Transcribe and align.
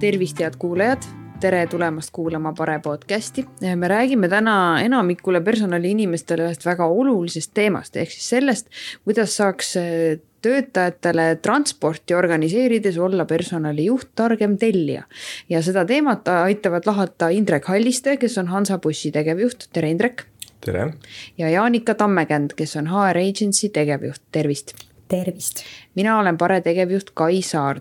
tervist, 0.00 0.40
head 0.40 0.58
kuulajad, 0.60 1.04
tere 1.40 1.62
tulemast 1.66 2.10
kuulama 2.12 2.52
Pare 2.52 2.78
podcasti. 2.84 3.46
me 3.76 3.88
räägime 3.88 4.28
täna 4.28 4.80
enamikule 4.80 5.40
personaliinimestele 5.40 6.44
ühest 6.44 6.66
väga 6.66 6.86
olulisest 6.86 7.54
teemast, 7.54 7.96
ehk 7.96 8.12
siis 8.12 8.28
sellest, 8.28 8.68
kuidas 9.04 9.36
saaks 9.36 9.72
töötajatele 10.42 11.38
transporti 11.42 12.14
organiseerides 12.14 12.98
olla 12.98 13.24
personalijuht 13.24 14.08
targem 14.14 14.58
tellija. 14.58 15.02
ja 15.48 15.62
seda 15.62 15.84
teemat 15.84 16.28
aitavad 16.28 16.86
lahata 16.86 17.28
Indrek 17.28 17.64
Halliste, 17.64 18.16
kes 18.16 18.38
on 18.38 18.48
Hansabussi 18.48 19.12
tegevjuht, 19.12 19.68
tere 19.72 19.90
Indrek. 19.90 20.26
tere. 20.60 20.92
ja 21.38 21.48
Jaanika 21.48 21.94
Tammekänd, 21.94 22.52
kes 22.56 22.76
on 22.76 22.86
HR 22.86 23.16
Agency 23.16 23.68
tegevjuht, 23.68 24.22
tervist. 24.32 24.74
tervist. 25.08 25.64
mina 25.94 26.18
olen 26.18 26.38
Pare 26.38 26.60
tegevjuht 26.60 27.10
Kai 27.14 27.42
Saard 27.42 27.80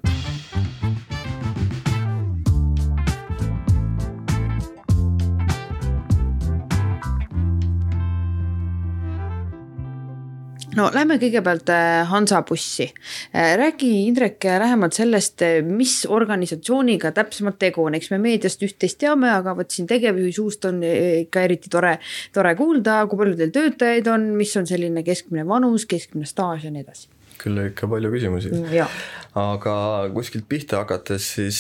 no 10.76 10.90
lähme 10.94 11.18
kõigepealt 11.22 11.70
äh, 11.74 12.04
Hansabussi. 12.10 12.90
Äh, 13.36 13.56
räägi, 13.60 13.90
Indrek, 14.10 14.44
lähemalt 14.44 14.98
sellest, 14.98 15.42
äh, 15.46 15.60
mis 15.66 16.04
organisatsiooniga 16.10 17.14
täpsemalt 17.16 17.60
tegu 17.62 17.86
on, 17.88 17.98
eks 17.98 18.12
me 18.14 18.20
meediast 18.24 18.64
üht-teist 18.66 19.00
teame, 19.02 19.32
aga 19.32 19.56
vot 19.58 19.72
siin 19.72 19.90
tegevjuhi 19.90 20.36
suust 20.36 20.68
on 20.70 20.82
ikka 20.86 21.46
eriti 21.48 21.72
tore, 21.72 21.98
tore 22.36 22.56
kuulda, 22.60 23.04
kui 23.10 23.22
palju 23.22 23.40
teil 23.40 23.56
töötajaid 23.56 24.10
on, 24.12 24.32
mis 24.40 24.56
on 24.60 24.68
selline 24.70 25.06
keskmine 25.06 25.48
vanus, 25.48 25.88
keskmine 25.90 26.28
staaž 26.30 26.68
ja 26.68 26.74
nii 26.74 26.86
edasi 26.88 27.12
küll 27.36 27.60
ikka 27.66 27.90
palju 27.92 28.08
küsimusi. 28.14 28.48
Mm, 28.48 28.94
aga 29.42 29.74
kuskilt 30.16 30.46
pihta 30.48 30.80
hakates, 30.80 31.26
siis 31.36 31.58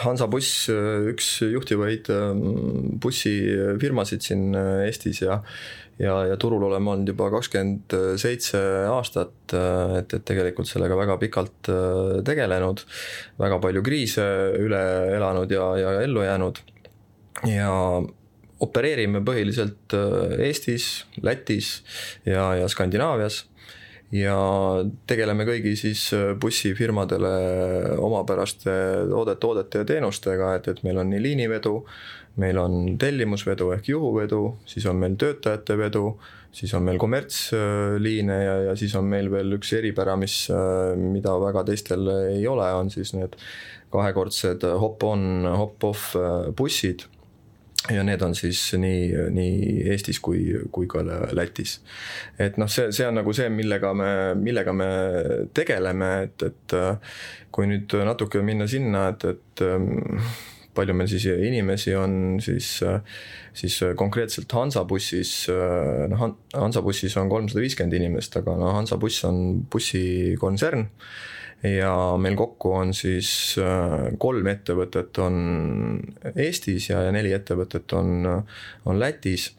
Hansabuss, 0.00 0.70
üks 1.12 1.34
juhtivaid 1.44 2.08
bussifirmasid 3.04 4.24
siin 4.24 4.56
Eestis 4.56 5.20
ja 5.20 5.42
ja, 5.98 6.16
ja 6.30 6.36
turul 6.40 6.66
oleme 6.68 6.92
olnud 6.92 7.08
juba 7.12 7.30
kakskümmend 7.32 7.96
seitse 8.20 8.60
aastat, 8.90 9.34
et, 9.52 10.12
et 10.12 10.24
tegelikult 10.28 10.68
sellega 10.68 10.98
väga 10.98 11.18
pikalt 11.22 11.72
äh, 11.72 12.20
tegelenud, 12.26 12.84
väga 13.40 13.60
palju 13.62 13.84
kriise 13.86 14.26
üle 14.60 14.84
elanud 15.16 15.52
ja, 15.52 15.70
ja 15.80 15.96
ellu 16.04 16.24
jäänud. 16.26 16.62
Ja 17.50 17.72
opereerime 18.64 19.20
põhiliselt 19.24 19.96
äh, 19.96 20.38
Eestis, 20.48 21.04
Lätis 21.22 21.80
ja, 22.28 22.54
ja 22.60 22.68
Skandinaavias. 22.68 23.44
Ja 24.14 24.36
tegeleme 25.10 25.44
kõigi 25.48 25.74
siis 25.78 26.06
äh, 26.14 26.30
bussifirmadele 26.38 27.32
omapäraste 27.98 28.76
toodet, 29.10 29.40
toodete 29.42 29.82
ja 29.82 29.88
teenustega, 29.88 30.54
et, 30.56 30.68
et 30.70 30.84
meil 30.86 31.02
on 31.02 31.10
nii 31.10 31.24
liinivedu, 31.24 31.80
meil 32.40 32.58
on 32.60 32.96
tellimusvedu 33.00 33.70
ehk 33.76 33.90
juhuvedu, 33.94 34.40
siis 34.68 34.86
on 34.90 35.00
meil 35.00 35.16
töötajate 35.20 35.76
vedu, 35.80 36.04
siis 36.56 36.72
on 36.76 36.84
meil 36.84 37.00
kommertsliine 37.00 38.36
ja, 38.42 38.56
ja 38.70 38.76
siis 38.76 38.94
on 38.98 39.08
meil 39.08 39.30
veel 39.32 39.56
üks 39.58 39.72
eripära, 39.76 40.16
mis, 40.20 40.46
mida 41.00 41.36
väga 41.40 41.64
teistel 41.68 42.08
ei 42.36 42.46
ole, 42.48 42.68
on 42.76 42.92
siis 42.92 43.14
need 43.16 43.36
kahekordsed 43.92 44.64
hop-on, 44.80 45.46
hop-off 45.56 46.16
bussid 46.56 47.06
ja 47.92 48.02
need 48.02 48.22
on 48.24 48.34
siis 48.34 48.60
nii, 48.80 49.28
nii 49.30 49.84
Eestis 49.92 50.18
kui, 50.20 50.42
kui 50.74 50.88
ka 50.90 51.04
Lätis. 51.36 51.78
et 52.38 52.58
noh, 52.58 52.68
see, 52.72 52.90
see 52.92 53.06
on 53.06 53.20
nagu 53.20 53.32
see, 53.36 53.48
millega 53.52 53.92
me, 53.94 54.10
millega 54.40 54.74
me 54.76 54.90
tegeleme, 55.54 56.10
et, 56.26 56.46
et 56.50 56.76
kui 57.54 57.68
nüüd 57.70 57.96
natuke 58.08 58.42
minna 58.44 58.66
sinna, 58.70 59.08
et, 59.14 59.28
et 59.36 59.64
palju 60.76 60.96
meil 60.96 61.08
siis 61.10 61.26
inimesi 61.32 61.94
on 61.98 62.36
siis, 62.44 62.68
siis 63.56 63.78
konkreetselt 63.98 64.52
Hansabussis, 64.52 65.32
noh 66.12 66.26
Hansabussis 66.54 67.16
on 67.20 67.32
kolmsada 67.32 67.64
viiskümmend 67.64 67.96
inimest, 67.98 68.36
aga 68.40 68.56
noh, 68.60 68.74
Hansabuss 68.76 69.24
on 69.28 69.40
bussikontsern 69.72 70.86
ja 71.64 71.92
meil 72.20 72.36
kokku 72.36 72.72
on 72.76 72.92
siis 72.96 73.56
kolm 74.20 74.50
ettevõtet 74.50 75.18
on 75.24 75.38
Eestis 76.34 76.90
ja, 76.90 77.00
ja 77.06 77.14
neli 77.14 77.32
ettevõtet 77.36 77.92
on, 77.96 78.28
on 78.84 79.00
Lätis. 79.00 79.50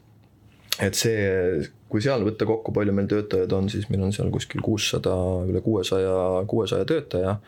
et 0.80 0.94
see, 0.94 1.66
kui 1.90 2.02
seal 2.04 2.22
võtta 2.26 2.46
kokku, 2.46 2.72
palju 2.74 2.94
meil 2.94 3.08
töötajaid 3.10 3.52
on, 3.56 3.68
siis 3.72 3.88
meil 3.90 4.04
on 4.06 4.14
seal 4.14 4.30
kuskil 4.30 4.62
kuussada, 4.64 5.14
üle 5.48 5.62
kuuesaja, 5.64 6.44
kuuesaja 6.46 6.86
töötaja. 6.88 7.38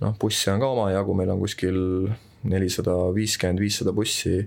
noh, 0.00 0.14
busse 0.18 0.50
on 0.52 0.62
ka 0.62 0.72
omajagu, 0.72 1.14
meil 1.14 1.34
on 1.34 1.42
kuskil 1.42 1.78
nelisada 2.48 2.96
viiskümmend, 3.14 3.62
viissada 3.62 3.94
bussi. 3.94 4.40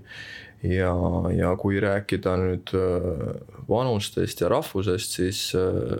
Ja, 0.66 0.88
ja 1.36 1.50
kui 1.60 1.76
rääkida 1.78 2.32
nüüd 2.40 2.70
äh, 2.74 3.34
vanustest 3.68 4.40
ja 4.40 4.48
rahvusest, 4.50 5.18
siis 5.18 5.40
äh, 5.54 5.98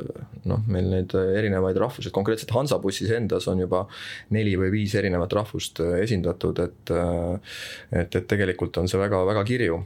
noh, 0.48 0.62
meil 0.72 0.88
neid 0.90 1.12
erinevaid 1.12 1.76
rahvuseid, 1.78 2.10
konkreetselt 2.16 2.54
Hansabussis 2.56 3.12
endas 3.14 3.46
on 3.52 3.60
juba 3.60 3.82
neli 4.32 4.54
või 4.58 4.72
viis 4.72 4.94
erinevat 4.96 5.36
rahvust 5.36 5.82
äh, 5.84 5.98
esindatud, 6.06 6.62
et 6.64 6.94
et, 6.96 8.16
et 8.16 8.26
tegelikult 8.26 8.80
on 8.80 8.88
see 8.88 8.98
väga-väga 8.98 9.44
kirju. 9.46 9.76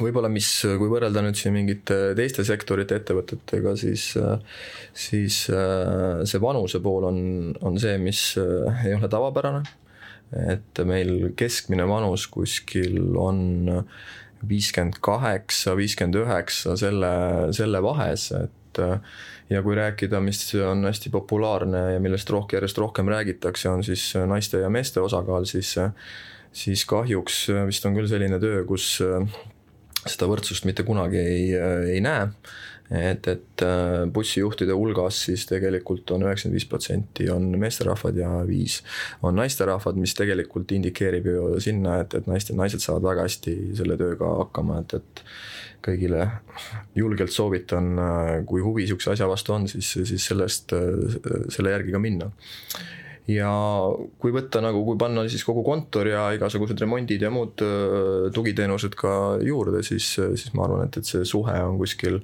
Võib-olla, 0.00 0.30
mis, 0.32 0.48
kui 0.80 0.88
võrrelda 0.88 1.20
nüüd 1.22 1.36
siin 1.36 1.52
mingite 1.52 2.14
teiste 2.16 2.46
sektorite 2.48 2.96
ettevõtetega, 2.96 3.76
siis, 3.76 4.08
siis 4.96 5.42
see 5.44 6.40
vanuse 6.40 6.80
pool 6.80 7.10
on, 7.10 7.20
on 7.60 7.76
see, 7.78 7.98
mis 8.00 8.24
ei 8.40 8.96
ole 8.96 9.12
tavapärane 9.12 9.60
et 10.32 10.82
meil 10.88 11.32
keskmine 11.36 11.86
vanus 11.88 12.26
kuskil 12.32 12.98
on 13.20 13.68
viiskümmend 14.48 14.98
kaheksa, 15.04 15.76
viiskümmend 15.78 16.18
üheksa 16.24 16.76
selle, 16.80 17.12
selle 17.54 17.82
vahes, 17.84 18.30
et 18.34 18.80
ja 19.52 19.62
kui 19.62 19.76
rääkida, 19.76 20.20
mis 20.24 20.40
on 20.64 20.86
hästi 20.88 21.12
populaarne 21.12 21.82
ja 21.94 22.00
millest 22.02 22.30
rohkem, 22.32 22.56
järjest 22.58 22.80
rohkem 22.80 23.10
räägitakse, 23.12 23.68
on 23.70 23.84
siis 23.86 24.08
naiste 24.26 24.62
ja 24.64 24.70
meeste 24.72 25.00
osakaal, 25.04 25.44
siis 25.48 25.76
siis 26.52 26.84
kahjuks 26.84 27.46
vist 27.68 27.86
on 27.88 27.94
küll 27.96 28.08
selline 28.10 28.36
töö, 28.40 28.64
kus 28.68 28.98
seda 30.06 30.28
võrdsust 30.30 30.66
mitte 30.68 30.84
kunagi 30.86 31.20
ei, 31.20 31.48
ei 31.94 32.02
näe. 32.04 32.28
et, 32.92 33.26
et 33.30 33.62
äh, 33.64 34.02
bussijuhtide 34.12 34.74
hulgas 34.76 35.22
siis 35.28 35.46
tegelikult 35.48 36.10
on 36.12 36.26
üheksakümmend 36.26 36.58
viis 36.58 36.66
protsenti 36.68 37.28
on 37.32 37.46
meesterahvad 37.56 38.18
ja 38.20 38.32
viis 38.48 38.82
on 39.22 39.38
naisterahvad, 39.38 39.96
mis 39.96 40.12
tegelikult 40.18 40.74
indikeerib 40.76 41.30
ju 41.30 41.46
sinna, 41.62 42.02
et, 42.02 42.18
et 42.18 42.28
naiste, 42.28 42.56
naised 42.58 42.84
saavad 42.84 43.06
väga 43.12 43.26
hästi 43.28 43.56
selle 43.78 43.96
tööga 44.00 44.34
hakkama, 44.42 44.82
et, 44.82 44.98
et 44.98 45.24
kõigile 45.82 46.26
julgelt 46.98 47.32
soovitan, 47.32 47.92
äh, 47.98 48.34
kui 48.46 48.60
huvi 48.64 48.86
sihukese 48.90 49.14
asja 49.14 49.30
vastu 49.30 49.56
on, 49.56 49.70
siis, 49.70 49.94
siis 49.96 50.26
sellest, 50.28 50.74
äh, 50.76 51.46
selle 51.54 51.72
järgi 51.72 51.94
ka 51.94 52.02
minna 52.02 52.32
ja 53.30 53.52
kui 54.18 54.32
võtta 54.34 54.62
nagu, 54.64 54.82
kui 54.86 54.98
panna 54.98 55.24
siis 55.30 55.44
kogu 55.46 55.62
kontor 55.66 56.08
ja 56.10 56.24
igasugused 56.34 56.80
remondid 56.82 57.22
ja 57.22 57.30
muud 57.30 57.62
tugiteenused 58.34 58.96
ka 58.98 59.12
juurde, 59.44 59.84
siis, 59.86 60.08
siis 60.18 60.50
ma 60.58 60.66
arvan, 60.66 60.88
et, 60.88 60.98
et 60.98 61.06
see 61.06 61.26
suhe 61.28 61.54
on 61.62 61.78
kuskil 61.80 62.18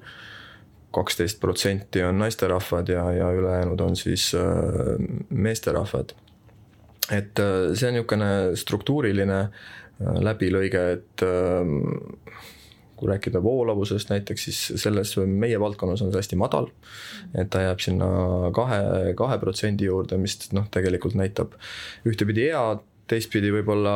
kaksteist 0.95 1.39
protsenti 1.41 2.03
on 2.03 2.19
naisterahvad 2.19 2.89
ja, 2.91 3.05
ja 3.13 3.31
ülejäänud 3.37 3.81
on 3.85 3.97
siis 3.97 4.33
meesterahvad. 5.29 6.15
et 7.13 7.41
see 7.75 7.89
on 7.89 7.95
niisugune 7.95 8.31
struktuuriline 8.57 9.43
läbilõige, 9.99 10.83
et 10.97 11.25
kui 12.99 13.11
rääkida 13.11 13.43
voolavusest 13.43 14.11
näiteks, 14.13 14.45
siis 14.49 14.83
selles 14.83 15.15
meie 15.27 15.61
valdkonnas 15.61 16.03
on 16.03 16.13
see 16.13 16.21
hästi 16.21 16.39
madal. 16.41 16.71
et 17.35 17.51
ta 17.51 17.63
jääb 17.63 17.83
sinna 17.83 18.09
kahe, 18.55 19.15
kahe 19.17 19.39
protsendi 19.39 19.89
juurde, 19.89 20.19
mis 20.21 20.39
noh, 20.53 20.69
tegelikult 20.75 21.15
näitab 21.19 21.55
ühtepidi 22.09 22.49
head, 22.51 22.83
teistpidi 23.09 23.53
võib-olla 23.53 23.95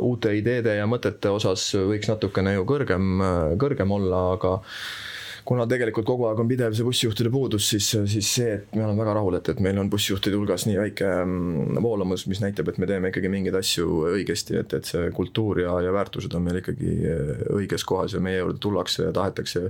uute 0.00 0.32
ideede 0.38 0.78
ja 0.78 0.86
mõtete 0.88 1.32
osas 1.32 1.66
võiks 1.74 2.08
natukene 2.08 2.54
ju 2.56 2.64
kõrgem, 2.68 3.20
kõrgem 3.60 3.92
olla, 3.92 4.22
aga 4.38 4.54
kuna 5.44 5.66
tegelikult 5.68 6.06
kogu 6.08 6.24
aeg 6.28 6.40
on 6.40 6.48
pidev 6.48 6.74
see 6.76 6.86
bussijuhtide 6.86 7.30
puudus, 7.32 7.66
siis, 7.74 7.86
siis 8.10 8.28
see, 8.38 8.52
et 8.56 8.76
me 8.76 8.84
oleme 8.86 9.02
väga 9.02 9.14
rahul, 9.18 9.36
et, 9.36 9.50
et 9.52 9.60
meil 9.64 9.78
on 9.80 9.90
bussijuhtide 9.92 10.38
hulgas 10.38 10.64
nii 10.68 10.78
väike 10.78 11.10
mm, 11.20 11.80
voolamus, 11.84 12.24
mis 12.30 12.40
näitab, 12.40 12.70
et 12.72 12.80
me 12.80 12.88
teeme 12.88 13.10
ikkagi 13.12 13.30
mingeid 13.32 13.58
asju 13.58 13.88
õigesti, 14.14 14.56
et, 14.60 14.72
et 14.78 14.88
see 14.88 15.10
kultuur 15.16 15.60
ja, 15.60 15.74
ja 15.84 15.92
väärtused 15.94 16.32
on 16.36 16.46
meil 16.46 16.60
ikkagi 16.62 16.94
äh, 17.10 17.44
õiges 17.58 17.84
kohas 17.88 18.16
ja 18.16 18.22
meie 18.24 18.40
juurde 18.40 18.60
tullakse 18.64 19.08
ja 19.08 19.14
tahetakse 19.16 19.66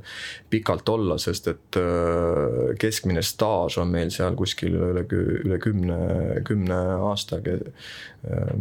pikalt 0.52 0.94
olla, 0.94 1.18
sest 1.22 1.50
et 1.50 1.80
äh, 1.80 2.74
keskmine 2.80 3.24
staaž 3.26 3.80
on 3.82 3.90
meil 3.94 4.14
seal 4.14 4.38
kuskil 4.38 4.78
üle, 4.78 5.06
üle 5.42 5.58
kümne, 5.62 5.98
kümne 6.46 6.78
aasta 7.10 7.40
äh, 7.42 7.64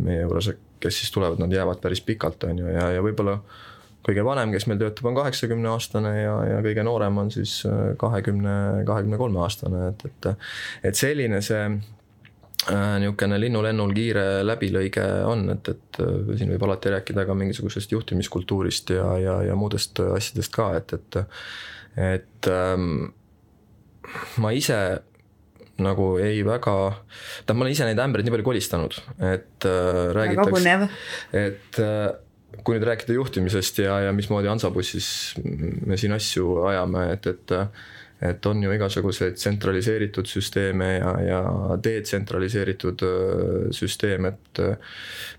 meie 0.01 0.25
juures, 0.25 0.49
kes 0.83 1.03
siis 1.03 1.13
tulevad, 1.13 1.37
nad 1.39 1.53
jäävad 1.53 1.79
päris 1.83 2.01
pikalt, 2.01 2.49
on 2.49 2.65
ju, 2.65 2.73
ja, 2.73 2.89
ja 2.97 3.05
võib-olla 3.05 3.37
kõige 4.03 4.25
vanem, 4.25 4.51
kes 4.53 4.67
meil 4.69 4.79
töötab, 4.81 5.09
on 5.09 5.17
kaheksakümne 5.17 5.71
aastane 5.71 6.13
ja, 6.17 6.37
ja 6.49 6.61
kõige 6.65 6.85
noorem 6.85 7.19
on 7.23 7.33
siis 7.33 7.59
äh, 7.69 7.93
kahekümne, 7.99 8.55
kahekümne 8.87 9.19
kolme 9.21 9.43
aastane, 9.45 9.89
et, 9.91 10.07
et. 10.09 10.31
et 10.91 10.99
selline 10.99 11.41
see 11.43 11.67
niisugune 12.63 13.35
linnulennul 13.41 13.91
kiire 13.91 14.21
läbilõige 14.45 15.03
on, 15.27 15.41
et, 15.51 15.67
et 15.67 15.97
siin 16.39 16.47
võib 16.53 16.63
alati 16.63 16.93
rääkida 16.93 17.25
ka 17.27 17.35
mingisugusest 17.35 17.91
juhtimiskultuurist 17.91 18.93
ja, 18.95 19.09
ja, 19.19 19.33
ja 19.49 19.57
muudest 19.59 19.99
asjadest 19.99 20.53
ka, 20.55 20.69
et, 20.79 20.93
et 20.95 21.17
et 21.99 22.47
ähm, 22.49 23.11
ma 24.41 24.53
ise 24.55 24.77
nagu 25.83 26.07
ei 26.21 26.43
väga, 26.45 26.75
tähendab, 27.43 27.57
ma 27.57 27.65
olen 27.65 27.73
ise 27.73 27.87
neid 27.87 28.01
ämbreid 28.01 28.27
nii 28.27 28.35
palju 28.35 28.45
kolistanud, 28.45 28.97
et 29.25 29.67
äh, 29.67 30.01
räägitakse, 30.13 30.75
et 31.39 31.79
äh, 31.81 32.11
kui 32.61 32.77
nüüd 32.77 32.85
rääkida 32.87 33.17
juhtimisest 33.17 33.81
ja, 33.81 33.97
ja 34.07 34.13
mismoodi 34.13 34.51
Hansabussis 34.51 35.07
me 35.43 35.97
siin 35.97 36.13
asju 36.15 36.59
ajame, 36.69 37.09
et, 37.15 37.27
et 37.33 37.57
et 38.23 38.45
on 38.45 38.61
ju 38.63 38.71
igasuguseid 38.71 39.35
tsentraliseeritud 39.35 40.27
süsteeme 40.29 40.89
ja, 40.93 41.13
ja 41.27 41.39
detsentraliseeritud 41.83 43.03
äh, 43.03 43.65
süsteem, 43.75 44.29
et 44.29 44.61
äh, 44.63 44.93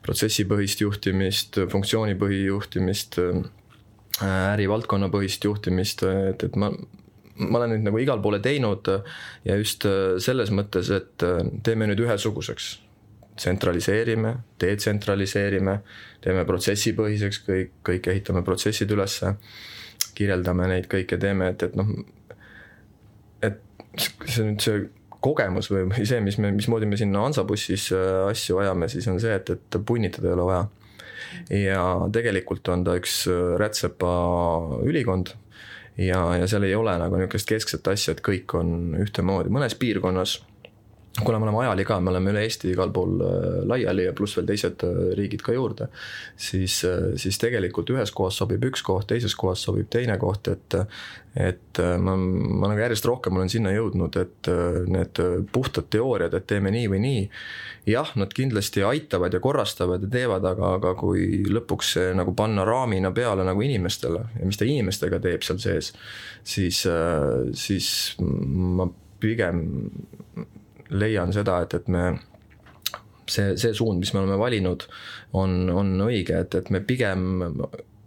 protsessipõhist 0.05 0.85
juhtimist, 0.85 1.61
funktsioonipõhijuhtimist, 1.73 3.21
äh, 3.23 4.35
ärivaldkonnapõhist 4.53 5.49
juhtimist, 5.49 6.05
et, 6.11 6.47
et 6.49 6.61
ma 6.61 6.73
ma 7.35 7.59
olen 7.59 7.73
neid 7.73 7.83
nagu 7.83 7.99
igale 7.99 8.23
poole 8.23 8.39
teinud 8.39 8.87
ja 9.43 9.57
just 9.59 9.83
selles 10.23 10.53
mõttes, 10.55 10.87
et 10.95 11.25
teeme 11.67 11.89
nüüd 11.91 12.05
ühesuguseks. 12.05 12.69
Tsentraliseerime, 13.37 14.35
detsentraliseerime, 14.61 15.79
teeme 16.25 16.45
protsessipõhiseks 16.49 17.41
kõik, 17.47 17.73
kõik 17.87 18.11
ehitame 18.13 18.45
protsessid 18.47 18.91
ülesse, 18.95 19.35
kirjeldame 20.15 20.69
neid 20.71 20.87
kõike, 20.91 21.19
teeme, 21.21 21.51
et, 21.55 21.65
et 21.67 21.75
noh, 21.79 21.91
et 23.43 23.59
see 23.99 24.47
nüüd 24.47 24.63
see 24.63 24.85
kogemus 25.25 25.71
või, 25.73 25.89
see, 26.05 26.21
mis 26.25 26.39
me, 26.39 26.53
mismoodi 26.55 26.89
me 26.89 26.99
sinna 27.01 27.25
Hansabussis 27.25 27.91
äh, 27.97 28.25
asju 28.29 28.61
ajame, 28.63 28.91
siis 28.93 29.09
on 29.11 29.21
see, 29.23 29.35
et, 29.35 29.55
et 29.57 29.79
punnitada 29.87 30.31
ei 30.31 30.37
ole 30.37 30.49
vaja. 30.51 30.65
ja 31.51 31.85
tegelikult 32.13 32.69
on 32.71 32.85
ta 32.87 32.95
üks 33.01 33.25
rätsepa 33.59 34.13
ülikond 34.87 35.33
ja, 35.99 36.21
ja 36.39 36.47
seal 36.51 36.67
ei 36.69 36.75
ole 36.75 36.95
nagu 37.01 37.19
niisugust 37.19 37.49
keskset 37.51 37.89
asja, 37.91 38.15
et 38.15 38.23
kõik 38.25 38.55
on 38.59 38.95
ühtemoodi, 39.03 39.53
mõnes 39.55 39.75
piirkonnas 39.79 40.39
kuna 41.23 41.39
me 41.39 41.45
oleme 41.45 41.59
ajali 41.59 41.85
ka, 41.85 42.01
me 42.01 42.11
oleme 42.11 42.33
üle 42.33 42.43
Eesti 42.43 42.73
igal 42.73 42.91
pool 42.95 43.21
äh, 43.23 43.43
laiali 43.71 44.09
ja 44.09 44.15
pluss 44.17 44.35
veel 44.39 44.49
teised 44.49 44.83
äh, 44.83 44.95
riigid 45.15 45.45
ka 45.47 45.55
juurde, 45.55 45.87
siis, 46.37 46.81
äh, 46.89 47.13
siis 47.21 47.39
tegelikult 47.39 47.93
ühes 47.95 48.11
kohas 48.15 48.41
sobib 48.41 48.65
üks 48.67 48.83
koht, 48.83 49.07
teises 49.13 49.37
kohas 49.39 49.63
sobib 49.63 49.91
teine 49.95 50.19
koht, 50.19 50.51
et 50.51 50.81
et 51.35 51.81
ma, 51.99 52.13
ma 52.15 52.69
nagu 52.71 52.79
järjest 52.79 53.07
rohkem 53.09 53.35
olen 53.35 53.49
sinna 53.51 53.73
jõudnud, 53.75 54.15
et 54.21 54.49
need 54.87 55.19
puhtad 55.51 55.89
teooriad, 55.91 56.37
et 56.39 56.47
teeme 56.47 56.71
nii 56.71 56.85
või 56.93 57.01
nii, 57.03 57.25
jah, 57.91 58.13
nad 58.15 58.31
kindlasti 58.31 58.85
aitavad 58.87 59.35
ja 59.35 59.41
korrastavad 59.43 60.07
ja 60.07 60.13
teevad, 60.13 60.47
aga, 60.47 60.77
aga 60.79 60.93
kui 60.95 61.43
lõpuks 61.51 61.91
see 61.97 62.13
nagu 62.15 62.37
panna 62.39 62.63
raamina 62.69 63.11
peale 63.11 63.43
nagu 63.49 63.67
inimestele 63.67 64.23
ja 64.39 64.47
mis 64.47 64.63
ta 64.63 64.69
inimestega 64.69 65.19
teeb 65.27 65.43
seal 65.43 65.59
sees, 65.59 65.91
siis, 66.55 66.85
siis 67.67 67.91
ma 68.23 68.87
pigem 69.25 69.65
leian 70.95 71.33
seda, 71.35 71.61
et, 71.65 71.75
et 71.75 71.91
me 71.91 72.05
see, 73.27 73.55
see 73.61 73.75
suund, 73.75 74.01
mis 74.03 74.13
me 74.15 74.23
oleme 74.23 74.39
valinud, 74.41 74.87
on, 75.41 75.57
on 75.73 75.93
õige, 76.07 76.39
et, 76.45 76.55
et 76.61 76.71
me 76.75 76.81
pigem, 76.85 77.27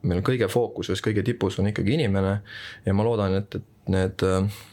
meil 0.07 0.23
kõige 0.25 0.49
fookuses, 0.51 1.01
kõige 1.03 1.25
tipus 1.25 1.59
on 1.59 1.69
ikkagi 1.71 1.97
inimene 1.97 2.37
ja 2.85 2.95
ma 2.95 3.05
loodan, 3.05 3.39
et, 3.41 3.59
et 3.59 3.93
need 3.93 4.25
äh, 4.27 4.65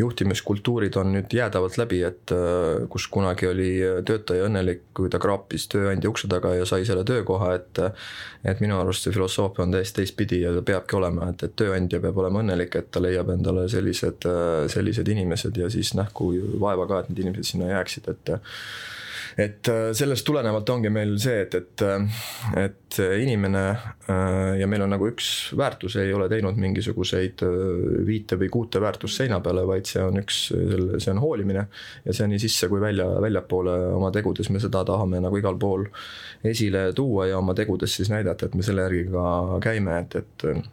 juhtimiskultuurid 0.00 0.96
on 1.00 1.12
nüüd 1.14 1.32
jäädavalt 1.34 1.78
läbi, 1.80 2.02
et 2.06 2.34
äh, 2.34 2.86
kus 2.92 3.06
kunagi 3.12 3.48
oli 3.50 3.70
töötaja 4.06 4.48
õnnelik, 4.48 4.86
kui 4.96 5.12
ta 5.12 5.20
kraapis 5.22 5.68
tööandja 5.72 6.10
ukse 6.10 6.30
taga 6.30 6.54
ja 6.58 6.66
sai 6.68 6.86
selle 6.88 7.04
töökoha, 7.08 7.54
et 7.60 7.82
et 8.40 8.60
minu 8.64 8.78
arust 8.80 9.04
see 9.04 9.12
filosoofia 9.12 9.66
on 9.66 9.74
täiesti 9.74 10.00
teistpidi 10.00 10.40
ja 10.42 10.54
ta 10.56 10.62
peabki 10.64 10.96
olema, 10.96 11.28
et, 11.30 11.42
et 11.44 11.56
tööandja 11.60 12.00
peab 12.00 12.18
olema 12.22 12.40
õnnelik, 12.40 12.76
et 12.78 12.88
ta 12.92 13.02
leiab 13.02 13.28
endale 13.34 13.66
sellised, 13.68 14.24
sellised 14.72 15.08
inimesed 15.12 15.60
ja 15.60 15.68
siis 15.72 15.92
nähku 15.98 16.32
vaeva 16.62 16.86
ka, 16.88 17.02
et 17.02 17.10
need 17.12 17.26
inimesed 17.26 17.52
sinna 17.52 17.68
jääksid, 17.74 18.08
et 18.08 18.32
et 19.40 19.68
äh, 19.70 19.90
sellest 19.96 20.26
tulenevalt 20.26 20.68
ongi 20.72 20.90
meil 20.92 21.14
see, 21.22 21.44
et, 21.44 21.54
et, 21.56 21.84
äh, 21.86 22.24
et 22.64 22.98
inimene 23.22 23.62
äh, 23.70 24.58
ja 24.60 24.68
meil 24.70 24.84
on 24.84 24.92
nagu 24.92 25.08
üks 25.10 25.30
väärtus, 25.58 25.96
ei 26.02 26.12
ole 26.14 26.28
teinud 26.32 26.58
mingisuguseid 26.60 27.44
viite 28.06 28.38
või 28.40 28.50
kuute 28.52 28.82
väärtust 28.82 29.22
seina 29.22 29.40
peale, 29.44 29.64
vaid 29.68 29.88
see 29.88 30.02
on 30.04 30.20
üks, 30.20 30.40
see 30.52 31.12
on 31.14 31.22
hoolimine. 31.22 31.66
ja 32.04 32.16
see 32.16 32.28
nii 32.30 32.42
sisse 32.42 32.68
kui 32.70 32.82
välja, 32.82 33.06
väljapoole 33.22 33.76
oma 33.94 34.10
tegudes, 34.14 34.50
me 34.50 34.62
seda 34.62 34.84
tahame 34.88 35.22
nagu 35.22 35.40
igal 35.40 35.58
pool 35.60 35.86
esile 36.44 36.90
tuua 36.96 37.30
ja 37.30 37.38
oma 37.38 37.54
tegudes 37.54 37.96
siis 37.96 38.10
näidata, 38.12 38.46
et 38.46 38.54
me 38.58 38.66
selle 38.66 38.86
järgi 38.88 39.08
ka 39.12 39.24
käime, 39.64 40.02
et, 40.04 40.20
et 40.22 40.70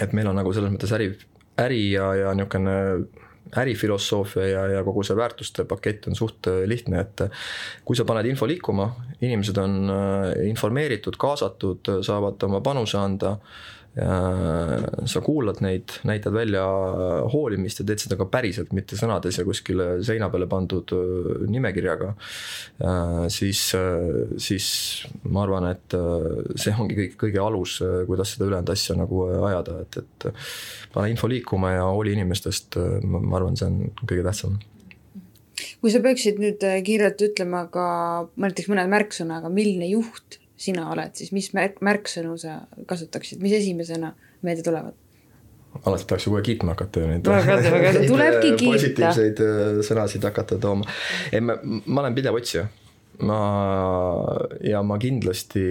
et 0.00 0.14
meil 0.16 0.30
on 0.30 0.38
nagu 0.40 0.52
selles 0.56 0.72
mõttes 0.72 0.92
äri, 0.96 1.10
äri 1.60 1.82
ja, 1.92 2.08
ja 2.16 2.32
niisugune 2.36 2.76
ärifilosoofia 3.56 4.46
ja, 4.48 4.62
ja 4.76 4.84
kogu 4.84 5.04
see 5.04 5.16
väärtuste 5.16 5.64
pakett 5.68 6.06
on 6.08 6.16
suht 6.16 6.48
äh, 6.50 6.62
lihtne, 6.68 7.02
et 7.04 7.24
äh, 7.26 7.44
kui 7.84 7.98
sa 7.98 8.06
paned 8.08 8.28
info 8.30 8.48
liikuma, 8.48 8.88
inimesed 9.20 9.58
on 9.60 9.92
äh, 9.92 10.30
informeeritud, 10.48 11.18
kaasatud, 11.20 11.92
saavad 12.06 12.42
oma 12.48 12.62
panuse 12.64 12.98
anda 12.98 13.36
sa 13.92 15.20
kuulad 15.20 15.58
neid, 15.60 15.92
näitad 16.08 16.32
välja 16.32 16.62
hoolimist 17.32 17.82
ja 17.82 17.86
teed 17.88 18.00
seda 18.00 18.16
ka 18.16 18.24
päriselt, 18.32 18.72
mitte 18.72 18.96
sõnades 18.96 19.36
ja 19.36 19.44
kuskile 19.44 19.88
seina 20.04 20.30
peale 20.32 20.48
pandud 20.48 20.94
nimekirjaga. 21.52 22.14
siis, 23.28 23.60
siis 24.40 24.66
ma 25.28 25.44
arvan, 25.44 25.68
et 25.74 25.96
see 26.56 26.72
ongi 26.72 26.96
kõik, 27.02 27.16
kõige 27.26 27.44
alus, 27.44 27.78
kuidas 28.08 28.32
seda 28.32 28.48
ülejäänud 28.48 28.72
asja 28.72 28.96
nagu 28.96 29.26
ajada, 29.50 29.78
et, 29.84 30.00
et 30.00 30.28
pane 30.94 31.12
info 31.12 31.28
liikuma 31.28 31.76
ja 31.76 31.86
hooli 31.90 32.16
inimestest, 32.16 32.80
ma 33.04 33.36
arvan, 33.36 33.60
see 33.60 33.68
on 33.68 33.82
kõige 34.06 34.24
tähtsam 34.24 34.60
kui 35.82 35.92
sa 35.92 36.00
peaksid 36.02 36.38
nüüd 36.40 36.62
kiirelt 36.86 37.20
ütlema 37.22 37.66
ka 37.70 37.84
näiteks 38.40 38.70
mõned 38.70 38.88
märksõnaga, 38.90 39.50
milline 39.52 39.90
juht 39.90 40.41
sina 40.62 40.88
oled, 40.92 41.14
siis 41.18 41.32
mis 41.34 41.50
märk, 41.56 41.80
märksõnu 41.84 42.36
sa 42.40 42.60
kasutaksid, 42.90 43.40
mis 43.42 43.56
esimesena 43.58 44.14
meelde 44.46 44.66
tulevad? 44.66 44.98
alati 45.72 46.04
tahaks 46.04 46.26
ju 46.26 46.34
kohe 46.34 46.42
kiitma 46.44 46.74
hakata 46.74 47.00
ju 47.00 47.06
neid. 47.08 47.28
tulebki 48.10 48.50
kiita. 48.60 48.72
positiivseid 48.74 49.40
äh, 49.40 49.80
sõnasid 49.86 50.26
hakata 50.28 50.58
tooma. 50.60 50.84
ei, 51.32 51.40
ma, 51.40 51.56
ma 51.62 52.04
olen 52.04 52.16
pidev 52.18 52.36
otsija 52.36 52.66
ma 53.26 53.38
ja 54.66 54.82
ma 54.86 54.98
kindlasti, 55.02 55.64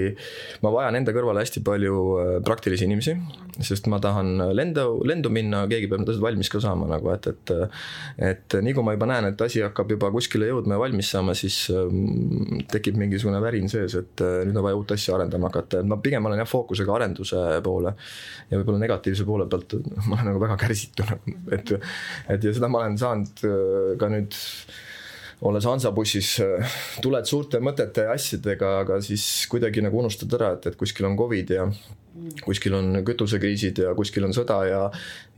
ma 0.63 0.71
vajan 0.73 0.99
enda 0.99 1.13
kõrvale 1.15 1.43
hästi 1.43 1.63
palju 1.65 2.01
äh, 2.17 2.33
praktilisi 2.45 2.87
inimesi, 2.87 3.15
sest 3.61 3.87
ma 3.91 3.99
tahan 4.03 4.33
lendu, 4.55 5.01
lendu 5.07 5.31
minna, 5.33 5.63
keegi 5.71 5.89
peab 5.91 6.03
need 6.03 6.13
asjad 6.13 6.25
valmis 6.25 6.51
ka 6.51 6.61
saama 6.63 6.89
nagu, 6.91 7.11
et, 7.13 7.27
et 7.31 7.53
et 8.31 8.57
nii 8.63 8.75
kui 8.75 8.85
ma 8.85 8.95
juba 8.95 9.09
näen, 9.09 9.29
et 9.31 9.41
asi 9.43 9.63
hakkab 9.63 9.91
juba 9.95 10.11
kuskile 10.13 10.49
jõudma 10.49 10.77
ja 10.77 10.83
valmis 10.83 11.11
saama, 11.13 11.35
siis 11.37 11.57
ähm, 11.73 12.61
tekib 12.71 12.99
mingisugune 12.99 13.41
värin 13.43 13.69
sees, 13.71 13.95
et 13.99 14.23
äh, 14.25 14.41
nüüd 14.47 14.59
on 14.59 14.67
vaja 14.67 14.79
uut 14.79 14.95
asja 14.95 15.15
arendama 15.17 15.51
hakata, 15.51 15.81
et 15.81 15.89
ma 15.89 15.99
pigem 16.03 16.29
olen 16.29 16.41
jah 16.41 16.49
fookusega 16.49 16.95
arenduse 16.99 17.41
poole 17.65 17.95
ja 18.49 18.59
võib-olla 18.59 18.83
negatiivse 18.85 19.27
poole 19.27 19.47
pealt 19.51 19.77
ma 20.07 20.17
olen 20.17 20.31
nagu 20.31 20.43
väga 20.43 20.59
kärsitu 20.61 21.07
nagu, 21.09 21.35
et 21.51 21.75
et 22.31 22.47
ja 22.47 22.55
seda 22.55 22.71
ma 22.71 22.83
olen 22.83 22.97
saanud 23.01 23.45
äh, 23.47 23.91
ka 24.01 24.11
nüüd 24.11 24.37
olles 25.41 25.65
Hansabussis, 25.65 26.35
äh, 26.43 26.75
tuled 27.01 27.25
suurte 27.29 27.61
mõtete 27.63 28.05
ja 28.05 28.13
asjadega, 28.15 28.75
aga 28.83 28.99
siis 29.03 29.25
kuidagi 29.49 29.81
nagu 29.83 29.97
unustad 30.01 30.33
ära, 30.37 30.53
et, 30.57 30.67
et 30.69 30.77
kuskil 30.77 31.07
on 31.09 31.17
Covid 31.17 31.53
ja 31.55 31.65
kuskil 32.45 32.75
on 32.75 32.99
kütusekriisid 33.07 33.79
ja 33.85 33.93
kuskil 33.97 34.27
on 34.27 34.35
sõda 34.35 34.57
ja 34.67 34.81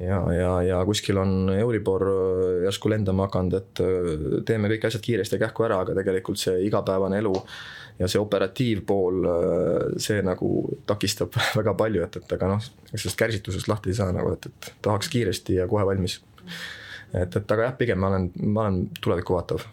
ja, 0.02 0.18
ja, 0.34 0.50
ja 0.66 0.80
kuskil 0.88 1.20
on 1.22 1.54
Euribor 1.54 2.08
äh, 2.10 2.50
järsku 2.66 2.92
lendama 2.92 3.30
hakanud, 3.30 3.56
et 3.62 3.84
äh, 3.84 4.42
teeme 4.48 4.72
kõik 4.74 4.90
asjad 4.90 5.06
kiiresti 5.06 5.38
ja 5.38 5.46
kähku 5.46 5.68
ära, 5.70 5.80
aga 5.86 5.96
tegelikult 6.02 6.42
see 6.42 6.58
igapäevane 6.68 7.22
elu 7.24 7.34
ja 8.02 8.10
see 8.10 8.20
operatiivpool, 8.20 9.28
see 10.02 10.24
nagu 10.26 10.48
takistab 10.90 11.38
väga 11.60 11.76
palju, 11.80 12.02
et, 12.04 12.18
et 12.20 12.36
aga 12.36 12.56
noh, 12.56 12.72
sellest 12.90 13.20
kärsitusest 13.22 13.70
lahti 13.72 13.94
ei 13.94 14.00
saa 14.02 14.10
nagu, 14.12 14.34
et, 14.34 14.50
et 14.50 14.74
tahaks 14.84 15.12
kiiresti 15.14 15.62
ja 15.62 15.70
kohe 15.70 15.86
valmis. 15.88 16.18
et, 17.14 17.30
et 17.30 17.56
aga 17.56 17.70
jah, 17.70 17.78
pigem 17.80 18.02
ma 18.02 18.10
olen, 18.12 18.28
ma 18.50 18.66
olen 18.66 18.82
tulevikku 19.00 19.38
vaatav 19.38 19.64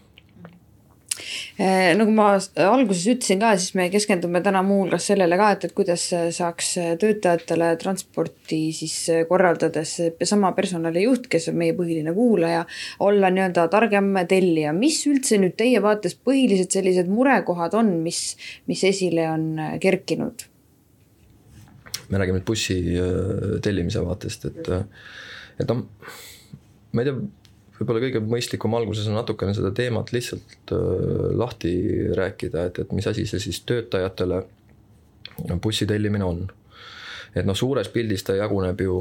nagu 1.98 2.12
ma 2.14 2.32
alguses 2.64 3.06
ütlesin 3.12 3.40
ka, 3.42 3.52
siis 3.60 3.74
me 3.78 3.88
keskendume 3.92 4.42
täna 4.44 4.62
muuhulgas 4.66 5.08
sellele 5.10 5.38
ka, 5.40 5.50
et, 5.56 5.66
et 5.68 5.74
kuidas 5.76 6.06
saaks 6.36 6.72
töötajatele 7.00 7.72
transporti 7.80 8.60
siis 8.76 8.96
korraldades 9.28 9.96
sama 10.28 10.52
personalijuht, 10.56 11.28
kes 11.32 11.50
on 11.52 11.58
meie 11.60 11.74
põhiline 11.76 12.14
kuulaja, 12.16 12.64
olla 13.06 13.32
nii-öelda 13.34 13.66
targem 13.72 14.12
tellija. 14.30 14.72
mis 14.76 15.00
üldse 15.10 15.40
nüüd 15.42 15.56
teie 15.60 15.82
vaates 15.82 16.16
põhilised 16.16 16.72
sellised 16.72 17.10
murekohad 17.10 17.76
on, 17.78 17.92
mis, 18.04 18.22
mis 18.70 18.84
esile 18.88 19.28
on 19.30 19.50
kerkinud? 19.82 20.46
me 22.10 22.18
räägime 22.18 22.40
nüüd 22.40 22.46
bussi 22.46 22.76
tellimise 23.62 24.02
vaatest, 24.02 24.48
et, 24.50 24.70
et 25.62 25.68
noh, 25.70 25.84
ma 26.90 27.04
ei 27.04 27.06
tea 27.06 27.20
võib-olla 27.80 28.04
kõige 28.04 28.20
mõistlikum 28.20 28.76
alguses 28.76 29.08
on 29.08 29.16
natukene 29.16 29.54
seda 29.56 29.72
teemat 29.76 30.12
lihtsalt 30.12 30.75
äh, 30.76 30.87
lahti 31.40 31.75
rääkida, 32.16 32.68
et, 32.68 32.80
et 32.84 32.92
mis 32.96 33.08
asi 33.08 33.26
see 33.26 33.42
siis 33.42 33.62
töötajatele 33.68 34.44
bussi 35.62 35.87
tellimine 35.88 36.25
on. 36.25 36.46
et 37.34 37.46
noh, 37.46 37.56
suures 37.56 37.88
pildis 37.88 38.25
ta 38.26 38.34
jaguneb 38.37 38.80
ju 38.84 38.96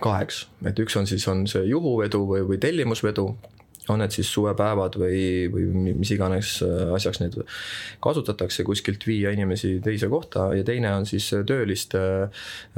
kaheks, 0.00 0.46
et 0.64 0.78
üks 0.80 0.96
on 0.96 1.06
siis, 1.06 1.24
on 1.28 1.44
see 1.50 1.66
juhuvedu 1.68 2.22
või, 2.28 2.44
või 2.48 2.58
tellimusvedu 2.62 3.26
on 3.90 3.98
need 3.98 4.14
siis 4.14 4.28
suvepäevad 4.30 4.96
või, 5.00 5.22
või 5.50 5.94
mis 5.98 6.12
iganes 6.14 6.54
äh, 6.62 6.92
asjaks 6.94 7.22
neid 7.22 7.38
kasutatakse, 8.02 8.64
kuskilt 8.66 9.06
viia 9.08 9.32
inimesi 9.34 9.74
teise 9.82 10.10
kohta 10.12 10.50
ja 10.56 10.66
teine 10.66 10.92
on 10.94 11.08
siis 11.08 11.28
tööliste, 11.48 12.02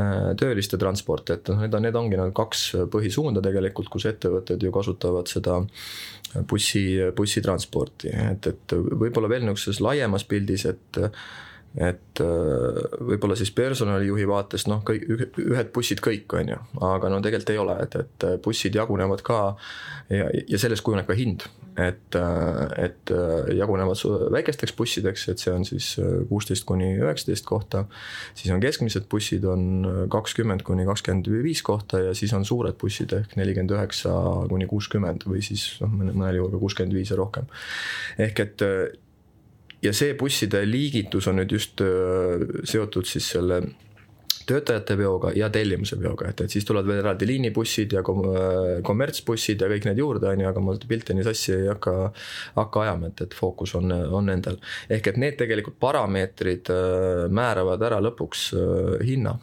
äh, 0.00 0.26
tööliste 0.40 0.80
transport, 0.80 1.34
et 1.34 1.52
noh, 1.52 1.60
need 1.64 1.76
on, 1.76 1.84
need 1.84 2.00
ongi 2.00 2.20
nagu 2.20 2.34
kaks 2.36 2.66
põhisuunda 2.92 3.44
tegelikult, 3.44 3.92
kus 3.92 4.08
ettevõtted 4.10 4.64
ju 4.64 4.72
kasutavad 4.74 5.30
seda 5.30 5.60
bussi, 6.50 6.86
bussitransporti, 7.16 8.10
et, 8.32 8.48
et 8.50 8.74
võib-olla 8.74 9.30
veel 9.30 9.44
niisuguses 9.46 9.82
laiemas 9.84 10.24
pildis, 10.28 10.66
et 10.72 11.02
et 11.74 12.20
äh, 12.22 12.84
võib-olla 13.02 13.34
siis 13.38 13.50
personalijuhi 13.54 14.28
vaatest 14.30 14.70
noh, 14.70 14.84
kõik 14.86 15.08
ühed 15.42 15.72
bussid 15.74 16.02
kõik, 16.04 16.30
on 16.38 16.54
ju, 16.54 16.60
aga 16.86 17.10
no 17.10 17.18
tegelikult 17.24 17.50
ei 17.50 17.60
ole, 17.60 17.76
et, 17.82 17.98
et 17.98 18.26
bussid 18.44 18.78
jagunevad 18.78 19.24
ka 19.26 19.40
ja, 20.14 20.30
ja 20.30 20.60
sellest 20.62 20.86
kujuneb 20.86 21.08
ka 21.10 21.18
hind. 21.18 21.48
et, 21.74 22.14
äh, 22.14 22.84
et 22.84 23.10
äh, 23.10 23.50
jagunevad 23.58 23.98
väikesteks 24.30 24.76
bussideks, 24.78 25.26
et 25.32 25.42
see 25.42 25.50
on 25.50 25.66
siis 25.66 25.96
kuusteist 26.28 26.62
kuni 26.64 26.92
üheksateist 26.94 27.46
kohta. 27.46 27.84
siis 28.34 28.54
on 28.54 28.62
keskmised 28.62 29.08
bussid 29.10 29.44
on 29.44 30.06
kakskümmend 30.10 30.62
kuni 30.62 30.86
kakskümmend 30.86 31.26
viis 31.42 31.62
kohta 31.66 31.98
ja 31.98 32.14
siis 32.14 32.32
on 32.38 32.46
suured 32.46 32.78
bussid 32.78 33.12
ehk 33.18 33.34
nelikümmend 33.34 33.74
üheksa 33.74 34.14
kuni 34.48 34.70
kuuskümmend 34.70 35.26
või 35.26 35.42
siis 35.42 35.72
noh, 35.82 35.90
mõnel 35.90 36.38
juhul 36.38 36.54
ka 36.54 36.62
kuuskümmend 36.62 36.94
viis 36.94 37.10
ja 37.10 37.18
rohkem. 37.18 37.50
ehk 38.22 38.46
et 38.46 38.70
ja 39.84 39.92
see 39.96 40.14
busside 40.18 40.64
liigitus 40.68 41.28
on 41.30 41.40
nüüd 41.40 41.54
just 41.56 41.82
äh, 41.84 42.44
seotud 42.68 43.08
siis 43.08 43.32
selle 43.36 43.62
töötajate 44.44 44.96
veoga 44.98 45.30
ja 45.36 45.48
tellimuse 45.52 45.96
veoga, 46.00 46.28
et, 46.28 46.42
et 46.44 46.52
siis 46.52 46.66
tulevad 46.68 46.88
veel 46.90 47.00
eraldi 47.00 47.28
liinibussid 47.28 47.94
ja 47.96 48.02
kom-, 48.06 48.26
äh, 48.28 48.82
kommertsbussid 48.84 49.64
ja 49.64 49.70
kõik 49.72 49.88
need 49.88 50.02
juurde, 50.02 50.28
on 50.30 50.44
ju, 50.44 50.50
aga 50.50 50.64
ma 50.64 50.76
pilti 50.88 51.16
nii 51.16 51.26
sassi 51.26 51.54
ei 51.56 51.70
hakka, 51.70 51.94
hakka 52.58 52.84
ajama, 52.84 53.10
et, 53.12 53.24
et 53.24 53.36
fookus 53.36 53.74
on, 53.80 53.92
on 53.92 54.28
nendel. 54.28 54.60
ehk 54.92 55.12
et 55.12 55.20
need 55.20 55.40
tegelikult 55.40 55.80
parameetrid 55.82 56.72
äh, 56.74 57.24
määravad 57.32 57.88
ära 57.88 58.00
lõpuks 58.04 58.46
hinna. 59.04 59.38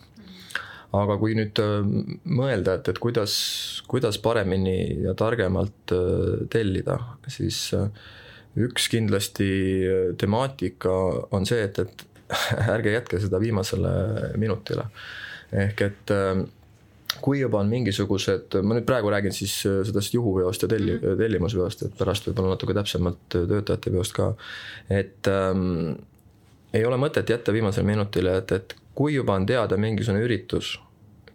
aga 0.92 1.16
kui 1.18 1.38
nüüd 1.38 1.60
mõelda, 2.28 2.74
et, 2.76 2.90
et 2.92 2.98
kuidas, 3.00 3.34
kuidas 3.88 4.18
paremini 4.20 5.06
ja 5.06 5.14
targemalt 5.16 5.94
tellida, 6.52 6.98
siis 7.32 7.70
äh, 7.78 7.88
üks 8.60 8.88
kindlasti 8.92 9.50
äh, 9.88 10.08
temaatika 10.20 10.94
on 11.32 11.46
see, 11.48 11.62
et, 11.64 11.80
et 11.80 12.08
ärge 12.76 12.96
jätke 12.96 13.20
seda 13.22 13.40
viimasele 13.42 13.92
minutile. 14.40 14.88
ehk 15.52 15.82
et 15.88 16.14
äh, 16.16 16.44
kui 17.22 17.42
juba 17.42 17.60
on 17.60 17.72
mingisugused, 17.72 18.56
ma 18.64 18.78
nüüd 18.78 18.88
praegu 18.88 19.12
räägin 19.12 19.36
siis 19.36 19.58
äh, 19.68 19.82
sellest 19.88 20.14
juhuveost 20.16 20.64
ja 20.66 20.72
telli-, 20.72 21.00
mhm. 21.00 21.18
tellimusveost, 21.20 21.88
et 21.88 21.98
pärast 21.98 22.28
võib-olla 22.30 22.56
natuke 22.56 22.76
täpsemalt 22.78 23.26
töötajate 23.32 23.94
veost 23.94 24.16
ka. 24.18 24.32
et 24.90 25.32
ähm, 25.32 25.98
ei 26.74 26.86
ole 26.88 27.00
mõtet 27.00 27.30
jätta 27.30 27.54
viimasele 27.54 27.88
minutile, 27.88 28.38
et, 28.40 28.52
et 28.52 28.76
kui 28.96 29.16
juba 29.16 29.36
on 29.36 29.46
teada 29.48 29.78
mingisugune 29.80 30.24
üritus 30.24 30.78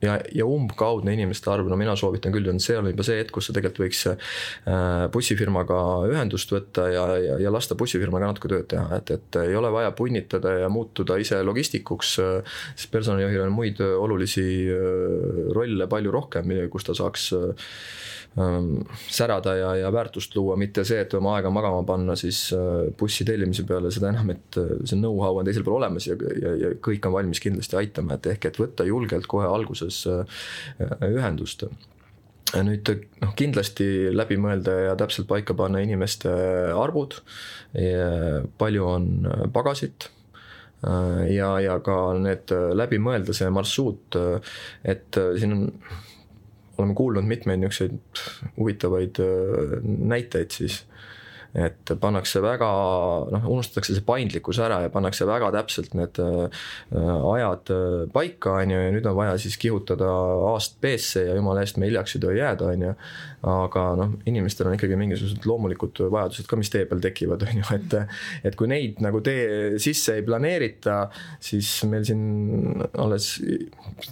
ja, 0.02 0.16
ja 0.34 0.46
umbkaudne 0.48 1.14
inimeste 1.16 1.50
arv, 1.52 1.68
no 1.70 1.78
mina 1.78 1.96
soovitan 1.98 2.34
küll, 2.34 2.48
see 2.62 2.78
on 2.78 2.90
juba 2.90 3.06
see 3.06 3.20
hetk, 3.20 3.32
kus 3.36 3.50
sa 3.50 3.56
tegelikult 3.56 3.84
võiks 3.86 4.02
äh, 4.10 5.06
bussifirmaga 5.12 5.80
ühendust 6.10 6.52
võtta 6.54 6.88
ja, 6.92 7.06
ja, 7.22 7.38
ja 7.42 7.52
lasta 7.54 7.78
bussifirmaga 7.78 8.32
natuke 8.32 8.50
tööd 8.52 8.68
teha, 8.72 9.00
et, 9.00 9.14
et 9.16 9.40
ei 9.42 9.56
ole 9.58 9.70
vaja 9.74 9.92
punnitada 9.96 10.56
ja 10.62 10.72
muutuda 10.72 11.18
ise 11.22 11.42
logistikuks, 11.46 12.16
sest 12.18 12.92
personalijuhil 12.92 13.46
on 13.46 13.54
muid 13.56 13.82
olulisi 13.86 14.46
äh, 14.72 15.46
rolle 15.56 15.88
palju 15.90 16.14
rohkem, 16.14 16.56
kus 16.72 16.88
ta 16.88 16.96
saaks 16.96 17.30
särada 19.08 19.54
ja, 19.56 19.70
ja 19.76 19.90
väärtust 19.92 20.34
luua, 20.36 20.58
mitte 20.60 20.84
see, 20.84 21.00
et 21.00 21.14
oma 21.16 21.36
aega 21.38 21.50
magama 21.52 21.80
panna 21.88 22.16
siis 22.20 22.50
äh, 22.52 22.90
bussi 22.98 23.24
tellimise 23.24 23.64
peale, 23.68 23.90
seda 23.94 24.10
enam, 24.12 24.28
et 24.34 24.58
äh, 24.60 24.74
see 24.84 24.98
know-how 25.00 25.40
on 25.40 25.48
teisel 25.48 25.64
pool 25.64 25.78
olemas 25.78 26.08
ja, 26.10 26.18
ja, 26.42 26.52
ja 26.60 26.72
kõik 26.84 27.08
on 27.08 27.16
valmis 27.16 27.40
kindlasti 27.40 27.78
aitama, 27.80 28.18
et 28.18 28.28
ehk 28.34 28.50
et 28.50 28.60
võtta 28.60 28.84
julgelt 28.88 29.28
kohe 29.30 29.48
alguses 29.48 30.02
äh, 30.12 30.42
ühendust. 31.08 31.64
Nüüd 32.56 32.88
noh, 33.24 33.32
kindlasti 33.36 34.12
läbi 34.14 34.36
mõelda 34.38 34.74
ja 34.84 34.92
täpselt 35.00 35.26
paika 35.26 35.56
panna 35.58 35.80
inimeste 35.82 36.30
arvud, 36.78 37.16
palju 38.60 38.84
on 38.86 39.08
pagasit. 39.52 40.06
Ja, 40.86 41.48
ja 41.58 41.74
ka 41.82 41.96
need 42.22 42.54
läbi 42.78 43.00
mõelda, 43.02 43.34
see 43.34 43.50
marsruut, 43.50 44.14
et 44.86 45.18
siin 45.40 45.56
on 45.56 45.66
oleme 46.78 46.94
kuulnud 46.94 47.24
mitmeid 47.24 47.60
niisuguseid 47.60 47.98
huvitavaid 48.56 49.20
äh, 49.20 49.80
näiteid 49.84 50.50
siis 50.50 50.84
et 51.56 51.92
pannakse 52.00 52.40
väga, 52.44 52.68
noh, 53.32 53.46
unustatakse 53.54 53.94
see 53.96 54.04
paindlikkus 54.04 54.58
ära 54.60 54.82
ja 54.84 54.90
pannakse 54.92 55.24
väga 55.28 55.48
täpselt 55.54 55.94
need 55.96 56.18
äh, 56.20 56.64
ajad 56.92 57.72
äh, 57.72 58.02
paika, 58.12 58.58
on 58.60 58.74
ju, 58.74 58.80
ja 58.82 58.92
nüüd 58.92 59.06
on 59.08 59.16
vaja 59.16 59.38
siis 59.40 59.56
kihutada 59.60 60.08
A-st 60.50 60.76
B-sse 60.82 61.24
ja 61.30 61.36
jumala 61.38 61.62
eest 61.64 61.80
me 61.80 61.88
hiljaks 61.88 62.18
ei 62.18 62.24
tohi 62.26 62.40
jääda, 62.42 62.72
on 62.74 62.84
ju. 62.88 62.92
aga 63.46 63.82
noh, 64.00 64.12
inimestel 64.28 64.68
on 64.68 64.74
ikkagi 64.76 64.98
mingisugused 64.98 65.46
loomulikud 65.48 66.02
vajadused 66.12 66.48
ka, 66.50 66.58
mis 66.60 66.72
tee 66.72 66.84
peal 66.90 67.00
tekivad, 67.04 67.46
on 67.46 67.60
ju, 67.62 67.66
et, 67.76 67.96
et 68.50 68.58
kui 68.58 68.68
neid 68.68 69.00
nagu 69.04 69.22
tee 69.24 69.78
sisse 69.82 70.18
ei 70.18 70.26
planeerita, 70.26 70.98
siis 71.40 71.70
meil 71.88 72.04
siin 72.08 72.82
alles 73.00 73.36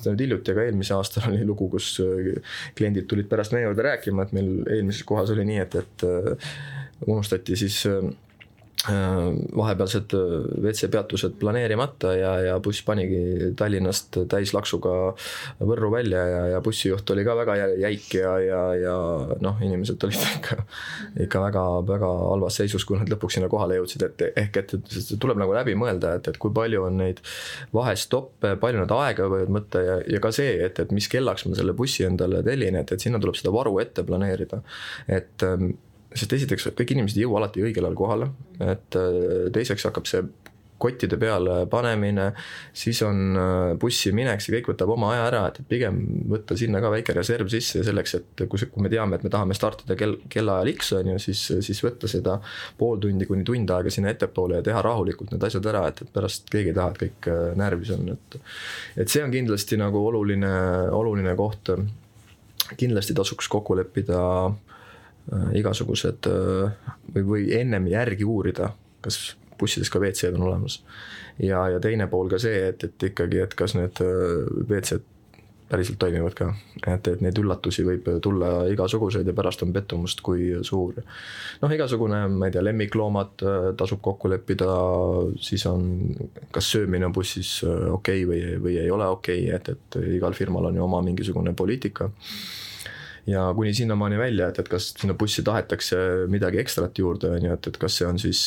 nüüd 0.06 0.24
hiljuti, 0.24 0.54
aga 0.54 0.68
eelmisel 0.68 1.00
aastal 1.00 1.28
oli 1.32 1.44
lugu, 1.44 1.68
kus 1.74 1.98
kliendid 2.78 3.10
tulid 3.10 3.28
pärast 3.28 3.52
meie 3.52 3.66
juurde 3.66 3.84
rääkima, 3.84 4.24
et 4.24 4.32
meil 4.36 4.54
eelmises 4.78 5.04
kohas 5.08 5.34
oli 5.34 5.44
nii, 5.50 5.60
et, 5.66 5.78
et 5.82 6.08
unustati 7.06 7.56
siis 7.56 7.80
äh, 7.86 8.04
vahepealsed 9.56 10.12
äh, 10.12 10.62
WC-peatused 10.62 11.38
planeerimata 11.40 12.12
ja, 12.16 12.32
ja 12.40 12.56
buss 12.60 12.82
panigi 12.84 13.52
Tallinnast 13.56 14.18
täislaksuga 14.28 15.14
Võrru 15.60 15.88
välja 15.92 16.24
ja, 16.28 16.42
ja 16.54 16.60
bussijuht 16.64 17.10
oli 17.14 17.24
ka 17.24 17.36
väga 17.38 17.56
jäik 17.80 18.16
ja, 18.18 18.34
ja, 18.44 18.60
ja 18.76 18.96
noh, 19.44 19.62
inimesed 19.64 20.04
olid 20.04 20.26
ikka, 20.38 20.58
ikka 21.26 21.44
väga, 21.46 21.62
väga 21.88 22.10
halvas 22.24 22.60
seisus, 22.60 22.84
kui 22.84 22.98
nad 23.00 23.08
lõpuks 23.12 23.38
sinna 23.38 23.48
kohale 23.52 23.78
jõudsid, 23.80 24.04
et 24.08 24.26
ehk 24.44 24.60
et, 24.60 24.76
et 24.76 25.14
tuleb 25.20 25.40
nagu 25.40 25.56
läbi 25.56 25.76
mõelda, 25.80 26.16
et, 26.18 26.28
et 26.32 26.40
kui 26.40 26.52
palju 26.54 26.84
on 26.88 27.00
neid 27.00 27.24
vahestoppe, 27.74 28.56
palju 28.60 28.84
nad 28.84 28.92
aega 28.98 29.30
võivad 29.32 29.56
võtta 29.60 29.84
ja, 29.86 29.96
ja 30.16 30.20
ka 30.24 30.34
see, 30.34 30.58
et, 30.66 30.82
et 30.82 30.92
mis 30.92 31.08
kellaks 31.08 31.48
ma 31.48 31.56
selle 31.56 31.76
bussi 31.76 32.04
endale 32.04 32.44
tellin, 32.44 32.76
et, 32.82 32.92
et 32.92 33.08
sinna 33.08 33.22
tuleb 33.22 33.40
seda 33.40 33.54
varu 33.54 33.78
ette 33.80 34.04
planeerida. 34.04 34.60
et 35.08 35.48
ähm, 35.48 35.72
sest 36.14 36.32
esiteks 36.36 36.70
kõik 36.78 36.94
inimesed 36.94 37.18
ei 37.18 37.26
jõua 37.26 37.42
alati 37.42 37.64
õigel 37.64 37.86
ajal 37.86 37.98
kohale, 37.98 38.30
et 38.62 38.98
äh, 38.98 39.52
teiseks 39.54 39.88
hakkab 39.88 40.08
see 40.10 40.24
kottide 40.84 41.16
peale 41.16 41.64
panemine, 41.70 42.26
siis 42.76 42.98
on 43.06 43.38
äh, 43.38 43.76
bussi 43.80 44.10
minek, 44.16 44.42
see 44.42 44.56
kõik 44.56 44.72
võtab 44.72 44.90
oma 44.94 45.12
aja 45.14 45.26
ära, 45.30 45.42
et 45.48 45.60
pigem 45.70 46.00
võtta 46.30 46.56
sinna 46.58 46.82
ka 46.82 46.90
väike 46.92 47.14
reserv 47.16 47.48
sisse 47.52 47.84
selleks, 47.86 48.16
et 48.18 48.44
kui, 48.50 48.60
kui 48.72 48.84
me 48.84 48.90
teame, 48.92 49.16
et 49.16 49.24
me 49.24 49.32
tahame 49.32 49.56
startida 49.56 49.96
kell, 49.98 50.18
kellaajal 50.30 50.72
X 50.74 50.92
on 50.98 51.14
ju, 51.14 51.22
siis, 51.28 51.44
siis 51.64 51.80
võtta 51.84 52.10
seda 52.10 52.36
pool 52.78 53.00
tundi 53.02 53.28
kuni 53.30 53.46
tund 53.46 53.70
aega 53.70 53.92
sinna 53.94 54.12
ettepoole 54.12 54.60
ja 54.60 54.66
teha 54.66 54.82
rahulikult 54.84 55.32
need 55.32 55.46
asjad 55.48 55.70
ära, 55.72 55.86
et, 55.90 56.04
et 56.04 56.12
pärast 56.14 56.50
keegi 56.52 56.74
ei 56.74 56.78
taha, 56.78 56.92
et 56.92 57.02
kõik 57.06 57.30
äh, 57.32 57.46
närvis 57.62 57.94
on, 57.96 58.12
et. 58.16 58.38
et 59.06 59.10
see 59.14 59.24
on 59.24 59.32
kindlasti 59.34 59.80
nagu 59.80 60.04
oluline, 60.10 60.54
oluline 60.92 61.38
koht. 61.38 61.74
kindlasti 62.76 63.14
tasuks 63.14 63.48
kokku 63.48 63.76
leppida 63.78 64.20
äh, 64.50 64.73
igasugused 65.32 66.28
äh, 66.28 66.92
või, 67.14 67.24
või 67.24 67.48
ennem 67.56 67.88
järgi 67.92 68.26
uurida, 68.28 68.72
kas 69.04 69.36
bussides 69.58 69.90
ka 69.92 70.02
WC-d 70.02 70.36
on 70.36 70.48
olemas. 70.50 70.82
ja, 71.38 71.64
ja 71.72 71.80
teine 71.80 72.06
pool 72.10 72.28
ka 72.28 72.38
see, 72.42 72.68
et, 72.68 72.84
et 72.84 73.10
ikkagi, 73.10 73.40
et 73.46 73.56
kas 73.58 73.76
need 73.78 74.04
äh, 74.04 74.44
WC-d 74.68 75.12
päriselt 75.64 75.96
toimivad 75.98 76.34
ka, 76.36 76.50
et, 76.86 77.08
et 77.08 77.22
neid 77.24 77.38
üllatusi 77.40 77.86
võib 77.86 78.04
tulla 78.22 78.66
igasuguseid 78.70 79.26
ja 79.26 79.32
pärast 79.34 79.62
on 79.64 79.72
pettumust, 79.72 80.20
kui 80.22 80.50
suur. 80.62 80.98
noh, 81.62 81.72
igasugune, 81.72 82.18
ma 82.28 82.50
ei 82.50 82.52
tea, 82.54 82.62
lemmikloomad 82.62 83.44
tasub 83.80 84.02
kokku 84.04 84.28
leppida, 84.30 84.68
siis 85.40 85.64
on, 85.66 85.88
kas 86.52 86.68
söömine 86.76 87.08
on 87.08 87.16
bussis 87.16 87.56
okei 87.64 88.26
okay 88.26 88.28
või, 88.28 88.42
või 88.60 88.76
ei 88.84 88.92
ole 88.92 89.08
okei 89.16 89.48
okay,, 89.48 89.56
et, 89.56 89.72
et 89.72 89.98
igal 90.18 90.36
firmal 90.36 90.68
on 90.68 90.76
ju 90.78 90.84
oma 90.84 91.00
mingisugune 91.08 91.56
poliitika 91.56 92.10
ja 93.26 93.46
kuni 93.56 93.72
sinnamaani 93.74 94.18
välja, 94.20 94.48
et, 94.50 94.58
et 94.60 94.68
kas 94.68 94.90
sinna 94.98 95.16
bussi 95.18 95.42
tahetakse 95.46 95.96
midagi 96.32 96.60
ekstrat 96.60 96.98
juurde, 96.98 97.30
on 97.36 97.48
ju, 97.48 97.56
et, 97.56 97.68
et 97.70 97.80
kas 97.80 97.98
see 98.00 98.08
on 98.08 98.20
siis 98.20 98.44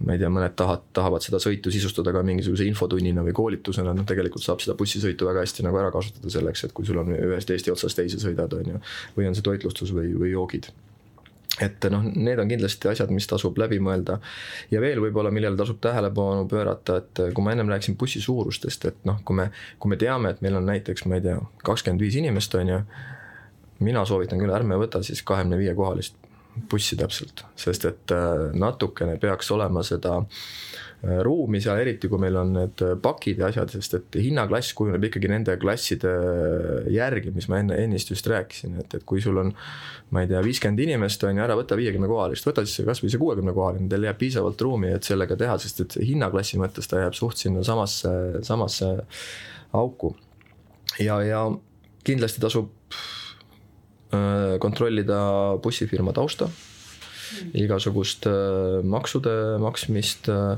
ma 0.00 0.16
ei 0.16 0.20
tea, 0.22 0.30
mõned 0.32 0.56
tahavad, 0.58 0.84
tahavad 0.96 1.24
seda 1.24 1.40
sõitu 1.42 1.72
sisustada 1.74 2.14
ka 2.14 2.24
mingisuguse 2.26 2.66
infotunnina 2.70 3.24
või 3.26 3.36
koolitusena, 3.36 3.94
noh 3.96 4.06
tegelikult 4.08 4.44
saab 4.44 4.64
seda 4.64 4.76
bussisõitu 4.78 5.28
väga 5.28 5.46
hästi 5.46 5.66
nagu 5.66 5.80
ära 5.80 5.94
kasutada 5.94 6.32
selleks, 6.32 6.66
et 6.66 6.76
kui 6.76 6.88
sul 6.88 7.02
on 7.02 7.14
ühest 7.14 7.50
Eesti 7.50 7.74
otsast 7.74 8.00
teise 8.00 8.20
sõidad, 8.22 8.54
on 8.58 8.74
ju, 8.74 8.84
või 9.16 9.30
on 9.30 9.38
see 9.38 9.46
toitlustus 9.46 9.94
või, 9.96 10.14
või 10.18 10.34
joogid 10.34 10.72
et 11.60 11.86
noh, 11.92 12.04
need 12.04 12.40
on 12.40 12.48
kindlasti 12.48 12.88
asjad, 12.88 13.10
mis 13.12 13.26
tasub 13.28 13.58
läbi 13.60 13.80
mõelda. 13.82 14.18
ja 14.70 14.80
veel 14.80 15.00
võib-olla, 15.02 15.32
millele 15.34 15.58
tasub 15.58 15.80
tähelepanu 15.82 16.46
pöörata, 16.48 17.00
et 17.02 17.22
kui 17.34 17.44
ma 17.44 17.52
ennem 17.52 17.68
rääkisin 17.72 17.96
bussi 18.00 18.20
suurustest, 18.24 18.84
et 18.88 19.00
noh, 19.08 19.20
kui 19.24 19.36
me, 19.36 19.50
kui 19.78 19.90
me 19.92 19.98
teame, 20.00 20.30
et 20.30 20.44
meil 20.44 20.56
on 20.56 20.68
näiteks, 20.70 21.04
ma 21.06 21.18
ei 21.18 21.26
tea, 21.26 21.40
kakskümmend 21.66 22.00
viis 22.00 22.16
inimest, 22.20 22.54
on 22.54 22.74
ju. 22.74 22.82
Mina 23.80 24.04
soovitan 24.08 24.40
küll, 24.40 24.52
ärme 24.54 24.78
võta 24.80 25.02
siis 25.06 25.22
kahekümne 25.26 25.58
viie 25.60 25.74
kohalist 25.74 26.16
bussi 26.70 26.96
täpselt, 26.98 27.44
sest 27.56 27.86
et 27.88 28.14
äh, 28.14 28.50
natukene 28.58 29.16
peaks 29.22 29.50
olema 29.54 29.84
seda 29.86 30.18
äh, 30.18 30.40
Äh, 31.00 31.22
ruumi 31.24 31.62
seal, 31.64 31.78
eriti 31.80 32.10
kui 32.12 32.20
meil 32.20 32.34
on 32.36 32.50
need 32.52 32.82
äh, 32.84 32.90
pakid 33.00 33.38
ja 33.40 33.46
asjad, 33.48 33.70
sest 33.72 33.94
et 33.96 34.16
hinnaklass 34.20 34.74
kujuneb 34.76 35.06
ikkagi 35.08 35.30
nende 35.32 35.54
klasside 35.56 36.10
järgi, 36.92 37.30
mis 37.32 37.46
ma 37.48 37.62
enne, 37.62 37.78
ennist 37.80 38.10
just 38.12 38.26
rääkisin, 38.28 38.74
et, 38.82 38.98
et 38.98 39.06
kui 39.08 39.22
sul 39.24 39.40
on 39.40 39.54
ma 40.12 40.20
ei 40.20 40.28
tea, 40.28 40.42
viiskümmend 40.44 40.82
inimest 40.84 41.24
on 41.24 41.38
ju, 41.38 41.44
ära 41.46 41.56
võta 41.56 41.78
viiekümne 41.80 42.10
kohalist, 42.10 42.44
võta 42.44 42.66
siis 42.68 42.84
kasvõi 42.84 43.08
see 43.14 43.22
kuuekümne 43.22 43.54
kohaline, 43.56 43.88
teil 43.88 44.04
jääb 44.10 44.18
piisavalt 44.20 44.66
ruumi, 44.66 44.90
et 44.98 45.08
sellega 45.08 45.38
teha, 45.40 45.54
sest 45.62 45.80
et 45.86 45.96
hinnaklassi 46.10 46.60
mõttes 46.60 46.90
ta 46.90 47.00
jääb 47.06 47.16
suht 47.16 47.40
sinna 47.40 47.64
samasse, 47.64 48.12
samasse 48.44 48.92
auku. 49.80 50.12
ja, 51.00 51.16
ja 51.24 51.46
kindlasti 52.04 52.44
tasub 52.44 52.68
äh, 52.68 52.79
kontrollida 54.60 55.20
bussifirma 55.62 56.12
tausta. 56.16 56.48
Igasugust 57.54 58.26
maksude 58.82 59.34
maksmist 59.62 60.28
Äh, 60.28 60.56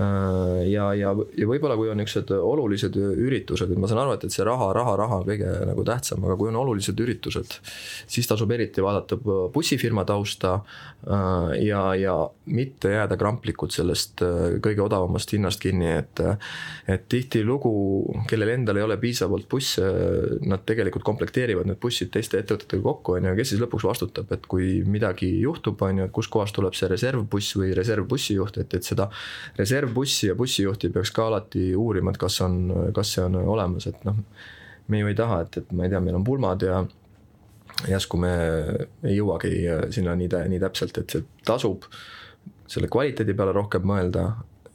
ja, 0.00 0.86
ja, 0.96 1.10
ja 1.36 1.46
võib-olla, 1.48 1.76
kui 1.76 1.90
on 1.92 1.98
niisugused 2.00 2.30
olulised 2.32 2.96
üritused, 2.96 3.70
et 3.70 3.80
ma 3.80 3.88
saan 3.90 4.02
aru, 4.04 4.14
et, 4.16 4.24
et 4.24 4.34
see 4.34 4.46
raha, 4.46 4.70
raha, 4.76 4.94
raha 4.96 5.18
on 5.20 5.26
kõige 5.28 5.50
nagu 5.68 5.84
tähtsam, 5.86 6.24
aga 6.24 6.36
kui 6.40 6.48
on 6.48 6.58
olulised 6.62 7.00
üritused, 7.04 7.58
siis 8.10 8.28
tasub 8.30 8.50
eriti 8.54 8.84
vaadata 8.84 9.18
bussifirma 9.52 10.06
tausta 10.08 10.54
äh, 10.56 11.52
ja, 11.66 11.82
ja 11.98 12.14
mitte 12.50 12.94
jääda 12.94 13.18
kramplikult 13.20 13.74
sellest 13.76 14.24
äh, 14.24 14.56
kõige 14.64 14.84
odavamast 14.86 15.36
hinnast 15.36 15.60
kinni, 15.62 15.90
et 16.00 16.24
et 16.90 17.04
tihtilugu, 17.12 17.70
kellel 18.30 18.54
endal 18.54 18.80
ei 18.80 18.84
ole 18.86 18.96
piisavalt 19.00 19.46
busse, 19.50 19.84
nad 20.48 20.64
tegelikult 20.66 21.04
komplekteerivad 21.06 21.68
need 21.68 21.78
bussid 21.82 22.10
teiste 22.14 22.40
ettevõtetega 22.40 22.82
kokku, 22.82 23.18
on 23.18 23.28
ju, 23.28 23.36
kes 23.38 23.52
siis 23.52 23.62
lõpuks 23.62 23.86
vastutab, 23.86 24.32
et 24.34 24.48
kui 24.50 24.80
midagi 24.88 25.28
juhtub, 25.42 25.80
on 25.86 26.02
ju, 26.02 26.08
et 26.08 26.14
kuskohast 26.14 26.56
tuleb 26.56 26.74
see 26.78 26.88
reservbuss 26.90 27.58
või 27.60 27.74
reservbussijuht, 27.76 28.60
et, 28.64 28.80
et 28.80 28.86
seda 28.86 29.10
reserv 29.60 29.89
bussi 29.94 30.30
ja 30.30 30.36
bussijuhti 30.38 30.90
peaks 30.94 31.12
ka 31.14 31.26
alati 31.28 31.70
uurima, 31.76 32.14
et 32.14 32.20
kas 32.20 32.40
on, 32.46 32.62
kas 32.96 33.14
see 33.16 33.24
on 33.26 33.38
olemas, 33.40 33.86
et 33.90 34.04
noh. 34.08 34.22
me 34.90 35.02
ju 35.02 35.10
ei 35.10 35.14
taha, 35.18 35.42
et, 35.44 35.60
et 35.60 35.72
ma 35.76 35.86
ei 35.86 35.92
tea, 35.92 36.00
meil 36.02 36.18
on 36.18 36.24
pulmad 36.26 36.62
ja 36.66 36.80
järsku 37.88 38.18
me 38.20 38.32
ei 39.06 39.16
jõuagi 39.16 39.52
sinna 39.94 40.16
nii, 40.18 40.30
nii 40.52 40.62
täpselt, 40.62 40.98
et 40.98 41.14
see 41.14 41.24
tasub 41.46 41.86
selle 42.70 42.90
kvaliteedi 42.90 43.34
peale 43.38 43.54
rohkem 43.56 43.86
mõelda 43.86 44.24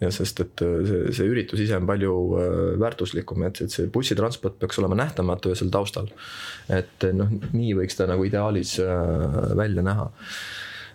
ja 0.01 0.11
sest, 0.11 0.41
et 0.43 0.61
see, 0.61 1.01
see 1.15 1.27
üritus 1.31 1.61
ise 1.63 1.77
on 1.79 1.87
palju 1.87 2.13
äh, 2.39 2.53
väärtuslikum, 2.81 3.45
et, 3.47 3.61
et 3.63 3.73
see 3.73 3.87
bussitransport 3.91 4.57
peaks 4.59 4.79
olema 4.81 4.97
nähtamatu 4.99 5.51
ja 5.51 5.59
seal 5.59 5.71
taustal. 5.73 6.09
et 6.71 7.05
noh, 7.15 7.31
nii 7.53 7.75
võiks 7.79 7.95
ta 7.97 8.07
nagu 8.09 8.25
ideaalis 8.27 8.77
äh, 8.83 9.53
välja 9.57 9.85
näha. 9.85 10.09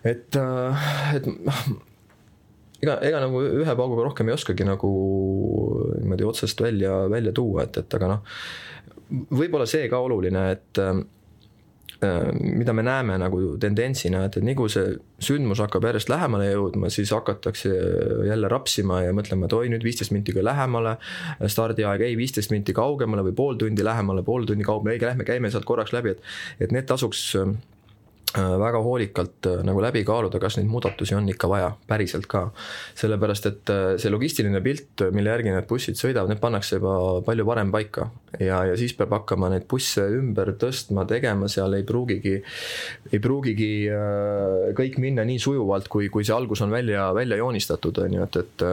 et, 0.04 0.36
äh, 0.36 0.90
et 1.16 1.30
ega, 2.82 2.99
ega 3.06 3.22
nagu 3.26 3.44
ühe 3.44 3.76
pauguga 3.78 4.08
rohkem 4.08 4.30
ei 4.30 4.37
oskagi 4.37 4.66
nagu 4.68 4.90
niimoodi 6.00 6.28
otsest 6.28 6.60
välja, 6.64 7.04
välja 7.12 7.32
tuua, 7.37 7.68
et, 7.68 7.80
et 7.82 7.96
aga 8.00 8.12
noh, 8.14 8.37
võib-olla 9.30 9.66
see 9.68 9.88
ka 9.90 10.00
oluline, 10.02 10.44
et 10.54 10.80
äh, 10.82 11.00
mida 12.40 12.72
me 12.72 12.84
näeme 12.87 13.18
nagu 13.20 13.40
tendentsina, 13.60 14.22
et, 14.25 14.38
et 14.40 14.46
nii 14.46 14.57
kui 14.57 14.72
see 14.72 14.94
sündmus 15.20 15.61
hakkab 15.61 15.85
järjest 15.90 16.12
lähemale 16.12 16.46
jõudma, 16.48 16.88
siis 16.92 17.12
hakatakse 17.12 17.72
jälle 18.28 18.48
rapsima 18.48 19.02
ja 19.05 19.16
mõtlema, 19.16 19.44
et 19.44 19.57
oi 19.59 19.68
nüüd 19.72 19.85
viisteist 19.85 20.14
minti 20.16 20.33
ka 20.37 20.44
lähemale. 20.44 20.96
stardiaeg 21.44 22.07
ei 22.07 22.16
viisteist 22.16 22.55
minti 22.55 22.72
kaugemale 22.76 23.26
või 23.28 23.37
pool 23.37 23.61
tundi 23.61 23.85
lähemale, 23.85 24.24
pool 24.24 24.48
tundi 24.48 24.64
kaugemale, 24.64 24.96
ei 24.96 25.11
lähme 25.11 25.28
käime 25.28 25.52
sealt 25.52 25.68
korraks 25.68 25.92
läbi, 25.92 26.16
et. 26.16 26.33
et 26.61 26.72
need 26.72 26.88
tasuks 26.88 27.35
Äh, 27.35 27.55
väga 28.37 28.79
hoolikalt 28.79 29.47
äh, 29.47 29.62
nagu 29.66 29.81
läbi 29.83 30.05
kaaluda, 30.07 30.38
kas 30.38 30.57
neid 30.59 30.69
muudatusi 30.71 31.16
on 31.19 31.29
ikka 31.33 31.49
vaja, 31.51 31.73
päriselt 31.88 32.29
ka. 32.31 32.51
sellepärast, 32.95 33.47
et 33.47 33.71
äh, 33.75 33.97
see 33.99 34.11
logistiline 34.11 34.61
pilt, 34.62 35.03
mille 35.11 35.33
järgi 35.33 35.51
need 35.51 35.66
bussid 35.66 35.99
sõidavad, 35.99 36.31
need 36.31 36.43
pannakse 36.43 36.79
juba 36.79 36.95
palju 37.27 37.47
varem 37.47 37.73
paika. 37.75 38.11
ja, 38.38 38.62
ja 38.69 38.77
siis 38.79 38.95
peab 38.95 39.11
hakkama 39.16 39.51
neid 39.51 39.66
busse 39.71 40.05
ümber 40.14 40.53
tõstma, 40.61 41.07
tegema, 41.11 41.49
seal 41.51 41.75
ei 41.75 41.83
pruugigi, 41.87 42.37
ei 43.11 43.19
pruugigi 43.19 43.71
kõik 44.79 45.01
minna 45.03 45.25
nii 45.27 45.40
sujuvalt, 45.43 45.88
kui, 45.90 46.09
kui 46.09 46.25
see 46.25 46.37
algus 46.37 46.62
on 46.62 46.71
välja, 46.71 47.09
välja 47.16 47.40
joonistatud, 47.40 47.99
on 48.05 48.14
ju, 48.14 48.29
et, 48.29 48.38
et, 48.45 48.66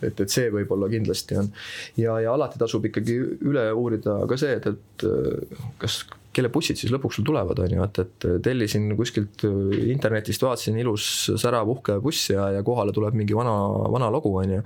et, 0.00 0.22
et 0.24 0.32
see 0.32 0.48
võib-olla 0.54 0.88
kindlasti 0.88 1.36
on. 1.36 1.52
ja, 2.00 2.16
ja 2.24 2.32
alati 2.32 2.60
tasub 2.60 2.88
ikkagi 2.88 3.18
üle 3.44 3.68
uurida 3.76 4.22
ka 4.28 4.40
see, 4.40 4.56
et, 4.56 4.72
et 4.72 5.76
kas 5.78 6.06
kelle 6.34 6.50
bussid 6.52 6.78
siis 6.78 6.92
lõpuks 6.92 7.18
sul 7.18 7.26
tulevad, 7.26 7.58
on 7.62 7.74
ju, 7.74 7.84
et, 7.86 8.00
et 8.04 8.26
tellisin 8.44 8.90
kuskilt 8.98 9.44
internetist, 9.78 10.44
vaatasin 10.44 10.78
ilus 10.82 11.06
särav 11.40 11.70
uhke 11.72 11.98
buss 12.04 12.30
ja, 12.32 12.50
ja 12.54 12.62
kohale 12.66 12.94
tuleb 12.96 13.16
mingi 13.18 13.36
vana, 13.36 13.54
vana 13.92 14.10
lugu, 14.14 14.34
on 14.42 14.58
ju. 14.58 14.60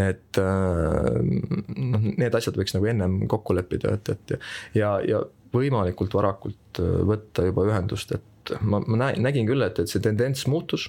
et 0.00 0.40
noh, 0.40 2.08
need 2.14 2.38
asjad 2.38 2.56
võiks 2.60 2.76
nagu 2.76 2.88
ennem 2.92 3.20
kokku 3.30 3.56
leppida, 3.58 3.96
et, 3.98 4.14
et 4.14 4.78
ja, 4.78 4.96
ja 5.06 5.22
võimalikult 5.54 6.14
varakult 6.14 6.80
võtta 6.80 7.44
juba 7.48 7.66
ühendust, 7.66 8.14
et 8.14 8.54
ma, 8.62 8.80
ma 8.86 9.10
nägin 9.10 9.48
küll, 9.48 9.66
et, 9.66 9.82
et 9.82 9.90
see 9.90 10.02
tendents 10.04 10.46
muutus 10.50 10.88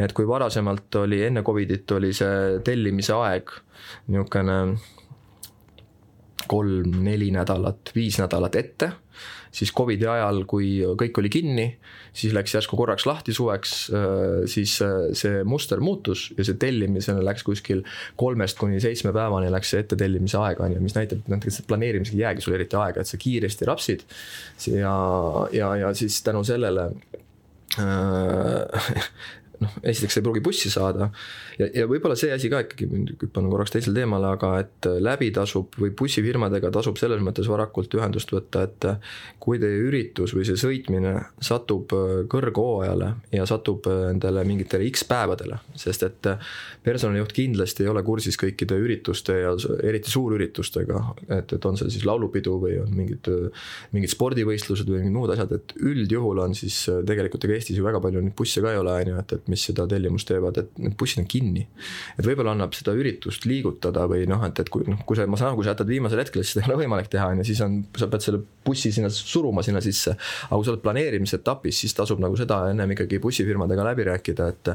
et 0.00 0.12
kui 0.16 0.26
varasemalt 0.28 1.02
oli 1.02 1.20
enne 1.26 1.44
Covidit 1.46 1.90
oli 1.94 2.12
see 2.16 2.58
tellimise 2.64 3.14
aeg 3.14 3.52
niisugune 4.10 4.58
kolm-neli 6.50 7.30
nädalat, 7.34 7.92
viis 7.94 8.18
nädalat 8.18 8.56
ette 8.58 8.90
siis 9.52 9.72
Covidi 9.76 10.06
ajal, 10.08 10.42
kui 10.48 10.80
kõik 10.98 11.18
oli 11.20 11.30
kinni, 11.32 11.66
siis 12.16 12.32
läks 12.34 12.54
järsku 12.56 12.76
korraks 12.78 13.04
lahti 13.08 13.34
suveks, 13.36 13.74
äh, 13.92 14.44
siis 14.50 14.78
äh, 14.84 15.10
see 15.18 15.42
muster 15.48 15.82
muutus 15.84 16.30
ja 16.38 16.46
see 16.48 16.56
tellimisena 16.60 17.24
läks 17.24 17.44
kuskil 17.46 17.84
kolmest 18.20 18.60
kuni 18.60 18.80
seitsme 18.82 19.12
päevani 19.14 19.52
läks 19.52 19.74
see 19.74 19.84
ettetellimise 19.84 20.40
aeg, 20.40 20.62
on 20.64 20.76
ju, 20.76 20.80
mis 20.84 20.96
näitab, 20.96 21.22
et 21.22 21.34
näiteks 21.36 21.62
planeerimisega 21.68 22.18
ei 22.18 22.24
jäägi 22.26 22.46
sul 22.46 22.56
eriti 22.56 22.80
aega, 22.80 23.04
et 23.04 23.12
sa 23.12 23.20
kiiresti 23.20 23.68
rapsid. 23.68 24.06
ja, 24.72 24.96
ja, 25.52 25.74
ja 25.84 25.94
siis 25.94 26.22
tänu 26.24 26.44
sellele 26.48 26.88
äh, 27.80 28.90
noh, 29.62 29.76
esiteks 29.82 30.18
ei 30.18 30.24
pruugi 30.26 30.42
bussi 30.44 30.70
saada. 30.72 31.10
Ja, 31.58 31.68
ja 31.82 31.86
võib-olla 31.90 32.16
see 32.18 32.32
asi 32.34 32.50
ka 32.52 32.62
ikkagi, 32.64 32.88
hüppan 33.22 33.48
korraks 33.52 33.74
teisele 33.74 34.00
teemale, 34.00 34.32
aga 34.36 34.54
et 34.62 34.88
läbi 35.02 35.30
tasub 35.34 35.76
või 35.80 35.92
bussifirmadega 35.96 36.72
tasub 36.74 36.98
selles 37.00 37.22
mõttes 37.24 37.48
varakult 37.50 37.94
ühendust 37.98 38.32
võtta, 38.34 38.66
et 38.68 38.88
kui 39.42 39.60
teie 39.62 39.80
üritus 39.86 40.34
või 40.36 40.46
see 40.48 40.58
sõitmine 40.60 41.14
satub 41.42 41.92
kõrghooajale 42.32 43.12
ja 43.34 43.46
satub 43.48 43.86
nendele 43.88 44.44
mingitele 44.48 44.86
X 44.90 45.06
päevadele, 45.08 45.58
sest 45.78 46.06
et 46.06 46.30
personalijuht 46.84 47.34
kindlasti 47.36 47.86
ei 47.86 47.90
ole 47.92 48.02
kursis 48.06 48.38
kõikide 48.40 48.78
ürituste 48.80 49.38
ja 49.40 49.54
eriti 49.82 50.10
suurüritustega, 50.12 51.02
et, 51.28 51.54
et 51.56 51.68
on 51.68 51.78
see 51.78 51.90
siis 51.92 52.06
laulupidu 52.08 52.58
või 52.62 52.78
on 52.82 52.92
mingid, 52.96 53.28
mingid 53.94 54.12
spordivõistlused 54.12 54.88
või 54.88 55.02
mingid 55.02 55.16
muud 55.16 55.34
asjad, 55.34 55.54
et 55.58 55.74
üldjuhul 55.82 56.42
on 56.44 56.56
siis 56.58 56.84
tegelikult 57.06 57.46
ega 57.46 57.58
Eestis 57.58 57.78
ju 57.78 57.86
väga 57.86 58.00
palju 58.02 58.22
neid 58.22 58.36
busse 58.38 58.62
ka 58.64 58.72
ei 58.72 58.80
ole, 58.80 58.94
on 59.02 59.12
ju, 59.12 59.18
et, 59.22 59.36
et 59.38 59.51
mis 59.52 59.66
seda 59.68 59.86
tellimust 59.90 60.28
teevad, 60.30 60.58
et 60.62 60.80
need 60.82 60.96
bussid 60.98 61.22
on 61.22 61.28
kinni. 61.30 61.66
et 62.16 62.24
võib-olla 62.26 62.54
annab 62.56 62.74
seda 62.76 62.94
üritust 62.96 63.46
liigutada 63.48 64.06
või 64.10 64.24
noh, 64.30 64.42
et, 64.48 64.58
et 64.62 64.72
kui 64.72 64.86
noh, 64.88 65.00
kui 65.06 65.18
sa, 65.18 65.26
ma 65.30 65.38
saan 65.40 65.52
aru, 65.52 65.60
kui 65.60 65.68
sa 65.68 65.74
jätad 65.74 65.90
viimasel 65.92 66.22
hetkel, 66.22 66.44
siis 66.44 66.56
seda 66.56 66.66
ei 66.66 66.72
ole 66.72 66.82
võimalik 66.84 67.10
teha, 67.12 67.28
on 67.32 67.42
ju, 67.42 67.48
siis 67.52 67.62
on, 67.64 67.78
sa 67.98 68.08
pead 68.12 68.24
selle 68.24 68.42
bussi 68.64 68.92
sinna 68.94 69.10
suruma 69.12 69.64
sinna 69.66 69.82
sisse. 69.84 70.14
aga 70.16 70.58
kui 70.58 70.66
sa 70.66 70.74
oled 70.74 70.84
planeerimise 70.84 71.38
etapis, 71.40 71.82
siis 71.84 71.96
tasub 71.98 72.22
nagu 72.22 72.36
seda 72.38 72.62
ennem 72.72 72.94
ikkagi 72.96 73.20
bussifirmadega 73.22 73.86
läbi 73.90 74.06
rääkida, 74.10 74.48
et 74.52 74.72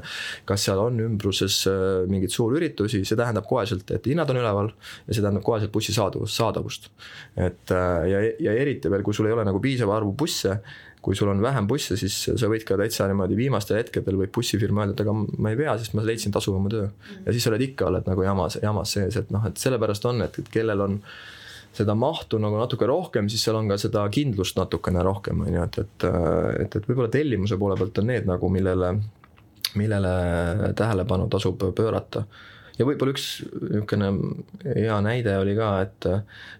kas 0.47 0.67
seal 0.67 0.81
on 0.83 0.99
ümbruses 1.03 1.59
äh, 1.71 2.03
mingeid 2.09 2.33
suurüritusi, 2.33 3.03
see 3.07 3.19
tähendab 3.19 3.47
koheselt, 3.49 3.89
et 3.95 4.09
hinnad 4.09 4.29
on 4.33 4.41
üleval 4.41 4.73
ja 4.73 5.13
see 5.13 5.23
tähendab 5.23 5.45
koheselt 5.47 5.73
bussi 5.73 5.95
saadavust, 5.95 6.37
saadavust. 6.37 6.91
et 7.35 7.75
äh, 7.75 8.09
ja, 8.11 8.25
ja 8.49 8.57
eriti 8.57 8.91
veel, 8.91 9.05
kui 9.05 9.15
sul 9.15 9.29
ei 9.29 9.35
ole 9.37 9.47
nagu 9.47 9.61
piisava 9.63 9.97
arvu 9.97 10.13
busse 10.17 10.59
kui 11.07 11.15
sul 11.15 11.29
on 11.31 11.39
vähem 11.39 11.67
busse, 11.69 11.95
siis 11.95 12.15
sa 12.35 12.49
võid 12.51 12.65
ka 12.67 12.75
täitsa 12.75 13.05
niimoodi 13.07 13.37
viimastel 13.39 13.77
hetkedel 13.79 14.17
võib 14.19 14.31
bussifirma 14.35 14.83
öelda, 14.83 14.97
et 14.97 15.03
aga 15.05 15.13
ma 15.15 15.53
ei 15.53 15.59
pea, 15.59 15.77
sest 15.79 15.93
ma 15.95 16.03
leidsin 16.03 16.33
tasuvama 16.35 16.67
töö. 16.73 16.89
ja 17.23 17.35
siis 17.35 17.47
oled 17.47 17.63
ikka, 17.63 17.87
oled 17.87 18.09
nagu 18.11 18.25
jamas, 18.25 18.57
jamas 18.59 18.91
sees, 18.97 19.15
et 19.21 19.31
noh, 19.31 19.45
et 19.47 19.61
sellepärast 19.61 20.07
on, 20.11 20.25
et 20.25 20.51
kellel 20.51 20.83
on 20.83 20.97
seda 21.77 21.95
mahtu 21.95 22.41
nagu 22.43 22.59
natuke 22.59 22.89
rohkem, 22.91 23.29
siis 23.31 23.45
seal 23.47 23.55
on 23.55 23.71
ka 23.71 23.77
seda 23.79 24.03
kindlust 24.11 24.59
natukene 24.59 25.05
rohkem, 25.07 25.45
on 25.47 25.55
ju, 25.55 25.63
et, 25.63 25.79
et, 25.85 26.07
et, 26.65 26.75
et 26.81 26.91
võib-olla 26.91 27.13
tellimuse 27.13 27.55
poole 27.61 27.79
pealt 27.79 28.03
on 28.03 28.11
need 28.11 28.27
nagu, 28.27 28.51
millele, 28.51 28.91
millele 29.79 30.13
tähelepanu 30.75 31.31
tasub 31.31 31.69
pöörata 31.77 32.25
ja 32.77 32.85
võib-olla 32.87 33.13
üks 33.15 33.27
niisugune 33.43 34.09
hea 34.65 34.99
näide 35.05 35.35
oli 35.41 35.55
ka, 35.57 35.69
et 35.85 36.07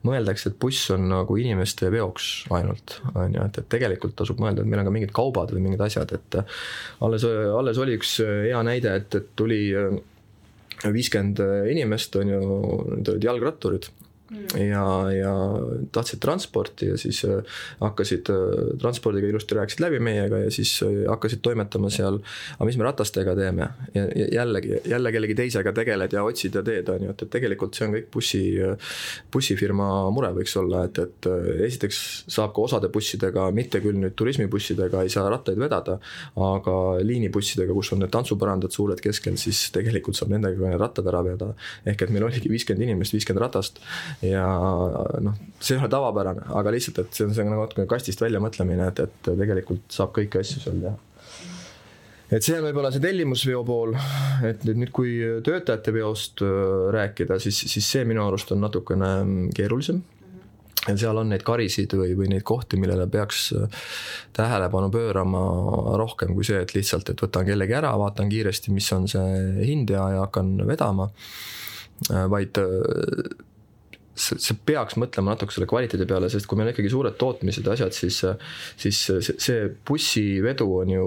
mõeldakse, 0.08 0.52
et 0.52 0.60
buss 0.62 0.92
on 0.96 1.08
nagu 1.12 1.38
inimeste 1.40 1.92
veoks 1.94 2.30
ainult, 2.58 2.98
on 3.14 3.38
ju, 3.38 3.46
et, 3.46 3.62
et 3.62 3.70
tegelikult 3.72 4.18
tasub 4.20 4.42
mõelda, 4.42 4.64
et 4.64 4.70
meil 4.70 4.84
on 4.84 4.90
ka 4.90 4.96
mingid 4.98 5.16
kaubad 5.16 5.54
või 5.54 5.66
mingid 5.68 5.84
asjad, 5.88 6.14
et 6.18 6.40
alles, 7.06 7.28
alles 7.28 7.82
oli 7.84 7.98
üks 8.00 8.18
hea 8.24 8.62
näide, 8.66 8.98
et, 9.02 9.20
et 9.20 9.34
tuli 9.38 9.62
viiskümmend 10.86 11.42
inimest, 11.72 12.16
on 12.22 12.34
ju, 12.34 12.42
need 12.94 13.14
olid 13.14 13.26
jalgratturid. 13.26 13.90
Ja, 14.60 14.84
ja 15.12 15.34
tahtsid 15.92 16.20
transporti 16.20 16.90
ja 16.92 16.98
siis 17.00 17.22
äh, 17.26 17.44
hakkasid 17.80 18.30
äh, 18.30 18.78
transpordiga 18.82 19.28
ilusti 19.28 19.56
rääkisid 19.56 19.84
läbi 19.86 20.00
meiega 20.04 20.42
ja 20.42 20.52
siis 20.52 20.74
äh, 20.84 21.06
hakkasid 21.08 21.40
toimetama 21.42 21.90
seal. 21.94 22.20
aga 22.58 22.68
mis 22.68 22.78
me 22.78 22.84
ratastega 22.84 23.36
teeme 23.36 23.70
ja, 23.94 24.04
jällegi, 24.34 24.82
jälle 24.86 25.12
kellegi 25.12 25.36
teisega 25.36 25.72
tegeled 25.74 26.14
ja 26.14 26.24
otsid 26.28 26.56
ja 26.60 26.64
teed, 26.64 26.90
on 26.90 27.06
ju, 27.08 27.14
et, 27.16 27.24
et 27.24 27.32
tegelikult 27.38 27.78
see 27.78 27.88
on 27.88 27.96
kõik 27.96 28.10
bussi, 28.14 28.42
bussifirma 29.32 29.88
mure 30.12 30.34
võiks 30.36 30.58
olla, 30.60 30.84
et, 30.90 31.00
et 31.00 31.30
esiteks 31.70 32.02
saab 32.28 32.52
ka 32.56 32.68
osade 32.68 32.92
bussidega, 32.92 33.48
mitte 33.56 33.82
küll 33.84 34.00
nüüd 34.02 34.18
turismibussidega 34.20 35.06
ei 35.06 35.14
saa 35.14 35.30
rattaid 35.32 35.60
vedada, 35.62 35.98
aga 36.50 36.76
liinibussidega, 37.04 37.72
kus 37.78 37.94
on 37.96 38.04
need 38.04 38.12
tantsupõrandad 38.12 38.76
suured 38.76 39.00
keskel, 39.04 39.40
siis 39.40 39.70
tegelikult 39.76 40.20
saab 40.20 40.36
nendega 40.36 40.76
rattad 40.78 41.08
ära 41.08 41.24
vedada. 41.24 41.56
ehk 41.86 42.04
et 42.04 42.12
meil 42.12 42.28
oligi 42.28 42.52
viiskümmend 42.52 42.90
inimest, 42.90 43.16
viiskümmend 43.16 43.46
ratast 43.46 43.80
ja 44.26 44.46
noh, 45.22 45.36
see 45.60 45.76
ei 45.76 45.82
ole 45.82 45.92
tavapärane, 45.94 46.48
aga 46.58 46.74
lihtsalt, 46.74 47.04
et 47.04 47.18
see 47.18 47.28
on, 47.28 47.36
see 47.36 47.44
on 47.46 47.52
nagu 47.54 47.68
natukene 47.68 47.90
kastist 47.90 48.22
välja 48.24 48.42
mõtlemine, 48.44 48.90
et, 48.92 49.04
et 49.06 49.30
tegelikult 49.30 49.86
saab 49.94 50.16
kõiki 50.18 50.42
asju 50.42 50.64
seal 50.64 50.82
teha 50.86 50.96
et 52.28 52.44
see 52.44 52.58
on 52.58 52.66
võib-olla 52.68 52.92
see 52.92 53.04
tellimusveo 53.04 53.64
pool, 53.68 53.96
et 54.48 54.66
nüüd, 54.68 54.82
nüüd 54.84 54.92
kui 54.96 55.16
töötajate 55.46 55.94
veost 55.96 56.44
äh, 56.44 56.52
rääkida, 56.96 57.40
siis, 57.44 57.60
siis 57.72 57.88
see 57.88 58.06
minu 58.08 58.26
arust 58.26 58.52
on 58.56 58.64
natukene 58.66 59.12
mm, 59.24 59.50
keerulisem. 59.56 60.04
ja 60.88 60.96
seal 60.96 61.18
on 61.20 61.32
neid 61.32 61.44
karisid 61.48 61.96
või, 62.00 62.14
või 62.20 62.30
neid 62.32 62.44
kohti, 62.48 62.80
millele 62.80 63.08
peaks 63.12 63.50
äh, 63.56 63.88
tähelepanu 64.36 64.92
pöörama 64.92 65.44
rohkem 66.00 66.36
kui 66.36 66.48
see, 66.48 66.60
et 66.64 66.76
lihtsalt, 66.76 67.10
et 67.10 67.24
võtan 67.24 67.48
kellegi 67.48 67.76
ära, 67.80 67.96
vaatan 68.00 68.30
kiiresti, 68.32 68.76
mis 68.76 68.92
on 68.96 69.08
see 69.12 69.64
hind 69.64 69.92
ja, 69.96 70.10
ja 70.16 70.26
hakkan 70.28 70.58
vedama. 70.68 71.10
Äh, 72.12 72.28
vaid 72.32 72.60
sa 74.18 74.56
peaks 74.66 74.98
mõtlema 75.00 75.34
natuke 75.34 75.54
selle 75.54 75.68
kvaliteedi 75.70 76.08
peale, 76.10 76.30
sest 76.32 76.48
kui 76.50 76.58
meil 76.58 76.70
on 76.70 76.74
ikkagi 76.74 76.92
suured 76.92 77.18
tootmised 77.20 77.68
ja 77.68 77.76
asjad, 77.76 77.96
siis, 77.96 78.20
siis 78.80 79.02
see 79.44 79.68
bussivedu 79.88 80.68
on 80.80 80.94
ju, 80.96 81.06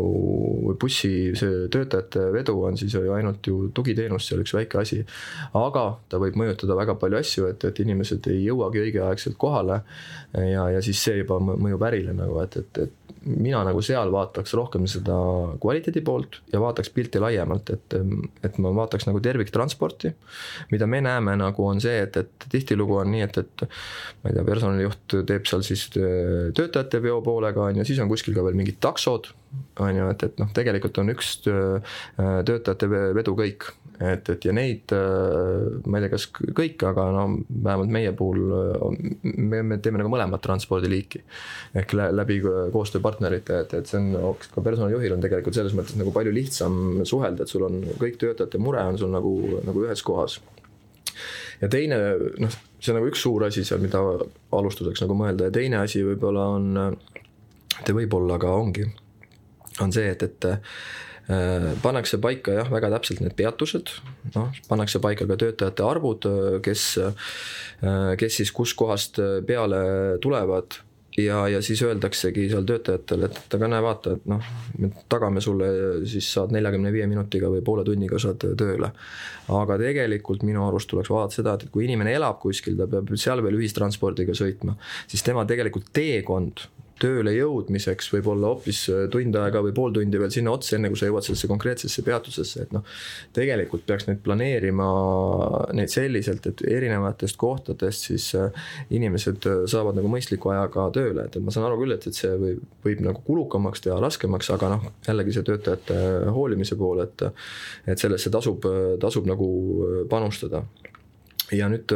või 0.69 0.79
bussi 0.81 1.13
see 1.39 1.67
töötajate 1.73 2.29
vedu 2.35 2.57
on 2.69 2.79
siis 2.81 2.95
ju 2.95 3.13
ainult 3.17 3.47
ju 3.47 3.71
tugiteenus, 3.75 4.29
see 4.29 4.39
on 4.39 4.45
üks 4.45 4.55
väike 4.57 4.81
asi. 4.83 5.03
aga 5.59 5.85
ta 6.09 6.21
võib 6.23 6.39
mõjutada 6.41 6.79
väga 6.79 6.97
palju 7.01 7.21
asju, 7.21 7.51
et, 7.51 7.67
et 7.67 7.83
inimesed 7.85 8.31
ei 8.31 8.45
jõuagi 8.47 8.85
õigeaegselt 8.87 9.39
kohale 9.41 9.83
ja, 10.35 10.69
ja 10.77 10.83
siis 10.85 11.03
see 11.03 11.21
juba 11.23 11.41
mõjub 11.41 11.83
ärile 11.91 12.15
nagu, 12.17 12.39
et, 12.45 12.57
et, 12.63 12.85
et 12.87 13.01
mina 13.27 13.61
nagu 13.67 13.83
seal 13.85 14.11
vaataks 14.13 14.55
rohkem 14.57 14.87
seda 14.89 15.17
kvaliteedi 15.61 16.01
poolt 16.05 16.41
ja 16.53 16.61
vaataks 16.63 16.91
pilti 16.95 17.21
laiemalt, 17.21 17.73
et, 17.75 17.97
et 18.47 18.59
ma 18.63 18.73
vaataks 18.77 19.07
nagu 19.09 19.21
terviktransporti. 19.21 20.15
mida 20.71 20.87
me 20.87 21.01
näeme 21.05 21.37
nagu 21.37 21.67
on 21.67 21.81
see, 21.81 21.99
et, 22.07 22.17
et 22.17 22.49
tihtilugu 22.53 23.00
on 23.03 23.13
nii, 23.15 23.25
et, 23.27 23.41
et 23.43 23.67
ma 24.23 24.31
ei 24.31 24.39
tea, 24.39 24.47
personalijuht 24.47 25.19
teeb 25.29 25.51
seal 25.51 25.67
siis 25.67 25.89
töötajate 25.91 27.03
veo 27.05 27.21
poolega 27.27 27.69
on 27.69 27.81
ju, 27.81 27.89
siis 27.89 28.01
on 28.03 28.11
kuskil 28.13 28.37
ka 28.37 28.47
veel 28.47 28.59
mingid 28.59 28.81
taksod 28.83 29.33
on 29.83 29.97
ju, 29.97 30.09
et, 30.13 30.25
et 30.29 30.41
noh, 30.43 30.51
tegelikult 30.55 31.03
on 31.03 31.13
üks 31.15 31.37
töötajate 31.43 32.91
vedu 32.91 33.35
kõik 33.39 33.71
et, 34.01 34.31
et 34.33 34.47
ja 34.49 34.53
neid, 34.57 34.93
äh, 34.97 35.81
ma 35.85 35.99
ei 35.99 36.07
tea, 36.07 36.13
kas 36.15 36.27
kõik, 36.33 36.81
aga 36.89 37.07
no 37.15 37.25
vähemalt 37.51 37.93
meie 37.93 38.13
puhul 38.17 38.55
äh, 38.57 39.11
me, 39.37 39.61
me 39.67 39.79
teeme 39.83 40.01
nagu 40.01 40.13
mõlemat 40.13 40.43
transpordiliiki. 40.45 41.23
ehk 41.81 41.95
läbi 41.97 42.41
koostööpartnerite, 42.73 43.61
et, 43.65 43.75
et 43.77 43.91
see 43.91 44.01
on 44.01 44.39
ka 44.55 44.65
personalijuhil 44.65 45.17
on 45.17 45.25
tegelikult 45.25 45.57
selles 45.57 45.77
mõttes 45.77 45.99
nagu 46.01 46.15
palju 46.15 46.33
lihtsam 46.35 47.05
suhelda, 47.09 47.45
et 47.45 47.53
sul 47.53 47.67
on 47.69 47.83
kõik 48.01 48.19
töötajate 48.21 48.61
mure 48.63 48.83
on 48.83 48.99
sul 48.99 49.13
nagu, 49.13 49.35
nagu 49.67 49.85
ühes 49.85 50.03
kohas 50.07 50.41
ja 51.61 51.69
teine 51.69 52.01
noh, 52.41 52.61
see 52.81 52.93
on 52.93 53.01
nagu 53.01 53.11
üks 53.11 53.23
suur 53.23 53.45
asi 53.47 53.65
seal, 53.65 53.83
mida 53.85 54.01
alustuseks 54.57 55.05
nagu 55.05 55.17
mõelda 55.19 55.51
ja 55.51 55.55
teine 55.55 55.83
asi 55.85 56.03
võib-olla 56.07 56.49
on, 56.57 56.97
te 57.85 57.95
võib-olla 57.97 58.41
ka 58.41 58.55
ongi, 58.57 58.89
on 59.85 59.93
see, 59.95 60.09
et, 60.15 60.27
et 60.27 60.51
Äh, 61.31 61.77
pannakse 61.83 62.19
paika 62.19 62.57
jah, 62.57 62.71
väga 62.73 62.89
täpselt 62.97 63.21
need 63.23 63.37
peatused, 63.39 63.93
noh, 64.35 64.49
pannakse 64.67 64.99
paika 65.03 65.29
ka 65.29 65.37
töötajate 65.39 65.85
arvud, 65.87 66.27
kes, 66.65 66.85
äh, 67.05 68.15
kes 68.19 68.41
siis 68.41 68.51
kuskohast 68.57 69.21
peale 69.47 69.83
tulevad 70.25 70.81
ja, 71.19 71.49
ja 71.49 71.63
siis 71.63 71.83
öeldaksegi 71.83 72.49
seal 72.51 72.67
töötajatele, 72.69 73.29
et 73.31 73.55
aga 73.57 73.69
näe, 73.71 73.83
vaata, 73.85 74.15
et 74.17 74.27
noh, 74.31 74.51
me 74.79 74.91
tagame 75.11 75.43
sulle, 75.45 75.71
siis 76.09 76.29
saad 76.35 76.55
neljakümne 76.55 76.93
viie 76.95 77.07
minutiga 77.11 77.51
või 77.53 77.63
poole 77.67 77.85
tunniga 77.87 78.19
saad 78.23 78.41
tööle. 78.59 78.93
aga 79.51 79.79
tegelikult 79.81 80.45
minu 80.47 80.67
arust 80.69 80.91
tuleks 80.91 81.11
vaadata 81.11 81.41
seda, 81.41 81.55
et 81.55 81.73
kui 81.75 81.85
inimene 81.89 82.15
elab 82.15 82.39
kuskil, 82.43 82.77
ta 82.79 82.87
peab 82.91 83.11
seal 83.19 83.43
veel 83.43 83.59
ühistranspordiga 83.59 84.37
sõitma, 84.37 84.77
siis 85.11 85.27
tema 85.27 85.47
tegelikult 85.49 85.91
teekond 85.93 86.69
tööle 87.01 87.33
jõudmiseks 87.35 88.11
võib 88.13 88.29
olla 88.33 88.51
hoopis 88.53 88.83
äh, 88.93 89.05
tund 89.13 89.37
aega 89.41 89.63
või 89.65 89.73
pool 89.77 89.95
tundi 89.97 90.21
veel 90.21 90.33
sinna 90.35 90.53
otsa, 90.55 90.77
enne 90.77 90.91
kui 90.93 91.01
sa 91.01 91.09
jõuad 91.09 91.27
sellesse 91.27 91.51
konkreetsesse 91.51 92.05
peatusesse, 92.07 92.67
et 92.67 92.75
noh. 92.75 92.85
tegelikult 93.37 93.87
peaks 93.89 94.09
neid 94.09 94.21
planeerima 94.25 94.89
neid 95.77 95.93
selliselt, 95.93 96.47
et 96.51 96.65
erinevatest 96.69 97.39
kohtadest 97.41 98.09
siis 98.11 98.31
äh, 98.39 98.51
inimesed 98.97 99.49
äh, 99.51 99.63
saavad 99.71 99.99
nagu 99.99 100.11
mõistliku 100.13 100.53
ajaga 100.55 100.89
tööle, 100.97 101.27
et, 101.29 101.39
et 101.39 101.47
ma 101.47 101.55
saan 101.55 101.69
aru 101.69 101.81
küll, 101.83 101.97
et, 101.97 102.09
et 102.11 102.17
see 102.17 102.33
võib, 102.41 102.65
võib 102.87 103.05
nagu 103.07 103.25
kulukamaks 103.27 103.85
teha, 103.87 104.01
raskemaks, 104.03 104.53
aga 104.57 104.75
noh, 104.75 104.91
jällegi 105.07 105.37
see 105.37 105.47
töötajate 105.49 106.01
hoolimise 106.35 106.79
pool, 106.81 107.05
et. 107.05 107.27
et 107.91 108.01
sellesse 108.01 108.31
tasub, 108.33 108.65
tasub 109.01 109.27
nagu 109.29 109.47
panustada. 110.11 110.63
ja 111.53 111.69
nüüd 111.69 111.93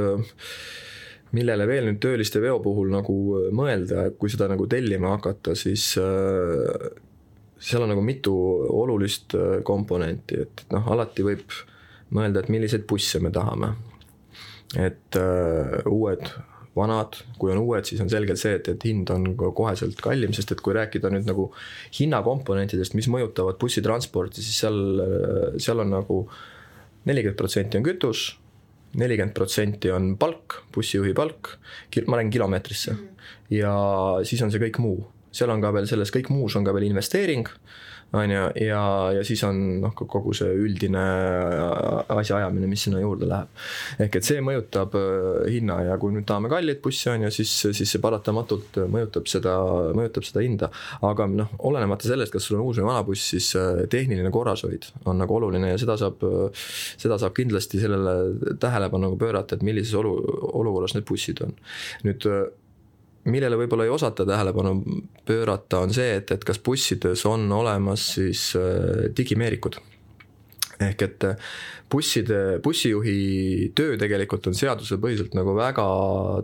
millele 1.34 1.66
veel 1.68 1.88
nüüd 1.88 2.00
tööliste 2.02 2.42
veo 2.42 2.60
puhul 2.64 2.92
nagu 2.94 3.16
äh, 3.38 3.50
mõelda, 3.54 4.08
kui 4.18 4.32
seda 4.32 4.48
nagu 4.50 4.68
tellima 4.70 5.14
hakata, 5.16 5.56
siis 5.58 5.92
äh, 6.00 6.88
seal 7.58 7.84
on 7.84 7.94
nagu 7.94 8.04
mitu 8.04 8.34
olulist 8.74 9.36
äh, 9.38 9.58
komponenti, 9.66 10.42
et 10.46 10.64
noh, 10.74 10.86
alati 10.94 11.26
võib 11.26 11.44
mõelda, 12.14 12.44
et 12.44 12.52
milliseid 12.52 12.86
busse 12.88 13.20
me 13.22 13.32
tahame. 13.34 13.74
et 14.74 15.16
uued, 15.86 16.22
vanad, 16.74 17.16
kui 17.38 17.52
on 17.52 17.60
uued, 17.60 17.86
siis 17.86 18.00
on 18.02 18.08
selgelt 18.10 18.40
see, 18.40 18.56
et, 18.58 18.68
et 18.72 18.86
hind 18.88 19.10
on 19.14 19.28
koheselt 19.38 20.00
kallim, 20.02 20.32
sest 20.34 20.50
et 20.50 20.62
kui 20.64 20.74
rääkida 20.74 21.12
nüüd 21.14 21.28
nagu 21.28 21.44
hinnakomponentidest, 21.94 22.96
mis 22.98 23.06
mõjutavad 23.12 23.60
bussitransporti, 23.60 24.42
siis 24.42 24.64
seal, 24.64 24.80
seal 25.62 25.84
on 25.84 25.94
nagu 25.94 26.18
nelikümmend 27.06 27.38
protsenti 27.38 27.78
on 27.78 27.86
kütus 27.86 28.32
nelikümmend 29.00 29.34
protsenti 29.34 29.90
on 29.92 30.14
palk, 30.18 30.60
bussijuhi 30.74 31.14
palk, 31.14 31.56
ma 32.06 32.18
räägin 32.18 32.30
kilomeetrisse 32.30 32.92
mm. 32.92 32.98
-hmm. 32.98 33.56
ja 33.58 33.74
siis 34.22 34.42
on 34.42 34.52
see 34.52 34.62
kõik 34.62 34.78
muu, 34.78 35.04
seal 35.32 35.50
on 35.50 35.60
ka 35.60 35.72
veel 35.72 35.86
selles 35.90 36.12
kõik 36.14 36.30
muus 36.30 36.56
on 36.56 36.64
ka 36.64 36.74
veel 36.74 36.90
investeering 36.90 37.48
on 38.14 38.30
ju, 38.30 38.42
ja, 38.64 38.82
ja 39.16 39.22
siis 39.26 39.42
on 39.46 39.60
noh, 39.82 39.94
kogu 39.94 40.34
see 40.36 40.50
üldine 40.64 41.02
asjaajamine, 42.14 42.68
mis 42.70 42.86
sinna 42.86 43.02
juurde 43.02 43.28
läheb. 43.30 43.50
ehk 44.04 44.18
et 44.20 44.26
see 44.26 44.42
mõjutab 44.44 44.96
äh, 44.98 45.44
hinna 45.54 45.80
ja 45.88 45.98
kui 46.00 46.14
nüüd 46.14 46.26
tahame 46.28 46.50
kallit 46.52 46.82
bussi 46.84 47.10
on 47.12 47.26
ju, 47.26 47.32
siis, 47.34 47.52
siis 47.66 47.94
see 47.94 48.02
paratamatult 48.02 48.80
mõjutab 48.90 49.28
seda, 49.30 49.56
mõjutab 49.96 50.26
seda 50.28 50.44
hinda. 50.44 50.70
aga 51.02 51.28
noh, 51.30 51.54
olenemata 51.70 52.08
sellest, 52.08 52.34
kas 52.34 52.48
sul 52.48 52.58
on 52.60 52.66
uus 52.68 52.80
või 52.80 52.90
vana 52.90 53.04
buss, 53.06 53.30
siis 53.34 53.50
äh, 53.60 53.84
tehniline 53.90 54.32
korrashoid 54.34 54.90
on 55.10 55.20
nagu 55.22 55.38
oluline 55.38 55.74
ja 55.74 55.80
seda 55.80 55.98
saab, 56.00 56.22
seda 56.54 57.18
saab 57.20 57.34
kindlasti 57.36 57.82
sellele 57.82 58.56
tähelepanu 58.62 59.14
pöörata, 59.20 59.58
et 59.58 59.66
millises 59.66 59.94
olu, 59.98 60.16
olukorras 60.54 60.96
need 60.96 61.08
bussid 61.08 61.42
on. 61.44 61.56
nüüd 62.06 62.28
millele 63.30 63.58
võib-olla 63.58 63.86
ei 63.86 63.92
osata 63.92 64.26
tähelepanu 64.28 64.74
pöörata, 65.26 65.80
on 65.84 65.94
see, 65.96 66.18
et, 66.18 66.30
et 66.34 66.44
kas 66.44 66.60
bussides 66.64 67.24
on 67.28 67.46
olemas 67.52 68.10
siis 68.18 68.50
äh, 68.58 69.08
digimeerikud. 69.16 69.80
ehk 70.84 71.02
et 71.06 71.24
äh, 71.24 71.50
busside, 71.90 72.58
bussijuhi 72.62 73.72
töö 73.78 73.98
tegelikult 74.00 74.48
on 74.50 74.56
seadusepõhiselt 74.58 75.36
nagu 75.38 75.54
väga 75.56 75.84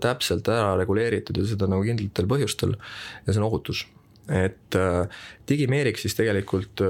täpselt 0.00 0.48
ära 0.48 0.76
reguleeritud 0.78 1.40
ja 1.40 1.48
seda 1.50 1.66
nagu 1.68 1.82
kindlatel 1.84 2.28
põhjustel 2.30 2.76
ja 2.76 3.32
see 3.32 3.40
on 3.40 3.48
ohutus 3.48 3.86
et 4.30 4.76
äh, 4.78 5.24
digimeerik 5.50 5.98
siis 5.98 6.14
tegelikult 6.14 6.84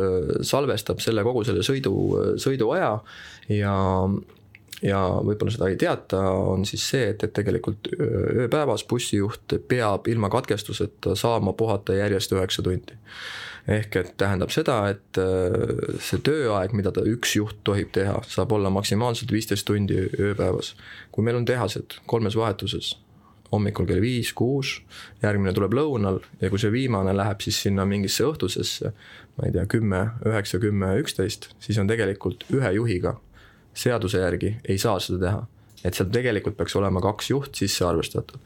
salvestab 0.45 1.01
selle 1.01 1.25
kogu 1.25 1.47
selle 1.49 1.65
sõidu, 1.65 1.95
sõiduaja 2.43 2.99
ja 3.57 3.75
ja 4.83 5.01
võib-olla 5.25 5.53
seda 5.53 5.69
ei 5.71 5.77
teata, 5.81 6.21
on 6.31 6.65
siis 6.69 6.85
see, 6.93 7.11
et, 7.13 7.25
et 7.25 7.35
tegelikult 7.37 7.91
ööpäevas 8.01 8.85
bussijuht 8.89 9.59
peab 9.69 10.09
ilma 10.09 10.31
katkestuseta 10.33 11.15
saama 11.19 11.53
puhata 11.53 11.97
järjest 11.99 12.33
üheksa 12.37 12.65
tundi. 12.65 12.97
ehk 13.69 13.97
et 13.97 14.15
tähendab 14.17 14.51
seda, 14.51 14.79
et 14.89 15.21
see 16.01 16.23
tööaeg, 16.25 16.73
mida 16.73 16.93
ta 16.97 17.05
üks 17.07 17.37
juht 17.37 17.61
tohib 17.65 17.93
teha, 17.93 18.17
saab 18.27 18.53
olla 18.57 18.71
maksimaalselt 18.73 19.33
viisteist 19.33 19.67
tundi 19.69 20.09
ööpäevas. 20.19 20.75
kui 21.13 21.25
meil 21.25 21.37
on 21.37 21.45
tehased 21.45 22.01
kolmes 22.07 22.37
vahetuses, 22.37 22.97
hommikul 23.53 23.87
kell 23.87 24.01
viis, 24.01 24.33
kuus, 24.33 24.81
järgmine 25.23 25.53
tuleb 25.53 25.75
lõunal 25.75 26.21
ja 26.41 26.51
kui 26.51 26.59
see 26.59 26.73
viimane 26.73 27.13
läheb 27.17 27.43
siis 27.45 27.61
sinna 27.67 27.85
mingisse 27.85 28.25
õhtusesse, 28.25 28.93
ma 29.37 29.47
ei 29.47 29.53
tea, 29.53 29.67
kümme, 29.67 30.07
üheksa, 30.25 30.59
kümme, 30.63 30.95
üksteist, 31.03 31.51
siis 31.61 31.79
on 31.83 31.91
tegelikult 31.91 32.47
ühe 32.55 32.73
juhiga 32.79 33.19
seaduse 33.75 34.21
järgi 34.21 34.57
ei 34.69 34.79
saa 34.79 34.99
seda 35.01 35.25
teha 35.27 35.47
et 35.85 35.97
seal 35.97 36.11
tegelikult 36.13 36.59
peaks 36.59 36.77
olema 36.77 37.03
kaks 37.05 37.31
juht 37.33 37.61
sisse 37.61 37.87
arvestatud. 37.87 38.41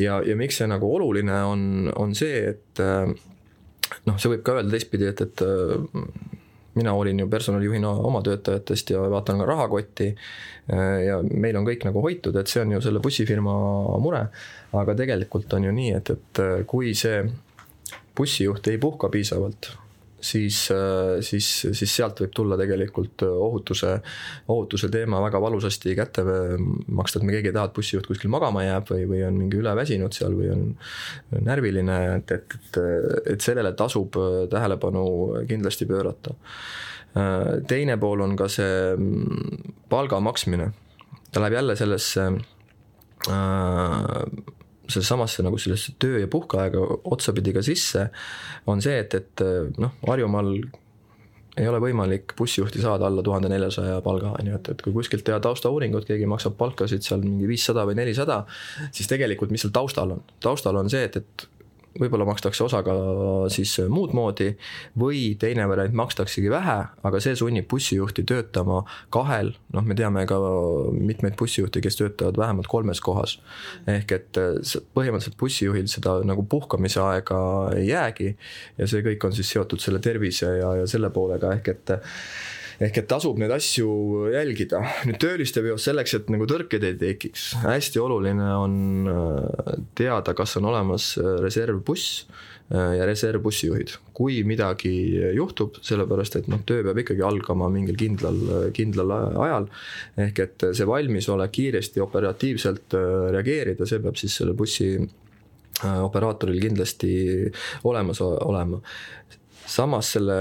ja, 0.00 0.20
ja 0.24 0.36
miks 0.38 0.60
see 0.60 0.68
nagu 0.70 0.88
oluline 0.96 1.42
on, 1.48 1.90
on 1.96 2.14
see, 2.16 2.38
et 2.54 2.82
äh, 2.82 3.10
noh, 4.08 4.16
see 4.16 4.32
võib 4.32 4.44
ka 4.46 4.56
öelda 4.58 4.72
teistpidi, 4.72 5.10
et, 5.10 5.20
et 5.20 5.44
äh, 5.44 6.08
mina 6.78 6.94
hoolin 6.96 7.20
ju 7.20 7.28
personalijuhina 7.28 7.90
oma 8.08 8.22
töötajatest 8.24 8.94
ja 8.94 9.02
vaatan 9.12 9.42
ka 9.42 9.48
rahakotti. 9.50 10.08
Äh, 10.72 10.96
ja 11.08 11.20
meil 11.28 11.58
on 11.60 11.68
kõik 11.68 11.84
nagu 11.88 12.04
hoitud, 12.04 12.36
et 12.40 12.48
see 12.48 12.64
on 12.64 12.72
ju 12.76 12.80
selle 12.84 13.02
bussifirma 13.04 13.56
mure. 14.00 14.26
aga 14.72 14.96
tegelikult 14.96 15.52
on 15.52 15.68
ju 15.68 15.76
nii, 15.76 15.92
et, 15.98 16.14
et 16.16 16.42
kui 16.66 16.94
see 16.96 17.20
bussijuht 18.16 18.68
ei 18.72 18.78
puhka 18.80 19.12
piisavalt 19.12 19.74
siis, 20.22 20.70
äh, 20.70 21.20
siis, 21.20 21.48
siis 21.72 21.96
sealt 21.96 22.22
võib 22.22 22.32
tulla 22.34 22.58
tegelikult 22.60 23.24
ohutuse, 23.26 23.96
ohutuse 24.52 24.90
teema 24.92 25.20
väga 25.24 25.40
valusasti 25.42 25.96
kätte 25.98 26.24
maksta, 26.88 27.18
et 27.20 27.26
me 27.26 27.34
keegi 27.34 27.50
ei 27.50 27.56
taha, 27.56 27.70
et 27.70 27.76
bussijuht 27.76 28.06
kuskil 28.08 28.32
magama 28.32 28.64
jääb 28.64 28.92
või, 28.94 29.08
või 29.10 29.24
on 29.26 29.40
mingi 29.40 29.60
üleväsinud 29.60 30.14
seal 30.16 30.36
või 30.38 30.52
on 30.54 30.64
närviline, 31.42 31.98
et, 32.18 32.36
et, 32.38 32.56
et, 32.60 32.80
et 33.34 33.44
sellele 33.44 33.74
tasub 33.78 34.16
tähelepanu 34.50 35.04
kindlasti 35.48 35.88
pöörata. 35.90 36.36
teine 37.68 37.98
pool 38.00 38.20
on 38.24 38.36
ka 38.36 38.48
see 38.48 38.94
mm, 38.96 39.76
palga 39.92 40.20
maksmine, 40.20 40.70
ta 41.32 41.42
läheb 41.42 41.58
jälle 41.58 41.76
sellesse 41.76 42.30
äh, 43.28 44.61
sellesamasse 44.88 45.44
nagu 45.46 45.58
sellesse 45.58 45.94
töö- 46.02 46.20
ja 46.20 46.28
puhkeaega 46.30 46.82
otsapidi 47.04 47.54
ka 47.54 47.62
sisse, 47.62 48.08
on 48.66 48.82
see, 48.82 48.98
et, 48.98 49.14
et 49.14 49.44
noh, 49.78 49.94
Harjumaal 50.08 50.56
ei 51.60 51.68
ole 51.68 51.78
võimalik 51.82 52.32
bussijuhti 52.38 52.80
saada 52.80 53.06
alla 53.06 53.22
tuhande 53.24 53.50
neljasaja 53.52 53.98
palga, 54.04 54.32
on 54.38 54.48
ju, 54.48 54.56
et, 54.56 54.70
et 54.72 54.84
kui 54.84 54.94
kuskilt 54.94 55.24
teha 55.26 55.36
taustauuringut, 55.44 56.06
keegi 56.08 56.28
maksab 56.30 56.56
palkasid 56.60 57.04
seal 57.04 57.20
mingi 57.24 57.48
viissada 57.50 57.84
või 57.88 57.98
nelisada, 57.98 58.42
siis 58.90 59.10
tegelikult, 59.10 59.52
mis 59.52 59.64
seal 59.64 59.74
taustal 59.74 60.16
on? 60.16 60.22
taustal 60.40 60.80
on 60.80 60.88
see, 60.92 61.04
et, 61.10 61.20
et 61.20 61.46
võib-olla 61.98 62.26
makstakse 62.28 62.64
osaga 62.64 62.94
siis 63.52 63.74
muud 63.92 64.14
moodi 64.16 64.52
või 64.98 65.34
teine 65.40 65.66
variant 65.68 65.94
makstaksegi 65.96 66.50
vähe, 66.52 66.78
aga 67.04 67.20
see 67.22 67.36
sunnib 67.38 67.68
bussijuhti 67.70 68.24
töötama 68.28 68.82
kahel, 69.14 69.52
noh, 69.76 69.84
me 69.86 69.96
teame 69.98 70.24
ka 70.30 70.38
mitmeid 70.96 71.36
bussijuhte, 71.38 71.82
kes 71.84 71.98
töötavad 72.00 72.40
vähemalt 72.40 72.70
kolmes 72.72 73.00
kohas. 73.00 73.38
ehk 73.86 74.12
et 74.12 74.40
põhimõtteliselt 74.94 75.38
bussijuhil 75.40 75.88
seda 75.90 76.18
nagu 76.24 76.44
puhkamise 76.48 77.00
aega 77.00 77.42
ei 77.76 77.88
jäägi 77.88 78.32
ja 78.78 78.88
see 78.88 79.04
kõik 79.04 79.28
on 79.28 79.36
siis 79.36 79.52
seotud 79.52 79.80
selle 79.82 80.00
tervise 80.02 80.56
ja, 80.58 80.74
ja 80.82 80.86
selle 80.90 81.10
poolega, 81.10 81.54
ehk 81.58 81.72
et 81.74 81.96
ehk 82.82 83.02
et 83.02 83.08
tasub 83.10 83.38
neid 83.40 83.52
asju 83.54 83.88
jälgida. 84.32 84.82
nüüd 85.08 85.18
tööliste 85.22 85.62
veos 85.64 85.84
selleks, 85.86 86.16
et 86.18 86.30
nagu 86.32 86.46
tõrkeid 86.50 86.86
ei 86.86 86.96
tekiks, 86.98 87.52
hästi 87.62 88.02
oluline 88.02 88.48
on 88.58 88.74
äh, 89.12 89.76
teada, 89.98 90.34
kas 90.38 90.56
on 90.60 90.70
olemas 90.72 91.12
äh, 91.20 91.36
reservbuss 91.44 92.26
äh, 92.72 92.98
ja 92.98 93.06
reservbussijuhid. 93.08 93.96
kui 94.16 94.42
midagi 94.46 94.92
juhtub, 95.36 95.78
sellepärast 95.84 96.40
et 96.40 96.50
noh, 96.52 96.62
töö 96.66 96.82
peab 96.86 97.00
ikkagi 97.02 97.24
algama 97.26 97.70
mingil 97.72 97.98
kindlal, 97.98 98.42
kindlal 98.76 99.16
ajal. 99.16 99.70
ehk 100.26 100.44
et 100.46 100.68
see 100.72 100.88
valmisolek 100.88 101.54
kiiresti 101.58 102.02
operatiivselt 102.04 102.98
reageerida, 103.36 103.88
see 103.88 104.02
peab 104.02 104.18
siis 104.20 104.40
selle 104.40 104.56
bussi 104.58 104.94
operaatoril 105.82 106.60
kindlasti 106.62 107.08
olemas 107.88 108.20
olema 108.22 108.78
samas 109.72 110.12
selle 110.16 110.36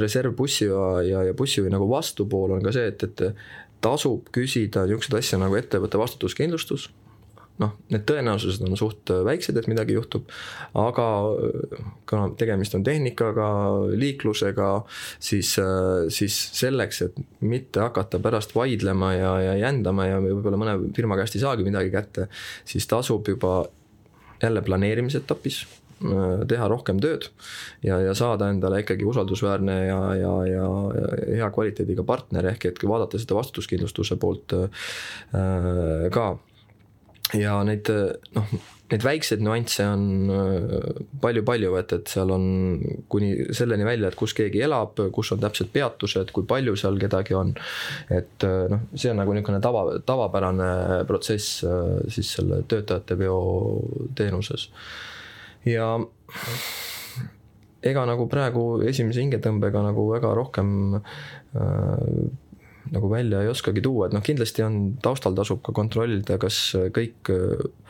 reservbussi 0.00 0.68
ja, 0.68 0.86
ja, 1.06 1.26
ja 1.30 1.36
bussijuhi 1.36 1.72
nagu 1.72 1.88
vastupool 1.90 2.56
on 2.56 2.64
ka 2.64 2.74
see, 2.74 2.90
et, 2.92 3.06
et 3.08 3.24
tasub 3.82 4.28
küsida 4.34 4.86
niisuguseid 4.86 5.18
asju 5.18 5.40
nagu 5.42 5.56
ettevõtte 5.58 5.98
vastutuskindlustus, 5.98 6.86
noh, 7.62 7.74
need 7.92 8.04
tõenäosused 8.08 8.62
on 8.66 8.78
suht 8.78 9.12
väiksed, 9.26 9.58
et 9.58 9.68
midagi 9.70 9.96
juhtub, 9.96 10.30
aga 10.78 11.06
kuna 12.08 12.30
tegemist 12.38 12.76
on 12.78 12.86
tehnikaga, 12.86 13.48
liiklusega, 13.98 14.70
siis, 15.22 15.52
siis 16.14 16.38
selleks, 16.62 17.02
et 17.08 17.20
mitte 17.42 17.82
hakata 17.84 18.22
pärast 18.22 18.54
vaidlema 18.56 19.12
ja, 19.16 19.34
ja 19.48 19.58
jändama 19.66 20.08
ja 20.08 20.22
võib-olla 20.22 20.62
mõne 20.62 20.78
firma 20.96 21.18
käest 21.20 21.38
ei 21.38 21.44
saagi 21.44 21.66
midagi 21.66 21.92
kätte, 21.94 22.30
siis 22.68 22.88
tasub 22.90 23.28
juba 23.34 23.62
jälle 24.42 24.62
planeerimise 24.66 25.22
etapis 25.22 25.62
Äh, 25.64 25.81
teha 26.48 26.68
rohkem 26.70 27.00
tööd 27.02 27.28
ja, 27.84 27.98
ja 28.02 28.14
saada 28.18 28.50
endale 28.52 28.82
ikkagi 28.82 29.06
usaldusväärne 29.08 29.78
ja, 29.86 30.00
ja, 30.18 30.34
ja, 30.48 30.68
hea 31.38 31.50
kvaliteediga 31.54 32.04
partner, 32.06 32.52
ehk 32.52 32.70
et 32.70 32.82
vaadata 32.86 33.20
seda 33.20 33.38
vastutuskindlustuse 33.38 34.18
poolt 34.20 34.56
äh, 34.58 36.08
ka. 36.14 36.28
ja 37.38 37.58
neid 37.66 37.88
noh, 38.36 38.54
neid 38.92 39.04
väikseid 39.06 39.40
nüansse 39.40 39.86
on 39.88 40.02
palju-palju, 41.22 41.70
äh, 41.72 41.84
et, 41.84 41.94
et 41.96 42.12
seal 42.12 42.32
on 42.34 42.44
kuni 43.12 43.30
selleni 43.56 43.86
välja, 43.88 44.10
et 44.10 44.18
kus 44.18 44.34
keegi 44.36 44.60
elab, 44.66 45.00
kus 45.14 45.32
on 45.32 45.40
täpselt 45.42 45.72
peatused, 45.72 46.34
kui 46.34 46.44
palju 46.48 46.76
seal 46.80 46.98
kedagi 47.00 47.38
on. 47.38 47.54
et 48.10 48.48
äh, 48.48 48.66
noh, 48.72 48.84
see 48.94 49.12
on 49.12 49.22
nagu 49.22 49.36
niisugune 49.36 49.62
tava, 49.64 49.86
tavapärane 50.06 50.72
protsess 51.08 51.64
siis 52.12 52.36
selle 52.36 52.62
töötajate 52.68 53.16
veo 53.18 53.40
teenuses 54.18 54.68
ja 55.68 55.88
ega 57.82 58.04
nagu 58.06 58.28
praegu 58.30 58.66
esimese 58.86 59.24
hingetõmbega 59.24 59.82
nagu 59.88 60.06
väga 60.12 60.34
rohkem 60.38 60.98
äh, 60.98 62.22
nagu 62.92 63.08
välja 63.08 63.42
ei 63.42 63.50
oskagi 63.50 63.82
tuua, 63.82 64.08
et 64.08 64.14
noh, 64.16 64.22
kindlasti 64.24 64.64
on, 64.66 64.78
taustal 65.02 65.36
tasub 65.38 65.62
ka 65.64 65.74
kontrollida, 65.76 66.36
kas 66.42 66.74
kõik 66.92 67.30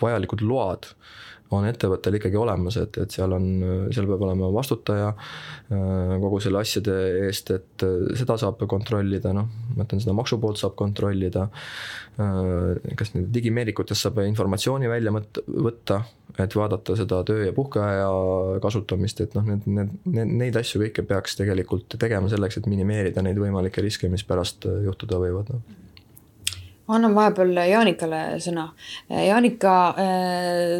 vajalikud 0.02 0.44
load 0.44 0.90
äh, 0.92 1.22
on 1.56 1.66
ettevõttel 1.68 2.16
ikkagi 2.18 2.38
olemas, 2.40 2.76
et, 2.80 2.96
et 3.02 3.12
seal 3.12 3.32
on, 3.36 3.46
seal 3.94 4.08
peab 4.08 4.24
olema 4.26 4.48
vastutaja 4.54 5.10
äh, 5.12 6.14
kogu 6.22 6.40
selle 6.42 6.62
asjade 6.62 6.94
eest, 7.26 7.52
et 7.54 7.86
äh, 7.86 8.12
seda 8.18 8.38
saab 8.40 8.62
kontrollida, 8.70 9.34
noh, 9.36 9.50
ma 9.76 9.86
ütlen, 9.86 10.02
seda 10.02 10.16
maksupoolt 10.16 10.60
saab 10.60 10.76
kontrollida. 10.78 11.48
Äh, 12.20 12.94
kas 12.98 13.14
nüüd 13.16 13.30
digimeerikutest 13.34 14.08
saab 14.08 14.22
informatsiooni 14.24 14.90
välja 14.92 15.14
võtta, 15.14 16.02
et 16.40 16.56
vaadata 16.56 16.96
seda 16.96 17.20
töö- 17.28 17.44
ja 17.46 17.52
puhkeaja 17.52 18.08
kasutamist, 18.64 19.20
et 19.20 19.34
noh, 19.36 19.44
need, 19.44 19.66
need, 19.66 19.94
need, 20.08 20.34
neid 20.40 20.56
asju 20.56 20.80
kõike 20.86 21.04
peaks 21.08 21.36
tegelikult 21.40 21.98
tegema 22.00 22.30
selleks, 22.32 22.56
et 22.58 22.68
minimeerida 22.70 23.24
neid 23.24 23.40
võimalikke 23.40 23.84
riske, 23.84 24.08
mis 24.12 24.24
pärast 24.24 24.68
juhtuda 24.88 25.20
võivad, 25.22 25.54
noh 25.54 25.80
annan 26.92 27.14
vahepeal 27.16 27.56
Jaanikale 27.70 28.18
sõna. 28.42 28.66
Jaanika, 29.08 29.74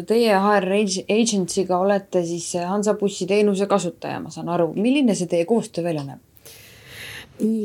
teie 0.09 0.35
HR 0.35 0.67
Agency'ga 1.15 1.79
olete 1.81 2.23
siis 2.27 2.51
Hansabussi 2.59 3.25
teenuse 3.29 3.65
kasutaja, 3.71 4.19
ma 4.21 4.29
saan 4.33 4.51
aru, 4.53 4.71
milline 4.75 5.15
see 5.17 5.31
teie 5.31 5.47
koostöö 5.49 5.85
välja 5.87 6.05
näeb? 6.05 6.21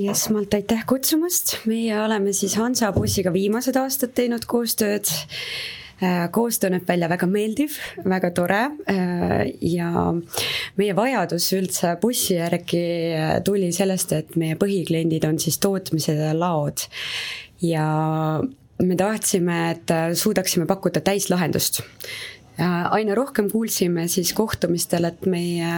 esmalt 0.08 0.54
aitäh 0.56 0.80
kutsumast, 0.88 1.58
meie 1.68 1.92
oleme 2.00 2.32
siis 2.32 2.54
Hansabussiga 2.56 3.30
viimased 3.34 3.76
aastad 3.76 4.14
teinud 4.16 4.46
koostööd 4.48 5.06
koostöö 6.32 6.70
näeb 6.70 6.86
välja 6.88 7.08
väga 7.10 7.26
meeldiv, 7.26 7.74
väga 8.04 8.30
tore 8.30 8.60
ja 9.60 9.88
meie 10.78 10.94
vajadus 10.96 11.48
üldse 11.56 11.96
bussi 12.02 12.36
järgi 12.38 12.84
tuli 13.44 13.72
sellest, 13.74 14.14
et 14.14 14.36
meie 14.38 14.58
põhikliendid 14.60 15.26
on 15.28 15.40
siis 15.42 15.58
tootmised 15.62 16.20
ja 16.22 16.34
laod 16.38 16.86
ja 17.64 17.88
me 18.82 18.96
tahtsime, 18.96 19.58
et 19.70 19.94
suudaksime 20.14 20.66
pakkuda 20.66 21.00
täislahendust. 21.00 21.82
aina 22.90 23.14
rohkem 23.14 23.50
kuulsime 23.50 24.08
siis 24.08 24.32
kohtumistel, 24.32 25.04
et 25.04 25.26
meie 25.26 25.72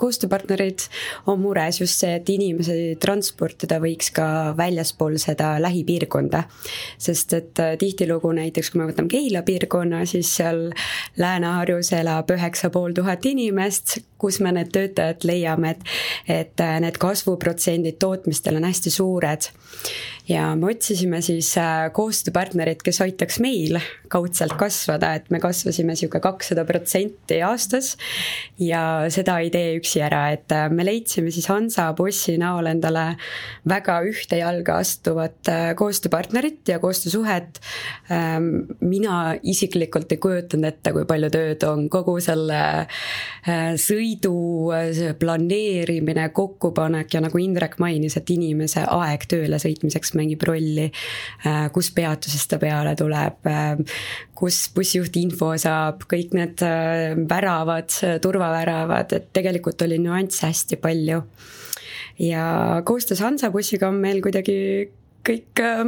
koostööpartnerid 0.00 0.86
on 1.30 1.40
mures 1.42 1.80
just 1.80 2.02
see, 2.02 2.16
et 2.18 2.28
inimesi 2.32 2.96
transportida 3.02 3.78
võiks 3.82 4.12
ka 4.14 4.26
väljaspool 4.58 5.18
seda 5.22 5.54
lähipiirkonda. 5.62 6.44
sest 6.98 7.32
et 7.38 7.62
äh, 7.62 7.74
tihtilugu 7.78 8.32
näiteks, 8.36 8.70
kui 8.70 8.82
me 8.82 8.88
võtame 8.90 9.12
Keila 9.12 9.42
piirkonna, 9.46 10.04
siis 10.06 10.30
seal 10.36 10.70
Lääne-Harjus 11.20 11.92
elab 11.98 12.30
üheksa 12.30 12.70
pool 12.70 12.94
tuhat 12.96 13.26
inimest, 13.26 13.98
kus 14.18 14.40
me 14.40 14.52
need 14.54 14.72
töötajad 14.74 15.26
leiame, 15.26 15.76
et, 15.76 15.84
et 16.28 16.64
äh, 16.64 16.78
need 16.84 16.98
kasvuprotsendid 17.02 18.00
tootmistel 18.02 18.58
on 18.60 18.68
hästi 18.70 18.92
suured 18.94 19.50
ja 20.28 20.52
me 20.56 20.70
otsisime 20.70 21.20
siis 21.24 21.50
äh, 21.58 21.88
koostööpartnerit, 21.94 22.82
kes 22.84 23.00
aitaks 23.02 23.40
meil 23.42 23.78
kaudselt 24.12 24.54
kasvada, 24.60 25.14
et 25.18 25.30
me 25.34 25.40
kasvasime 25.42 25.96
sihuke 25.98 26.20
kakssada 26.22 26.64
protsenti 26.68 27.40
aastas. 27.42 27.96
ja 28.58 29.08
seda 29.10 29.38
ei 29.42 29.50
tee 29.50 29.74
üksi 29.82 30.02
ära, 30.06 30.22
et 30.36 30.54
äh, 30.54 30.68
me 30.70 30.86
leidsime 30.86 31.34
siis 31.34 31.50
Hansabussi 31.50 32.38
näol 32.40 32.70
endale 32.70 33.16
väga 33.68 33.98
ühte 34.08 34.38
jalga 34.40 34.78
astuvat 34.80 35.50
äh, 35.50 35.72
koostööpartnerit 35.78 36.72
ja 36.72 36.78
koostöösuhet. 36.82 37.60
Ähm, 38.14 38.48
mina 38.80 39.34
isiklikult 39.42 40.14
ei 40.14 40.22
kujutanud 40.22 40.70
ette, 40.70 40.94
kui 40.94 41.04
palju 41.08 41.32
tööd 41.34 41.66
on 41.66 41.88
kogu 41.92 42.16
selle 42.22 42.62
sõidu 43.82 44.32
planeerimine, 45.18 46.28
kokkupanek 46.34 47.16
ja 47.16 47.22
nagu 47.24 47.40
Indrek 47.42 47.78
mainis, 47.82 48.16
et 48.18 48.30
inimese 48.30 48.84
aeg 48.86 49.26
tööle 49.30 49.58
sõitmiseks 49.62 50.14
mängib 50.18 50.44
rolli, 50.46 50.88
äh, 51.46 51.66
kus 51.74 51.90
peatusest 51.94 52.52
ta 52.52 52.58
peale 52.62 52.94
tuleb, 52.98 53.46
äh, 53.50 53.98
kus 54.38 54.64
bussijuht 54.74 55.16
info 55.20 55.52
saab, 55.60 56.06
kõik 56.10 56.34
need 56.36 56.62
äh, 56.66 57.14
väravad, 57.30 57.92
turvaväravad, 58.22 59.14
et 59.18 59.30
tegelikult 59.34 59.71
oli 59.82 59.98
nüansse 60.02 60.46
hästi 60.46 60.76
palju. 60.76 61.22
ja 62.18 62.82
koostöös 62.84 63.20
Hansabussiga 63.20 63.88
on 63.88 63.94
meil 63.94 64.20
kuidagi 64.22 64.90
kõik 65.26 65.60
äh, 65.62 65.82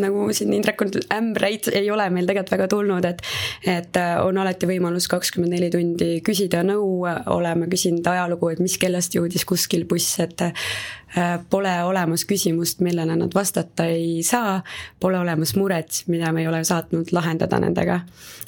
nagu 0.00 0.26
siin 0.36 0.52
Indrek 0.54 0.82
on, 0.84 0.92
ämbreid 1.14 1.70
ei 1.72 1.88
ole 1.90 2.06
meil 2.12 2.28
tegelikult 2.28 2.54
väga 2.54 2.68
tulnud, 2.70 3.08
et 3.08 3.22
et 3.68 3.98
äh, 3.98 4.12
on 4.24 4.38
alati 4.40 4.68
võimalus 4.68 5.08
kakskümmend 5.10 5.54
neli 5.54 5.70
tundi 5.72 6.10
küsida 6.26 6.62
nõu, 6.66 7.04
oleme 7.32 7.68
küsinud 7.72 8.06
ajalugu, 8.12 8.52
et 8.52 8.62
mis 8.62 8.76
kellast 8.80 9.16
jõudis 9.16 9.46
kuskil 9.48 9.86
buss, 9.90 10.18
et 10.22 10.44
äh, 10.44 11.34
pole 11.50 11.74
olemas 11.86 12.26
küsimust, 12.28 12.84
millele 12.84 13.16
nad 13.18 13.34
vastata 13.34 13.88
ei 13.90 14.20
saa, 14.26 14.60
pole 15.00 15.20
olemas 15.20 15.56
muret, 15.58 16.04
mida 16.12 16.32
me 16.32 16.44
ei 16.44 16.50
ole 16.50 16.62
saatnud 16.64 17.14
lahendada 17.16 17.60
nendega, 17.62 18.02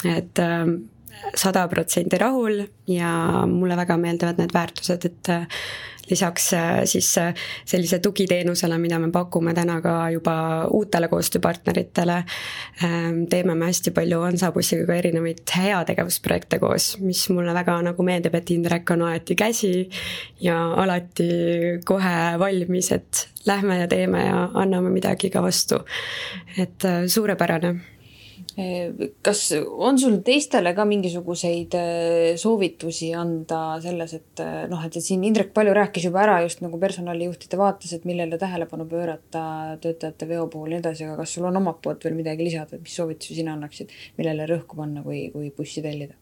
et 0.05 0.43
äh, 0.43 0.67
sada 1.35 1.67
protsenti 1.69 2.19
rahul 2.19 2.65
ja 2.91 3.13
mulle 3.47 3.77
väga 3.79 3.97
meeldivad 3.97 4.41
need 4.43 4.55
väärtused, 4.55 5.07
et 5.09 5.33
lisaks 6.11 6.53
äh, 6.53 6.85
siis 6.85 7.19
äh, 7.19 7.35
sellise 7.65 7.99
tugiteenusele, 7.99 8.79
mida 8.79 8.99
me 8.99 9.11
pakume 9.13 9.55
täna 9.55 9.79
ka 9.85 9.95
juba 10.13 10.35
uutele 10.71 11.09
koostööpartneritele, 11.13 12.19
ähm, 12.85 13.25
teeme 13.31 13.55
me 13.55 13.71
hästi 13.71 13.95
palju 13.95 14.23
Hansabussiga 14.27 14.87
ka 14.91 14.99
erinevaid 14.99 15.55
heategevusprojekte 15.57 16.59
koos, 16.63 16.93
mis 17.03 17.25
mulle 17.33 17.55
väga 17.57 17.79
nagu 17.89 18.07
meeldib, 18.07 18.37
et 18.39 18.55
Indrek 18.55 18.95
on 18.95 19.07
alati 19.09 19.39
käsi 19.39 19.73
ja 20.43 20.59
alati 20.83 21.31
kohe 21.89 22.17
valmis, 22.43 22.93
et 22.99 23.27
lähme 23.47 23.81
ja 23.81 23.89
teeme 23.91 24.27
ja 24.27 24.45
anname 24.55 24.93
midagi 24.95 25.31
ka 25.31 25.43
vastu. 25.43 25.83
et 26.59 26.85
äh, 26.85 27.07
suurepärane 27.07 27.92
kas 29.25 29.41
on 29.57 29.99
sul 30.01 30.19
teistele 30.25 30.75
ka 30.77 30.85
mingisuguseid 30.89 31.77
äh, 31.79 32.35
soovitusi 32.41 33.13
anda 33.17 33.79
selles, 33.83 34.13
et 34.19 34.43
äh, 34.45 34.65
noh, 34.71 34.83
et 34.85 34.99
siin 35.01 35.25
Indrek 35.25 35.55
palju 35.57 35.73
rääkis 35.77 36.09
juba 36.09 36.23
ära 36.27 36.41
just 36.45 36.61
nagu 36.65 36.81
personalijuhtide 36.81 37.61
vaates, 37.61 37.95
et 37.97 38.05
millele 38.09 38.39
tähelepanu 38.41 38.85
pöörata 38.91 39.45
töötajate 39.83 40.29
veo 40.29 40.49
puhul 40.53 40.73
ja 40.73 40.79
nii 40.79 40.85
edasi, 40.85 41.07
aga 41.09 41.23
kas 41.23 41.37
sul 41.37 41.49
on 41.49 41.61
omalt 41.63 41.81
poolt 41.85 42.05
veel 42.05 42.19
midagi 42.19 42.45
lisada, 42.51 42.77
et 42.77 42.85
mis 42.85 42.97
soovitusi 43.01 43.39
sina 43.41 43.57
annaksid, 43.57 43.95
millele 44.21 44.49
rõhku 44.51 44.77
panna, 44.81 45.05
kui, 45.07 45.25
kui 45.33 45.49
bussi 45.57 45.85
tellida? 45.85 46.19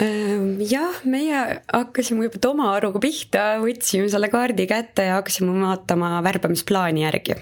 Ehm, 0.00 0.58
jah, 0.68 1.00
meie 1.08 1.38
hakkasime 1.64 2.26
juba 2.26 2.40
Toma 2.42 2.68
Aruga 2.74 3.00
pihta, 3.00 3.54
võtsime 3.62 4.10
selle 4.12 4.28
kaardi 4.32 4.68
kätte 4.68 5.08
ja 5.08 5.16
hakkasime 5.18 5.56
vaatama 5.62 6.18
värbamisplaani 6.26 7.06
järgi 7.06 7.38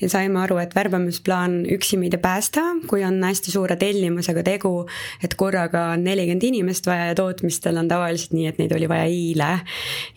ja 0.00 0.08
saime 0.10 0.40
aru, 0.42 0.58
et 0.62 0.74
värbamisplaan 0.74 1.60
üksi 1.74 1.98
meid 2.00 2.16
ei 2.16 2.22
päästa, 2.22 2.62
kui 2.90 3.04
on 3.06 3.20
hästi 3.24 3.52
suure 3.54 3.76
tellimusega 3.80 4.42
tegu, 4.46 4.72
et 5.24 5.36
korraga 5.38 5.86
on 5.94 6.04
nelikümmend 6.06 6.46
inimest 6.50 6.86
vaja 6.88 7.10
ja 7.12 7.18
tootmistel 7.18 7.78
on 7.80 7.88
tavaliselt 7.90 8.34
nii, 8.34 8.48
et 8.50 8.60
neid 8.62 8.74
oli 8.76 8.90
vaja 8.90 9.08
eile. 9.10 9.50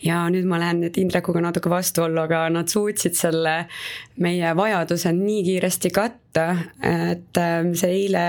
ja 0.04 0.24
nüüd 0.32 0.48
ma 0.48 0.58
lähen 0.60 0.82
nüüd 0.84 0.98
Indrekuga 1.00 1.42
natuke 1.44 1.70
vastuollu, 1.70 2.20
aga 2.24 2.46
nad 2.52 2.68
suutsid 2.68 3.16
selle 3.18 3.66
meie 4.18 4.50
vajaduse 4.56 5.12
nii 5.14 5.42
kiiresti 5.46 5.90
katta, 5.94 6.44
et 6.84 7.38
ähm, 7.40 7.72
see 7.78 7.90
eile 8.02 8.22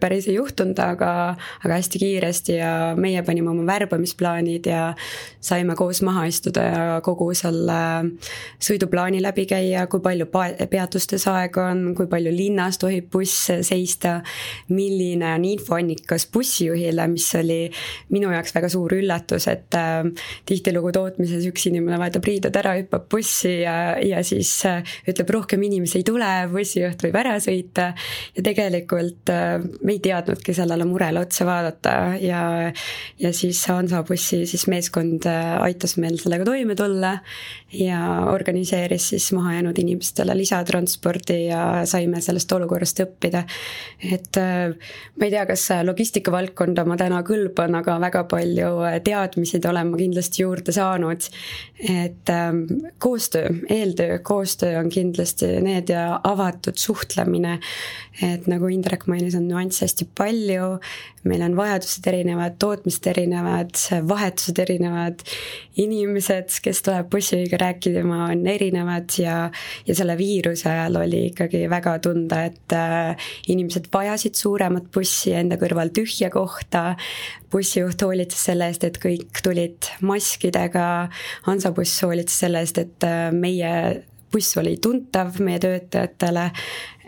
päris 0.00 0.28
ei 0.28 0.36
juhtunud, 0.36 0.78
aga, 0.82 1.12
aga 1.64 1.78
hästi 1.78 2.00
kiiresti 2.02 2.56
ja 2.58 2.72
meie 2.96 3.22
panime 3.24 3.50
oma 3.52 3.64
värbamisplaanid 3.68 4.68
ja 4.68 4.92
saime 5.40 5.76
koos 5.78 6.02
maha 6.04 6.26
istuda 6.30 6.64
ja 6.68 6.84
kogu 7.04 7.30
selle 7.36 7.80
sõiduplaani 8.62 9.22
läbi 9.24 9.46
käia, 9.48 9.86
kui 9.90 10.04
palju 10.04 10.28
peatustes 10.32 11.26
aega 11.30 11.68
on, 11.72 11.92
kui 11.96 12.08
palju 12.10 12.32
linnas 12.34 12.78
tohib 12.82 13.10
buss 13.12 13.50
seista, 13.66 14.18
milline 14.72 15.28
on 15.36 15.46
infoannikas 15.48 16.26
bussijuhile, 16.32 17.06
mis 17.12 17.28
oli 17.38 17.60
minu 18.14 18.32
jaoks 18.32 18.54
väga 18.56 18.70
suur 18.72 18.96
üllatus, 18.96 19.46
et 19.52 19.76
äh, 19.78 20.08
tihtilugu 20.48 20.92
tootmises 20.94 21.46
üks 21.48 21.66
inimene 21.70 21.98
vahetab 22.00 22.26
riided 22.28 22.56
ära, 22.58 22.74
hüppab 22.80 23.08
bussi 23.12 23.58
ja, 23.62 23.76
ja 24.02 24.22
siis 24.26 24.50
äh, 24.68 24.80
ütleb, 25.08 25.30
rohkem 25.36 25.62
inimesi 25.68 26.00
ei 26.00 26.06
tule, 26.08 26.30
bussijuht 26.52 27.02
võib 27.06 27.18
ära 27.22 27.36
sõita. 27.42 27.92
ja 28.36 28.44
tegelikult 28.44 29.32
äh, 29.32 29.58
me 29.82 29.96
ei 29.96 30.02
teadnudki 30.04 30.54
sellele 30.56 30.86
murele 30.88 31.22
otsa 31.22 31.46
vaadata 31.48 31.96
ja, 32.22 32.42
ja 33.20 33.32
siis 33.36 33.60
Hansabussi 33.70 34.42
siis 34.48 34.66
meeskond 34.70 35.26
äh, 35.30 35.54
aitas 35.62 35.96
meil 36.00 36.18
sellega 36.20 36.46
toime 36.48 36.76
tulla. 36.78 37.18
ja 37.72 38.00
organiseeris 38.32 39.08
siis 39.14 39.30
mahajäänud 39.32 39.78
inimestele 40.12 40.34
lisatranspordi 40.36 41.46
ja 41.46 41.86
saime 41.86 42.20
sellest 42.20 42.52
olukorrast 42.52 43.00
õppida. 43.00 43.44
et 44.02 44.36
äh, 44.36 44.74
ma 45.16 45.24
ei 45.24 45.30
tea, 45.30 45.46
kas 45.46 45.68
logistika 45.84 46.32
valdkonda 46.32 46.84
ma 46.84 46.96
täna 46.96 47.22
kõlban, 47.22 47.74
aga 47.78 47.98
väga 48.00 48.24
palju 48.28 48.70
teadmisi 49.04 49.60
olen 49.68 49.90
ma 49.90 49.96
kindlasti 49.96 50.42
juurde 50.42 50.72
saanud. 50.72 51.22
et 51.88 52.28
ähm, 52.30 52.64
koostöö, 52.98 53.48
eeltöö, 53.68 54.18
koostöö 54.18 54.78
on 54.78 54.88
kindlasti 54.88 55.60
need 55.60 55.88
ja 55.88 56.20
avatud 56.24 56.76
suhtlemine. 56.76 57.58
et 58.22 58.46
nagu 58.46 58.68
Indrek 58.68 59.06
mainis, 59.06 59.34
on 59.34 59.48
nüansse 59.48 59.86
hästi 59.86 60.08
palju, 60.14 60.78
meil 61.28 61.42
on 61.46 61.54
vajadused 61.56 62.06
erinevad, 62.10 62.56
tootmised 62.60 63.06
erinevad, 63.12 63.78
vahetused 64.08 64.58
erinevad, 64.62 65.22
inimesed, 65.82 66.50
kes 66.64 66.82
tuleb 66.86 67.08
bussiga 67.12 67.60
rääkima, 67.62 68.24
on 68.32 68.46
erinevad 68.50 69.14
ja, 69.22 69.36
ja 69.86 69.96
selle 69.96 70.16
viiruse 70.18 70.70
ajal 70.70 71.00
oli 71.04 71.26
ikkagi 71.30 71.64
väga 71.70 71.96
tunda, 72.04 72.42
et 72.50 72.76
äh, 72.76 73.30
inimesed 73.52 73.88
vajasid 73.94 74.38
suuremat 74.38 74.90
bussi 74.94 75.34
enda 75.38 75.58
kõrval 75.60 75.94
tühja 75.94 76.30
kohta, 76.34 76.96
bussijuht 77.52 78.02
hoolitses 78.02 78.48
selle 78.50 78.70
eest, 78.72 78.86
et 78.88 78.98
kõik 79.02 79.42
tulid 79.44 79.92
maskidega, 80.02 80.86
Hansabuss 81.46 82.02
hoolitses 82.06 82.46
selle 82.46 82.64
eest, 82.64 82.82
et 82.82 83.06
äh, 83.06 83.28
meie 83.34 83.74
buss 84.32 84.56
oli 84.56 84.78
tuntav 84.82 85.36
meie 85.44 85.60
töötajatele, 85.60 86.48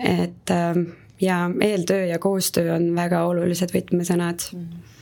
et 0.05 0.53
ähm, 0.53 0.85
ja 1.24 1.50
eeltöö 1.60 2.04
ja 2.06 2.18
koostöö 2.18 2.74
on 2.74 2.90
väga 2.96 3.24
olulised 3.30 3.72
võtmesõnad 3.74 4.50
mm. 4.52 4.60
-hmm 4.60 4.93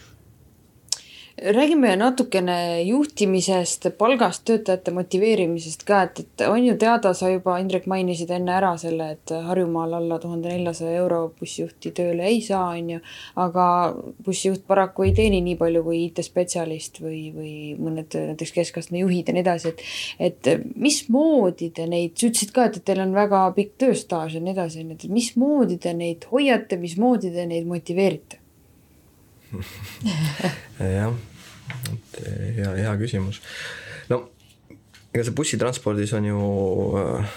räägime 1.39 1.97
natukene 1.97 2.83
juhtimisest, 2.83 3.87
palgast, 3.99 4.45
töötajate 4.45 4.93
motiveerimisest 4.93 5.85
ka, 5.89 6.03
et, 6.07 6.21
et 6.21 6.45
on 6.49 6.61
ju 6.65 6.75
teada, 6.79 7.15
sa 7.17 7.31
juba, 7.33 7.57
Indrek, 7.63 7.87
mainisid 7.91 8.31
enne 8.35 8.53
ära 8.53 8.73
selle, 8.81 9.13
et 9.17 9.33
Harjumaal 9.47 9.97
alla 9.97 10.19
tuhande 10.23 10.53
neljasaja 10.53 10.99
euro 11.01 11.23
bussijuhti 11.39 11.95
tööle 11.97 12.27
ei 12.29 12.43
saa, 12.45 12.75
on 12.77 12.91
ju. 12.97 13.01
aga 13.43 13.67
bussijuht 14.25 14.67
paraku 14.69 15.09
ei 15.09 15.15
teeni 15.17 15.41
nii 15.45 15.57
palju 15.61 15.85
kui 15.87 16.03
IT-spetsialist 16.09 17.01
või, 17.03 17.23
või 17.35 17.55
mõned 17.81 18.13
näiteks 18.33 18.53
keskastme 18.59 19.03
juhid 19.03 19.33
ja 19.33 19.37
nii 19.37 19.47
edasi, 19.47 19.73
et. 19.73 19.87
et 20.19 20.53
mismoodi 20.77 21.71
te 21.75 21.87
neid, 21.89 22.17
sa 22.19 22.29
ütlesid 22.29 22.53
ka, 22.55 22.69
et, 22.69 22.79
et 22.79 22.87
teil 22.87 23.01
on 23.05 23.17
väga 23.17 23.47
pikk 23.57 23.79
tööstaaž 23.83 24.37
ja 24.37 24.45
nii 24.45 24.55
edasi, 24.55 24.85
on 24.85 24.93
ju, 24.93 25.01
et 25.01 25.17
mismoodi 25.17 25.81
te 25.83 25.97
neid 25.97 26.29
hoiate, 26.33 26.79
mismoodi 26.83 27.33
te 27.33 27.49
neid 27.49 27.69
motiveerite? 27.69 28.42
jah 30.97 31.13
et 31.93 32.21
hea, 32.59 32.71
hea 32.83 32.93
küsimus. 33.01 33.41
no 34.11 34.25
ega 35.13 35.25
see 35.27 35.37
bussitranspordis 35.37 36.15
on 36.17 36.29
ju 36.29 36.45
äh, 37.01 37.35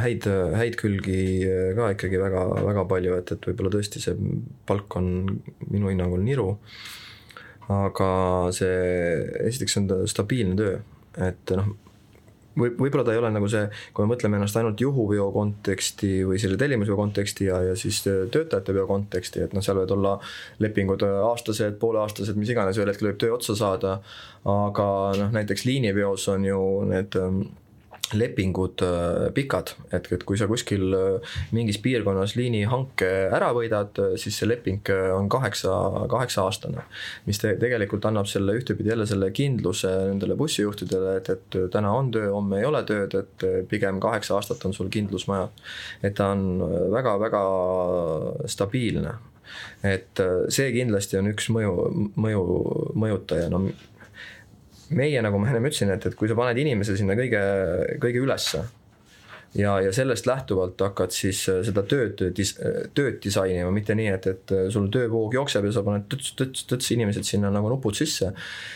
häid, 0.00 0.26
häid 0.58 0.76
külgi 0.80 1.20
äh, 1.46 1.70
ka 1.76 1.92
ikkagi 1.94 2.20
väga, 2.20 2.44
väga 2.66 2.84
palju, 2.90 3.16
et, 3.20 3.32
et 3.36 3.48
võib-olla 3.50 3.72
tõesti 3.76 4.02
see 4.02 4.16
palk 4.68 4.98
on 5.00 5.08
minu 5.70 5.92
hinnangul 5.92 6.24
niru. 6.24 6.50
aga 7.72 8.10
see, 8.52 8.74
esiteks 9.48 9.78
on 9.80 9.88
ta 9.88 10.02
stabiilne 10.10 10.56
töö, 10.58 10.76
et 11.24 11.54
noh, 11.56 11.70
või 12.58 12.70
võib-olla 12.78 13.04
ta 13.06 13.14
ei 13.14 13.20
ole 13.20 13.30
nagu 13.34 13.48
see, 13.50 13.64
kui 13.94 14.04
me 14.04 14.14
mõtleme 14.14 14.38
ennast 14.38 14.58
ainult 14.60 14.80
juhuveo 14.80 15.30
konteksti 15.34 16.12
või 16.28 16.38
selle 16.42 16.58
tellimusveo 16.60 16.96
konteksti 16.98 17.48
ja, 17.50 17.60
ja 17.70 17.74
siis 17.78 18.02
töötajate 18.04 18.74
veo 18.76 18.86
konteksti, 18.90 19.42
et 19.46 19.56
noh, 19.56 19.64
seal 19.64 19.80
võivad 19.80 19.96
olla 19.96 20.14
lepingud 20.62 21.02
aastased, 21.08 21.78
pooleaastased, 21.82 22.38
mis 22.38 22.54
iganes, 22.54 22.78
ühel 22.78 22.92
hetkel 22.92 23.10
võib 23.10 23.20
töö 23.22 23.34
otsa 23.38 23.58
saada. 23.58 23.98
aga 24.44 24.86
noh, 25.18 25.30
näiteks 25.34 25.64
liiniveos 25.64 26.28
on 26.28 26.44
ju 26.44 26.62
need 26.90 27.20
lepingud 28.12 28.82
äh, 28.84 29.32
pikad, 29.34 29.74
et, 29.92 30.08
et 30.12 30.24
kui 30.26 30.38
sa 30.38 30.48
kuskil 30.50 30.94
äh, 30.96 31.34
mingis 31.56 31.78
piirkonnas 31.82 32.34
liinihanke 32.38 33.10
ära 33.34 33.50
võidad, 33.56 33.96
äh, 34.02 34.14
siis 34.20 34.38
see 34.40 34.48
leping 34.48 34.82
on 35.14 35.28
kaheksa, 35.32 35.72
kaheksa 36.10 36.44
aastane. 36.44 36.84
mis 37.26 37.40
te, 37.40 37.54
tegelikult 37.60 38.04
annab 38.08 38.28
selle 38.30 38.56
ühtepidi 38.58 38.92
jälle 38.92 39.06
selle 39.08 39.30
kindluse 39.34 39.90
nendele 40.10 40.36
bussijuhtidele, 40.36 41.16
et, 41.20 41.30
et 41.30 41.58
täna 41.72 41.92
on 41.96 42.10
töö, 42.14 42.30
homme 42.34 42.60
ei 42.60 42.68
ole 42.68 42.82
tööd, 42.88 43.16
et 43.18 43.46
pigem 43.70 44.00
kaheksa 44.02 44.36
aastat 44.38 44.64
on 44.68 44.76
sul 44.76 44.90
kindlus 44.92 45.28
maja. 45.30 45.48
et 46.02 46.14
ta 46.18 46.32
on 46.34 46.60
väga-väga 46.92 47.44
stabiilne 48.50 49.14
et 49.84 50.20
see 50.52 50.70
kindlasti 50.74 51.18
on 51.20 51.28
üks 51.30 51.50
mõju, 51.52 51.72
mõju, 52.18 52.44
mõjutaja, 52.98 53.50
no 53.52 53.66
meie, 54.90 55.20
nagu 55.24 55.38
ma 55.40 55.48
ennem 55.50 55.68
ütlesin, 55.70 55.92
et, 55.94 56.06
et 56.06 56.16
kui 56.18 56.28
sa 56.30 56.36
paned 56.38 56.58
inimese 56.60 56.96
sinna 56.98 57.16
kõige, 57.18 57.42
kõige 58.02 58.24
ülesse 58.24 58.64
ja, 59.54 59.80
ja 59.80 59.92
sellest 59.92 60.26
lähtuvalt 60.26 60.80
hakkad 60.80 61.14
siis 61.14 61.44
äh, 61.48 61.60
seda 61.66 61.84
tööd, 61.86 62.20
tööd 62.94 63.18
disainima, 63.22 63.70
mitte 63.74 63.94
nii, 63.96 64.08
et, 64.16 64.26
et 64.30 64.54
äh, 64.54 64.64
sul 64.74 64.88
töövoog 64.92 65.34
jookseb 65.36 65.68
ja 65.68 65.72
sa 65.74 65.84
paned 65.86 66.08
tõts-tõts-tõts 66.10 66.90
inimesed 66.96 67.26
sinna 67.26 67.52
nagu 67.54 67.70
nupud 67.70 67.94
sisse. 67.96 68.32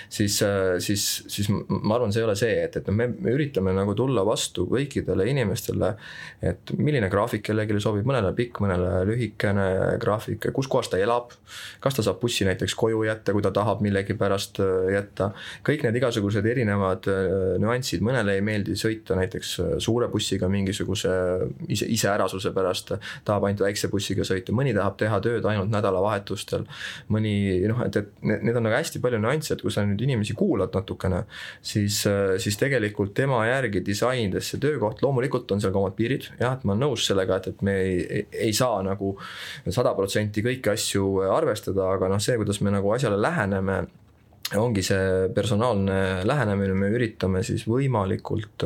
siis, 0.09 0.39
äh, 0.47 0.77
siis, 0.83 1.07
siis 1.27 1.51
ma 1.51 1.97
arvan, 1.97 2.15
see 2.15 2.23
ei 2.23 2.29
ole 2.29 2.37
see, 2.39 2.55
et, 2.63 2.79
et 2.79 2.91
me, 2.95 3.09
me 3.11 3.35
üritame 3.35 3.75
nagu 3.75 3.95
tulla 3.99 4.25
vastu 4.27 4.69
kõikidele 4.71 5.27
inimestele. 5.33 5.95
et 6.43 6.73
milline 6.79 7.11
graafik 7.11 7.43
kellelegi 7.49 7.81
sobib, 7.83 8.07
mõnele 8.07 8.33
pikk, 8.37 8.63
mõnele 8.63 9.03
lühikene 9.09 9.99
graafik, 10.01 10.51
kus 10.55 10.71
kohas 10.71 10.93
ta 10.93 11.03
elab. 11.03 11.35
kas 11.81 11.99
ta 11.99 12.07
saab 12.07 12.21
bussi 12.23 12.47
näiteks 12.47 12.75
koju 12.79 13.03
jätta, 13.09 13.35
kui 13.35 13.43
ta 13.43 13.51
tahab 13.51 13.83
millegipärast 13.83 14.63
jätta. 14.95 15.33
kõik 15.67 15.83
need 15.83 15.99
igasugused 15.99 16.47
erinevad 16.47 17.11
nüansid, 17.59 18.03
mõnele 18.05 18.39
ei 18.39 18.45
meeldi 18.45 18.79
sõita 18.79 19.19
näiteks 19.19 19.55
suure 19.83 20.09
bussiga 20.13 20.49
mingi 20.49 20.68
mingisuguse 20.69 21.11
ise, 21.69 21.87
iseärasuse 21.89 22.53
pärast 22.55 22.93
tahab 23.25 23.47
ainult 23.49 23.65
väikse 23.65 23.91
bussiga 23.93 24.27
sõita, 24.27 24.55
mõni 24.57 24.75
tahab 24.77 24.99
teha 25.01 25.21
tööd 25.25 25.47
ainult 25.49 25.71
nädalavahetustel. 25.73 26.67
mõni 27.09 27.35
noh, 27.69 27.83
et, 27.87 27.97
et 27.97 28.11
need, 28.23 28.55
on 28.57 28.67
nagu 28.67 28.77
hästi 28.77 29.01
palju 29.03 29.21
nüansse, 29.23 29.55
et 29.55 29.65
kui 29.65 29.73
sa 29.73 29.85
nüüd 29.87 30.03
inimesi 30.05 30.37
kuulad 30.39 30.75
natukene, 30.75 31.25
siis, 31.63 32.03
siis 32.43 32.59
tegelikult 32.61 33.15
tema 33.17 33.41
järgi 33.49 33.83
disainides 33.85 34.53
see 34.53 34.63
töökoht, 34.63 35.03
loomulikult 35.03 35.51
on 35.53 35.63
seal 35.63 35.73
ka 35.75 35.83
omad 35.83 35.97
piirid, 35.99 36.31
jah, 36.41 36.59
et 36.59 36.67
ma 36.69 36.75
olen 36.75 36.89
nõus 36.89 37.07
sellega, 37.09 37.41
et, 37.41 37.53
et 37.53 37.65
me 37.67 37.77
ei, 37.85 38.27
ei 38.49 38.53
saa 38.57 38.83
nagu 38.87 39.15
sada 39.69 39.95
protsenti 39.97 40.45
kõiki 40.45 40.73
asju 40.75 41.07
arvestada, 41.33 41.89
aga 41.97 42.13
noh, 42.13 42.23
see, 42.23 42.37
kuidas 42.41 42.61
me 42.65 42.75
nagu 42.75 42.93
asjale 42.95 43.21
läheneme 43.21 43.83
ongi 44.57 44.83
see 44.87 45.29
personaalne 45.35 46.25
lähenemine, 46.25 46.75
me 46.79 46.89
üritame 46.95 47.43
siis 47.45 47.67
võimalikult 47.69 48.65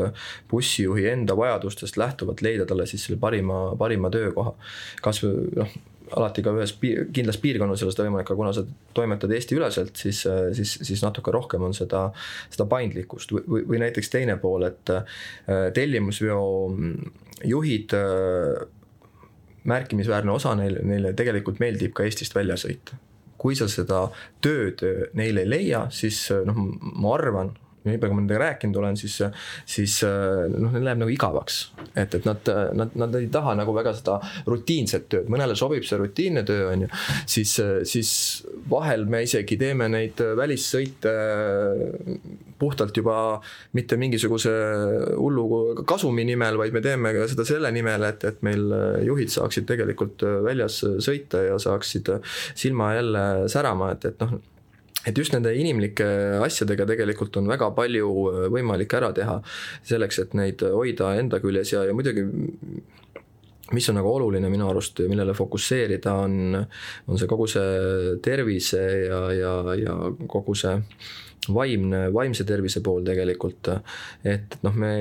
bussijuhi 0.50 1.08
enda 1.10 1.34
vajadustest 1.36 1.96
lähtuvalt 1.98 2.42
leida 2.44 2.66
talle 2.68 2.86
siis 2.86 3.08
selle 3.08 3.18
parima, 3.20 3.64
parima 3.78 4.10
töökoha. 4.12 4.54
kas 5.02 5.22
noh, 5.26 5.74
alati 6.16 6.42
ka 6.44 6.52
ühes 6.56 6.74
piir, 6.78 7.06
kindlas 7.14 7.38
piirkonnas 7.42 7.82
ei 7.82 7.86
ole 7.86 7.94
seda 7.94 8.06
võimalik, 8.06 8.28
aga 8.28 8.38
kuna 8.38 8.52
sa 8.56 8.64
toimetad 8.94 9.32
Eesti-üleselt, 9.34 9.94
siis, 9.98 10.22
siis, 10.56 10.74
siis 10.86 11.02
natuke 11.04 11.34
rohkem 11.34 11.64
on 11.66 11.74
seda, 11.76 12.04
seda 12.52 12.66
paindlikkust 12.70 13.34
või, 13.34 13.44
või, 13.48 13.64
või 13.72 13.82
näiteks 13.84 14.12
teine 14.12 14.36
pool, 14.42 14.66
et 14.68 14.92
äh, 14.92 15.22
tellimusveo 15.74 16.42
juhid 17.48 17.96
äh, 17.98 18.66
märkimisväärne 19.72 20.34
osa 20.34 20.54
neil, 20.58 20.78
neile 20.86 21.14
tegelikult 21.18 21.62
meeldib 21.62 21.94
ka 21.96 22.06
Eestist 22.06 22.34
välja 22.36 22.58
sõita 22.60 22.98
kui 23.42 23.58
sa 23.58 23.68
seda 23.70 24.04
tööd 24.44 24.84
neile 25.18 25.42
ei 25.42 25.50
leia, 25.50 25.86
siis 25.94 26.24
noh, 26.46 26.62
ma 27.02 27.16
arvan, 27.16 27.50
nii 27.82 27.98
palju, 27.98 28.12
kui 28.12 28.16
ma 28.16 28.22
nendega 28.22 28.40
rääkinud 28.44 28.78
olen, 28.78 28.98
siis, 28.98 29.16
siis 29.68 29.96
noh, 30.52 30.70
neil 30.70 30.86
läheb 30.86 31.00
nagu 31.02 31.12
igavaks. 31.12 31.58
et, 31.94 32.14
et 32.14 32.26
nad, 32.28 32.50
nad, 32.78 32.94
nad 32.98 33.16
ei 33.18 33.26
taha 33.32 33.56
nagu 33.58 33.74
väga 33.74 33.94
seda 33.98 34.18
rutiinset 34.46 35.08
tööd, 35.10 35.30
mõnele 35.32 35.56
sobib 35.58 35.86
see 35.86 35.98
rutiinne 35.98 36.44
töö, 36.46 36.68
on 36.70 36.86
ju. 36.86 36.90
siis, 37.34 37.56
siis 37.90 38.12
vahel 38.70 39.06
me 39.10 39.22
isegi 39.26 39.58
teeme 39.60 39.88
neid 39.90 40.20
välissõite 40.38 41.12
puhtalt 42.62 42.96
juba 42.96 43.16
mitte 43.76 43.98
mingisuguse 43.98 44.52
hullu 45.16 45.84
kasumi 45.88 46.24
nimel, 46.28 46.58
vaid 46.60 46.76
me 46.76 46.84
teeme 46.84 47.14
seda 47.30 47.46
selle 47.48 47.72
nimel, 47.74 48.06
et, 48.06 48.24
et 48.28 48.40
meil 48.46 48.70
juhid 49.08 49.32
saaksid 49.34 49.66
tegelikult 49.68 50.22
väljas 50.46 50.82
sõita 51.02 51.42
ja 51.48 51.58
saaksid 51.62 52.14
silma 52.54 52.94
jälle 52.98 53.26
särama, 53.52 53.92
et, 53.96 54.10
et 54.12 54.24
noh 54.24 54.38
et 55.06 55.18
just 55.18 55.34
nende 55.34 55.50
inimlike 55.58 56.06
asjadega 56.46 56.86
tegelikult 56.86 57.36
on 57.40 57.50
väga 57.50 57.72
palju 57.74 58.08
võimalik 58.54 58.92
ära 58.94 59.10
teha 59.16 59.40
selleks, 59.88 60.20
et 60.22 60.36
neid 60.38 60.62
hoida 60.62 61.16
enda 61.18 61.42
küljes 61.42 61.74
ja, 61.74 61.82
ja 61.88 61.96
muidugi 61.96 62.22
mis 63.72 63.88
on 63.90 63.98
nagu 64.00 64.12
oluline 64.12 64.50
minu 64.52 64.68
arust, 64.70 65.02
millele 65.08 65.34
fokusseerida, 65.36 66.14
on, 66.24 66.56
on 67.08 67.20
see 67.20 67.30
kogu 67.30 67.48
see 67.50 68.16
tervise 68.24 68.82
ja, 69.06 69.20
ja, 69.36 69.52
ja 69.78 69.98
kogu 70.30 70.56
see 70.58 70.76
vaimne, 71.52 72.06
vaimse 72.14 72.44
tervise 72.46 72.82
pool 72.84 73.02
tegelikult. 73.06 73.72
et 74.24 74.58
noh, 74.62 74.76
me 74.78 74.92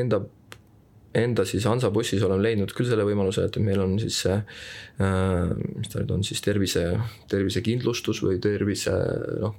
enda 0.00 0.20
enda 1.16 1.44
siis 1.48 1.64
Hansabussis 1.68 2.22
olen 2.26 2.42
leidnud 2.44 2.72
küll 2.76 2.88
selle 2.88 3.04
võimaluse, 3.06 3.46
et 3.48 3.56
meil 3.64 3.80
on 3.80 3.94
siis 4.00 4.18
see 4.24 4.34
äh,, 4.36 5.52
mis 5.78 5.88
ta 5.88 6.02
nüüd 6.02 6.10
on 6.18 6.24
siis 6.26 6.42
tervise, 6.44 6.82
tervisekindlustus 7.30 8.20
või 8.26 8.36
tervise 8.44 8.92
noh, 9.40 9.54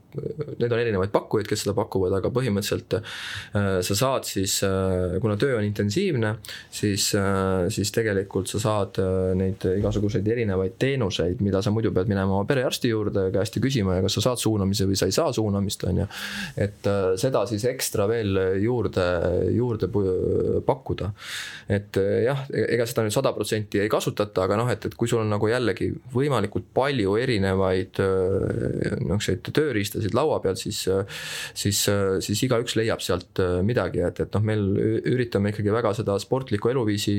need 0.59 0.69
on 0.69 0.81
erinevaid 0.81 1.13
pakkujaid, 1.13 1.49
kes 1.49 1.63
seda 1.65 1.73
pakuvad, 1.77 2.13
aga 2.19 2.29
põhimõtteliselt 2.35 2.99
äh, 2.99 3.79
sa 3.85 3.97
saad 3.97 4.29
siis 4.29 4.59
äh,, 4.67 5.17
kuna 5.23 5.39
töö 5.41 5.57
on 5.57 5.65
intensiivne, 5.65 6.35
siis 6.69 7.09
äh,, 7.17 7.65
siis 7.73 7.93
tegelikult 7.95 8.51
sa 8.51 8.61
saad 8.61 9.01
äh, 9.01 9.31
neid 9.39 9.65
igasuguseid 9.71 10.29
erinevaid 10.29 10.77
teenuseid, 10.81 11.41
mida 11.45 11.63
sa 11.65 11.73
muidu 11.73 11.93
pead 11.95 12.11
minema 12.11 12.37
oma 12.37 12.45
perearsti 12.49 12.93
juurde 12.93 13.29
käest 13.33 13.57
ja 13.57 13.65
küsima 13.65 13.97
ja 13.97 14.05
kas 14.05 14.19
sa 14.19 14.27
saad 14.29 14.43
suunamise 14.43 14.85
või 14.89 15.01
sa 15.01 15.09
ei 15.09 15.17
saa 15.17 15.33
suunamist, 15.33 15.87
on 15.89 16.03
ju. 16.03 16.07
et 16.61 16.93
äh, 16.93 17.09
seda 17.17 17.47
siis 17.49 17.65
ekstra 17.73 18.05
veel 18.11 18.37
juurde, 18.61 19.09
juurde 19.57 19.89
pakkuda 20.65 21.09
et 21.69 21.99
eh, 22.01 22.23
jah, 22.25 22.43
e-, 22.53 22.65
ega 22.75 22.87
seda 22.89 23.05
nüüd 23.05 23.15
sada 23.15 23.33
protsenti 23.35 23.81
ei 23.83 23.91
kasutata, 23.91 24.45
aga 24.47 24.57
noh, 24.59 24.69
et, 24.73 24.89
et 24.89 24.97
kui 24.97 25.09
sul 25.09 25.21
on 25.23 25.31
nagu 25.31 25.49
jällegi 25.51 25.91
võimalikult 26.13 26.69
palju 26.75 27.15
erinevaid 27.21 28.01
eh, 28.03 28.97
niisuguseid 28.99 29.51
tööriistasid 29.53 30.17
laua 30.17 30.39
peal, 30.43 30.57
siis, 30.59 30.83
siis, 31.57 31.85
siis 32.25 32.43
igaüks 32.47 32.77
leiab 32.79 33.03
sealt 33.05 33.41
eh, 33.43 33.59
midagi, 33.65 34.03
et, 34.05 34.23
et 34.25 34.37
noh, 34.37 34.45
meil 34.45 34.67
üritame 35.13 35.53
ikkagi 35.53 35.73
väga 35.73 35.95
seda 35.97 36.17
sportlikku 36.21 36.71
eluviisi 36.73 37.17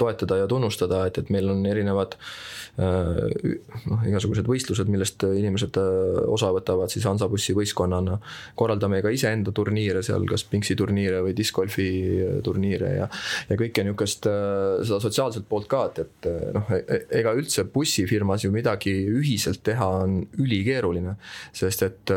toetada 0.00 0.38
ja 0.40 0.46
tunnustada, 0.48 1.02
et, 1.06 1.18
et 1.20 1.28
meil 1.30 1.50
on 1.52 1.60
erinevad 1.68 2.14
äh, 2.16 2.28
Äh, 2.76 3.54
noh, 3.88 4.02
igasugused 4.04 4.44
võistlused, 4.44 4.88
millest 4.92 5.22
inimesed 5.24 5.78
äh, 5.80 6.18
osa 6.28 6.50
võtavad 6.52 6.92
siis 6.92 7.06
Hansabussi 7.08 7.54
võistkonnana. 7.56 8.18
korraldame 8.54 9.00
ka 9.00 9.08
iseenda 9.14 9.52
turniire 9.56 10.02
seal, 10.04 10.26
kas 10.28 10.44
pingsi 10.44 10.76
turniire 10.76 11.22
või 11.24 11.32
discgolfi 11.38 11.86
äh, 12.26 12.34
turniire 12.44 12.90
ja, 12.98 13.06
ja 13.48 13.56
kõike 13.56 13.86
nihukest, 13.86 14.28
seda 14.28 15.00
sotsiaalset 15.00 15.48
poolt 15.48 15.70
ka, 15.72 15.86
et, 15.88 16.02
et 16.04 16.52
noh, 16.52 16.68
e-, 16.76 16.84
e-, 16.84 17.06
ega 17.22 17.32
üldse 17.38 17.64
bussifirmas 17.72 18.44
ju 18.44 18.52
midagi 18.52 18.92
ühiselt 19.08 19.64
teha 19.64 19.88
on 20.04 20.20
ülikeeruline, 20.36 21.16
sest 21.56 21.86
et 21.86 22.12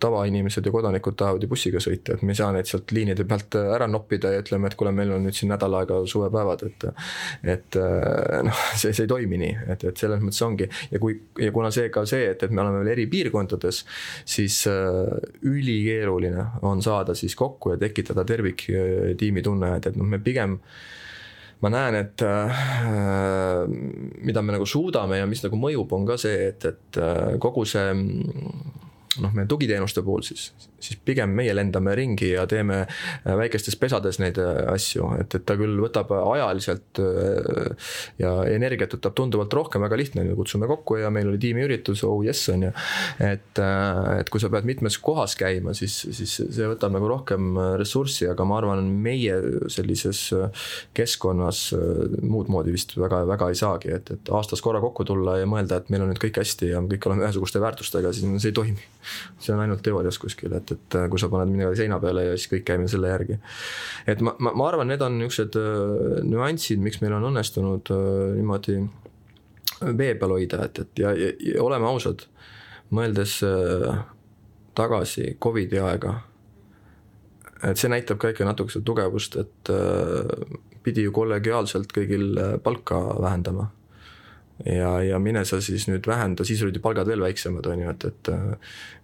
tavainimesed 0.00 0.66
ja 0.66 0.72
kodanikud 0.72 1.16
tahavad 1.18 1.44
ju 1.44 1.50
bussiga 1.50 1.80
sõita, 1.82 2.16
et 2.16 2.24
me 2.26 2.34
ei 2.34 2.40
saa 2.40 2.50
neid 2.54 2.68
sealt 2.70 2.92
liinide 2.94 3.26
pealt 3.28 3.56
äh, 3.58 3.70
ära 3.76 3.88
noppida 3.90 4.32
ja 4.34 4.42
ütleme, 4.42 4.70
et 4.70 4.76
kuule, 4.78 4.92
meil 4.94 5.12
on 5.16 5.24
nüüd 5.26 5.36
siin 5.36 5.52
nädal 5.52 5.76
aega 5.80 6.00
suvepäevad, 6.08 6.66
et. 6.68 6.88
et 7.56 7.78
äh, 7.80 8.42
noh, 8.46 8.64
see, 8.80 8.92
see 8.92 9.06
ei 9.06 9.10
toimi 9.10 9.40
nii, 9.40 9.54
et, 9.74 9.86
et 9.90 10.04
selles 10.04 10.22
mõttes 10.22 10.42
ongi 10.46 10.68
ja 10.92 11.00
kui 11.02 11.18
ja 11.40 11.52
kuna 11.54 11.72
see 11.74 11.88
ka 11.94 12.04
see, 12.08 12.30
et, 12.32 12.42
et 12.44 12.54
me 12.54 12.62
oleme 12.64 12.82
veel 12.82 12.94
eri 12.96 13.08
piirkondades, 13.10 13.82
siis 14.28 14.60
äh, 14.70 15.16
ülikeeruline 15.48 16.46
on 16.68 16.82
saada 16.84 17.16
siis 17.18 17.36
kokku 17.38 17.74
ja 17.74 17.80
tekitada 17.80 18.24
terviktiimi 18.28 19.44
tunne, 19.44 19.76
et, 19.78 19.90
et 19.90 19.98
noh, 19.98 20.08
me 20.08 20.22
pigem 20.22 20.58
ma 21.62 21.70
näen, 21.74 21.96
et 21.98 22.22
äh, 22.22 23.64
mida 24.22 24.42
me 24.42 24.54
nagu 24.54 24.66
suudame 24.68 25.18
ja 25.18 25.26
mis 25.26 25.42
nagu 25.42 25.58
mõjub, 25.58 25.90
on 25.96 26.06
ka 26.06 26.18
see, 26.20 26.50
et, 26.52 26.68
et 26.70 27.00
äh, 27.02 27.34
kogu 27.42 27.66
see 27.68 27.88
noh, 29.22 29.32
meie 29.36 29.48
tugiteenuste 29.50 30.02
puhul 30.06 30.24
siis, 30.26 30.50
siis 30.82 30.98
pigem 31.04 31.32
meie 31.36 31.54
lendame 31.56 31.94
ringi 31.98 32.30
ja 32.32 32.44
teeme 32.50 32.80
äh, 32.84 33.34
väikestes 33.38 33.76
pesades 33.80 34.20
neid 34.22 34.38
äh, 34.42 34.60
asju, 34.72 35.10
et, 35.20 35.34
et 35.38 35.46
ta 35.48 35.56
küll 35.58 35.78
võtab 35.82 36.12
ajaliselt 36.16 37.00
äh, 37.02 37.90
ja 38.22 38.32
energiat 38.50 38.94
võtab 38.96 39.16
tunduvalt 39.18 39.54
rohkem, 39.58 39.84
väga 39.84 39.98
lihtne, 39.98 40.26
kutsume 40.38 40.68
kokku 40.70 41.00
ja 41.02 41.12
meil 41.14 41.30
oli 41.30 41.40
tiimiüritus, 41.42 42.04
oh 42.06 42.22
yes 42.24 42.44
on 42.52 42.68
ju. 42.68 42.72
et, 43.24 43.62
et 44.18 44.30
kui 44.32 44.42
sa 44.42 44.50
pead 44.52 44.68
mitmes 44.68 44.98
kohas 45.02 45.34
käima, 45.38 45.74
siis, 45.76 45.96
siis 46.14 46.36
see 46.42 46.70
võtab 46.70 46.94
nagu 46.94 47.10
rohkem 47.10 47.58
ressurssi, 47.80 48.28
aga 48.30 48.46
ma 48.48 48.60
arvan, 48.60 48.84
meie 49.02 49.38
sellises 49.72 50.28
keskkonnas 50.96 51.64
muud 52.22 52.50
moodi 52.52 52.74
vist 52.74 52.94
väga, 52.98 53.24
väga 53.28 53.50
ei 53.52 53.58
saagi, 53.58 53.92
et, 53.98 54.12
et 54.14 54.32
aastas 54.34 54.62
korra 54.64 54.82
kokku 54.84 55.06
tulla 55.08 55.38
ja 55.40 55.48
mõelda, 55.50 55.80
et 55.80 55.90
meil 55.92 56.04
on 56.04 56.12
nüüd 56.12 56.22
kõik 56.22 56.40
hästi 56.42 56.72
ja 56.72 56.82
me 56.82 56.92
kõik 56.94 57.08
oleme 57.10 57.26
ühesuguste 57.26 57.62
väärtustega, 57.62 58.12
siis 58.14 58.42
see 58.42 58.52
ei 58.52 58.56
toimi 58.56 58.88
see 59.38 59.54
on 59.54 59.62
ainult 59.62 59.82
teoorias 59.84 60.18
kuskil, 60.20 60.52
et, 60.58 60.72
et 60.74 60.96
äh, 60.98 61.08
kui 61.10 61.20
sa 61.20 61.30
paned 61.32 61.52
midagi 61.52 61.82
seina 61.82 61.98
peale 62.02 62.26
ja 62.28 62.36
siis 62.36 62.50
kõik 62.52 62.66
käime 62.68 62.88
selle 62.90 63.12
järgi. 63.12 63.38
et 64.06 64.22
ma, 64.24 64.34
ma, 64.38 64.54
ma 64.58 64.68
arvan, 64.68 64.90
need 64.90 65.02
on 65.04 65.18
niisugused 65.20 65.58
äh, 65.60 66.22
nüansid, 66.26 66.82
miks 66.84 67.02
meil 67.02 67.16
on 67.18 67.28
õnnestunud 67.30 67.92
äh, 67.94 68.06
niimoodi 68.38 68.80
vee 69.98 70.14
peal 70.18 70.34
hoida, 70.34 70.64
et, 70.66 70.82
et 70.84 71.04
ja, 71.04 71.12
ja, 71.14 71.32
ja 71.52 71.62
oleme 71.62 71.86
ausad, 71.86 72.24
mõeldes 72.90 73.36
tagasi 74.74 75.34
Covidi 75.38 75.78
aega, 75.78 76.16
et 77.68 77.78
see 77.78 77.90
näitab 77.92 78.18
ka 78.18 78.32
ikka 78.32 78.48
natuke 78.48 78.74
seda 78.74 78.86
tugevust, 78.88 79.36
et 79.38 79.70
pidi 80.82 81.04
ju 81.04 81.12
kollegiaalselt 81.14 81.92
kõigil 81.94 82.32
palka 82.64 82.98
vähendama 83.20 83.68
ja, 84.66 84.92
ja 85.04 85.18
mine 85.22 85.44
sa 85.48 85.60
siis 85.62 85.86
nüüd 85.90 86.06
vähenda, 86.08 86.46
siis 86.46 86.62
olid 86.64 86.78
ju 86.78 86.82
palgad 86.82 87.08
veel 87.10 87.22
väiksemad, 87.22 87.66
on 87.70 87.84
ju, 87.84 87.94
et, 87.94 88.08
et 88.10 88.32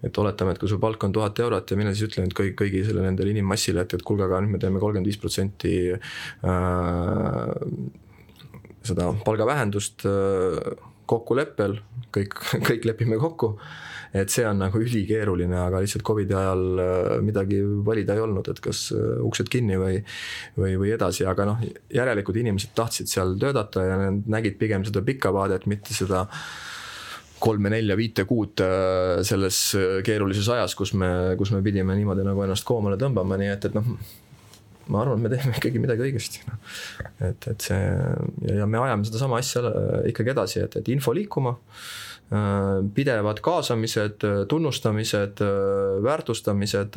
et 0.05 0.19
oletame, 0.21 0.53
et 0.53 0.61
kui 0.61 0.69
su 0.69 0.79
palk 0.83 1.05
on 1.07 1.15
tuhat 1.17 1.39
eurot 1.41 1.71
ja 1.71 1.79
mine 1.81 1.95
siis 1.95 2.11
ütle 2.11 2.25
nüüd 2.25 2.35
kõik, 2.37 2.57
kõigi 2.59 2.83
selle 2.89 3.05
nendele 3.07 3.33
inimmassile, 3.33 3.85
et, 3.87 3.95
et 3.97 4.05
kuulge, 4.05 4.27
aga 4.27 4.43
nüüd 4.45 4.57
me 4.57 4.61
teeme 4.63 4.83
kolmkümmend 4.83 5.09
viis 5.09 5.21
protsenti 5.21 5.77
äh, 5.95 7.55
seda 8.85 9.09
palgavähendust 9.25 10.05
äh, 10.11 10.75
kokkuleppel, 11.09 11.79
kõik, 12.15 12.39
kõik 12.69 12.89
lepime 12.91 13.19
kokku. 13.21 13.55
Et 14.15 14.31
see 14.31 14.45
on 14.47 14.61
nagu 14.63 14.79
ülikeeruline, 14.79 15.57
aga 15.59 15.81
lihtsalt 15.83 16.05
Covidi 16.07 16.37
ajal 16.39 16.61
äh, 16.79 17.15
midagi 17.27 17.59
valida 17.87 18.15
ei 18.15 18.23
olnud, 18.23 18.47
et 18.53 18.61
kas 18.63 18.87
äh, 18.95 19.17
uksed 19.27 19.51
kinni 19.51 19.75
või, 19.81 19.97
või, 20.55 20.77
või 20.79 20.93
edasi, 20.95 21.27
aga 21.27 21.49
noh, 21.49 21.65
järelikult 21.91 22.39
inimesed 22.39 22.77
tahtsid 22.79 23.11
seal 23.11 23.35
töötada 23.43 23.89
ja 23.89 23.99
nad 24.05 24.31
nägid 24.37 24.61
pigem 24.61 24.87
seda 24.87 25.03
pikka 25.03 25.35
vaadet, 25.35 25.67
mitte 25.71 25.97
seda 25.97 26.29
kolme-nelja-viite 27.43 28.23
kuud 28.31 28.63
äh, 28.63 29.25
selles 29.27 29.59
keerulises 30.07 30.47
ajas, 30.55 30.79
kus 30.79 30.95
me, 30.95 31.11
kus 31.41 31.51
me 31.51 31.65
pidime 31.67 31.99
niimoodi 31.99 32.23
nagu 32.23 32.47
ennast 32.47 32.67
koomale 32.69 33.01
tõmbama, 33.01 33.41
nii 33.41 33.51
et, 33.57 33.67
et 33.67 33.75
noh, 33.75 33.97
ma 34.89 35.03
arvan, 35.03 35.21
et 35.21 35.27
me 35.27 35.35
teeme 35.35 35.55
ikkagi 35.59 35.83
midagi 35.83 36.09
õigesti 36.09 36.47
no.. 36.49 36.59
et, 37.29 37.51
et 37.53 37.69
see 37.69 37.79
ja, 37.81 38.59
ja 38.63 38.67
me 38.71 38.83
ajame 38.83 39.09
sedasama 39.09 39.39
asja 39.43 39.63
ikkagi 40.11 40.35
edasi, 40.35 40.65
et, 40.67 40.81
et 40.81 40.91
info 40.95 41.15
liikuma 41.17 41.55
äh, 41.55 42.15
Äh, 42.33 42.85
pidevad 42.95 43.41
kaasamised, 43.41 44.25
tunnustamised, 44.49 45.41
äh, 45.45 46.03
väärtustamised, 46.03 46.97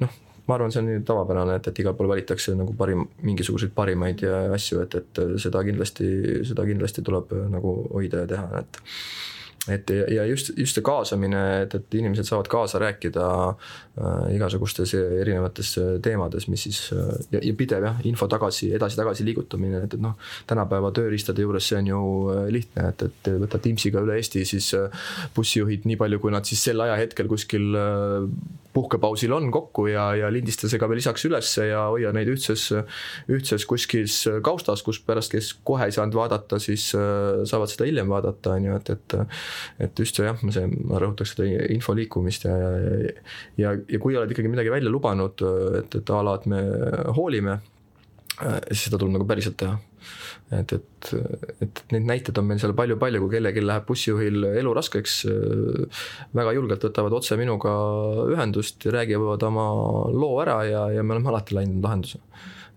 noh, 0.00 0.16
ma 0.46 0.56
arvan, 0.56 0.72
see 0.74 0.80
on 0.82 0.88
nii 0.90 1.04
tavapärane, 1.06 1.60
et, 1.60 1.68
et 1.70 1.78
igal 1.78 1.94
pool 1.94 2.10
valitakse 2.10 2.56
nagu 2.58 2.74
parim, 2.76 3.04
mingisuguseid 3.22 3.70
parimaid 3.76 4.24
asju, 4.56 4.80
et, 4.82 4.98
et 4.98 5.20
seda 5.42 5.62
kindlasti, 5.66 6.08
seda 6.50 6.66
kindlasti 6.66 7.06
tuleb 7.06 7.36
nagu 7.54 7.76
hoida 7.94 8.24
ja 8.24 8.32
teha, 8.34 8.64
et 8.64 8.80
et 9.72 9.90
ja 9.90 10.24
just, 10.28 10.52
just 10.56 10.78
see 10.78 10.84
kaasamine, 10.86 11.42
et, 11.64 11.74
et 11.74 11.98
inimesed 11.98 12.28
saavad 12.28 12.48
kaasa 12.50 12.80
rääkida 12.82 13.26
äh, 13.50 14.34
igasugustes 14.36 14.94
erinevates 14.96 15.74
teemades, 16.02 16.48
mis 16.52 16.66
siis 16.68 16.82
äh, 16.94 17.12
ja, 17.34 17.42
ja 17.42 17.54
pidev 17.58 17.86
jah, 17.88 18.02
info 18.08 18.28
tagasi, 18.30 18.70
edasi-tagasi 18.76 19.26
liigutamine, 19.26 19.84
et, 19.86 19.96
et 19.98 20.02
noh, 20.02 20.16
tänapäeva 20.46 20.92
tööriistade 20.96 21.44
juures 21.44 21.66
see 21.66 21.80
on 21.80 21.90
ju 21.90 22.02
äh, 22.34 22.44
lihtne, 22.52 22.90
et, 22.92 23.06
et 23.08 23.32
võta 23.42 23.60
Teamsiga 23.62 24.02
üle 24.04 24.18
Eesti 24.20 24.44
siis 24.48 24.70
äh, 24.78 25.08
bussijuhid, 25.36 25.86
nii 25.88 25.98
palju, 26.00 26.20
kui 26.22 26.34
nad 26.34 26.46
siis 26.48 26.62
sel 26.68 26.80
ajahetkel 26.84 27.28
kuskil 27.30 27.76
äh, 27.76 28.28
puhkepausil 28.76 29.32
on 29.32 29.48
kokku 29.52 29.86
ja, 29.88 30.10
ja 30.18 30.28
lindista 30.32 30.68
see 30.68 30.80
ka 30.80 30.88
veel 30.90 31.00
lisaks 31.00 31.24
ülesse 31.28 31.70
ja 31.70 31.86
hoia 31.88 32.12
neid 32.12 32.28
ühtses, 32.28 32.68
ühtses 33.32 33.64
kuskil 33.68 34.04
kaustas, 34.44 34.82
kus 34.84 35.00
pärast, 35.04 35.32
kes 35.32 35.54
kohe 35.66 35.88
ei 35.88 35.94
saanud 35.96 36.16
vaadata, 36.18 36.60
siis 36.62 36.90
äh, 36.98 37.42
saavad 37.48 37.72
seda 37.72 37.88
hiljem 37.88 38.12
vaadata, 38.12 38.56
on 38.56 38.68
ju, 38.68 38.76
et, 38.80 38.92
et 38.96 39.16
et 39.82 39.98
just 39.98 40.18
see 40.18 40.26
jah, 40.26 40.38
see, 40.54 40.66
ma 40.88 41.00
rõhutaks 41.02 41.34
seda 41.34 41.48
info 41.74 41.94
liikumist 41.96 42.46
ja, 42.48 42.56
ja, 42.56 43.14
ja, 43.62 43.74
ja 43.76 44.02
kui 44.02 44.16
oled 44.16 44.32
ikkagi 44.32 44.52
midagi 44.52 44.72
välja 44.74 44.92
lubanud, 44.92 45.42
et, 45.80 45.98
et 46.00 46.14
a 46.14 46.22
la, 46.26 46.36
et 46.40 46.48
me 46.52 46.62
hoolime, 47.16 47.60
siis 48.36 48.86
seda 48.86 49.00
tuleb 49.00 49.16
nagu 49.16 49.28
päriselt 49.28 49.58
teha 49.60 49.78
et, 50.54 50.72
et, 50.72 51.08
et 51.64 51.80
neid 51.94 52.06
näiteid 52.06 52.38
on 52.40 52.46
meil 52.48 52.60
seal 52.62 52.74
palju-palju, 52.78 53.22
kui 53.22 53.34
kellelgi 53.34 53.64
läheb 53.64 53.86
bussijuhil 53.88 54.46
elu 54.52 54.74
raskeks, 54.78 55.16
väga 56.36 56.54
julgelt 56.56 56.86
võtavad 56.88 57.16
otse 57.18 57.38
minuga 57.40 57.72
ühendust 58.34 58.86
ja 58.86 58.94
räägivad 58.98 59.46
oma 59.48 59.66
loo 60.14 60.36
ära 60.44 60.60
ja, 60.68 60.84
ja 60.94 61.02
me 61.06 61.16
oleme 61.16 61.32
alati 61.32 61.58
leidnud 61.58 61.82
lahenduse. 61.84 62.22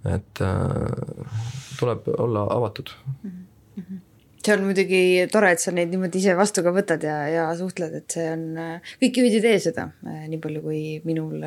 et 0.08 0.40
äh, 0.40 1.38
tuleb 1.76 2.08
olla 2.18 2.48
avatud 2.56 2.90
mm. 2.90 3.30
-hmm 3.30 3.49
see 4.40 4.56
on 4.56 4.66
muidugi 4.68 5.02
tore, 5.32 5.54
et 5.56 5.64
sa 5.64 5.74
neid 5.76 5.92
niimoodi 5.94 6.22
ise 6.22 6.36
vastu 6.40 6.64
ka 6.66 6.74
võtad 6.76 7.04
ja, 7.06 7.18
ja 7.32 7.48
suhtled, 7.60 7.98
et 8.02 8.18
see 8.18 8.28
on, 8.34 8.46
kõik 9.02 9.20
juhid 9.22 9.40
ei 9.40 9.44
tee 9.48 9.58
seda, 9.70 9.90
nii 10.04 10.40
palju 10.44 10.64
kui 10.64 10.84
minul 11.08 11.44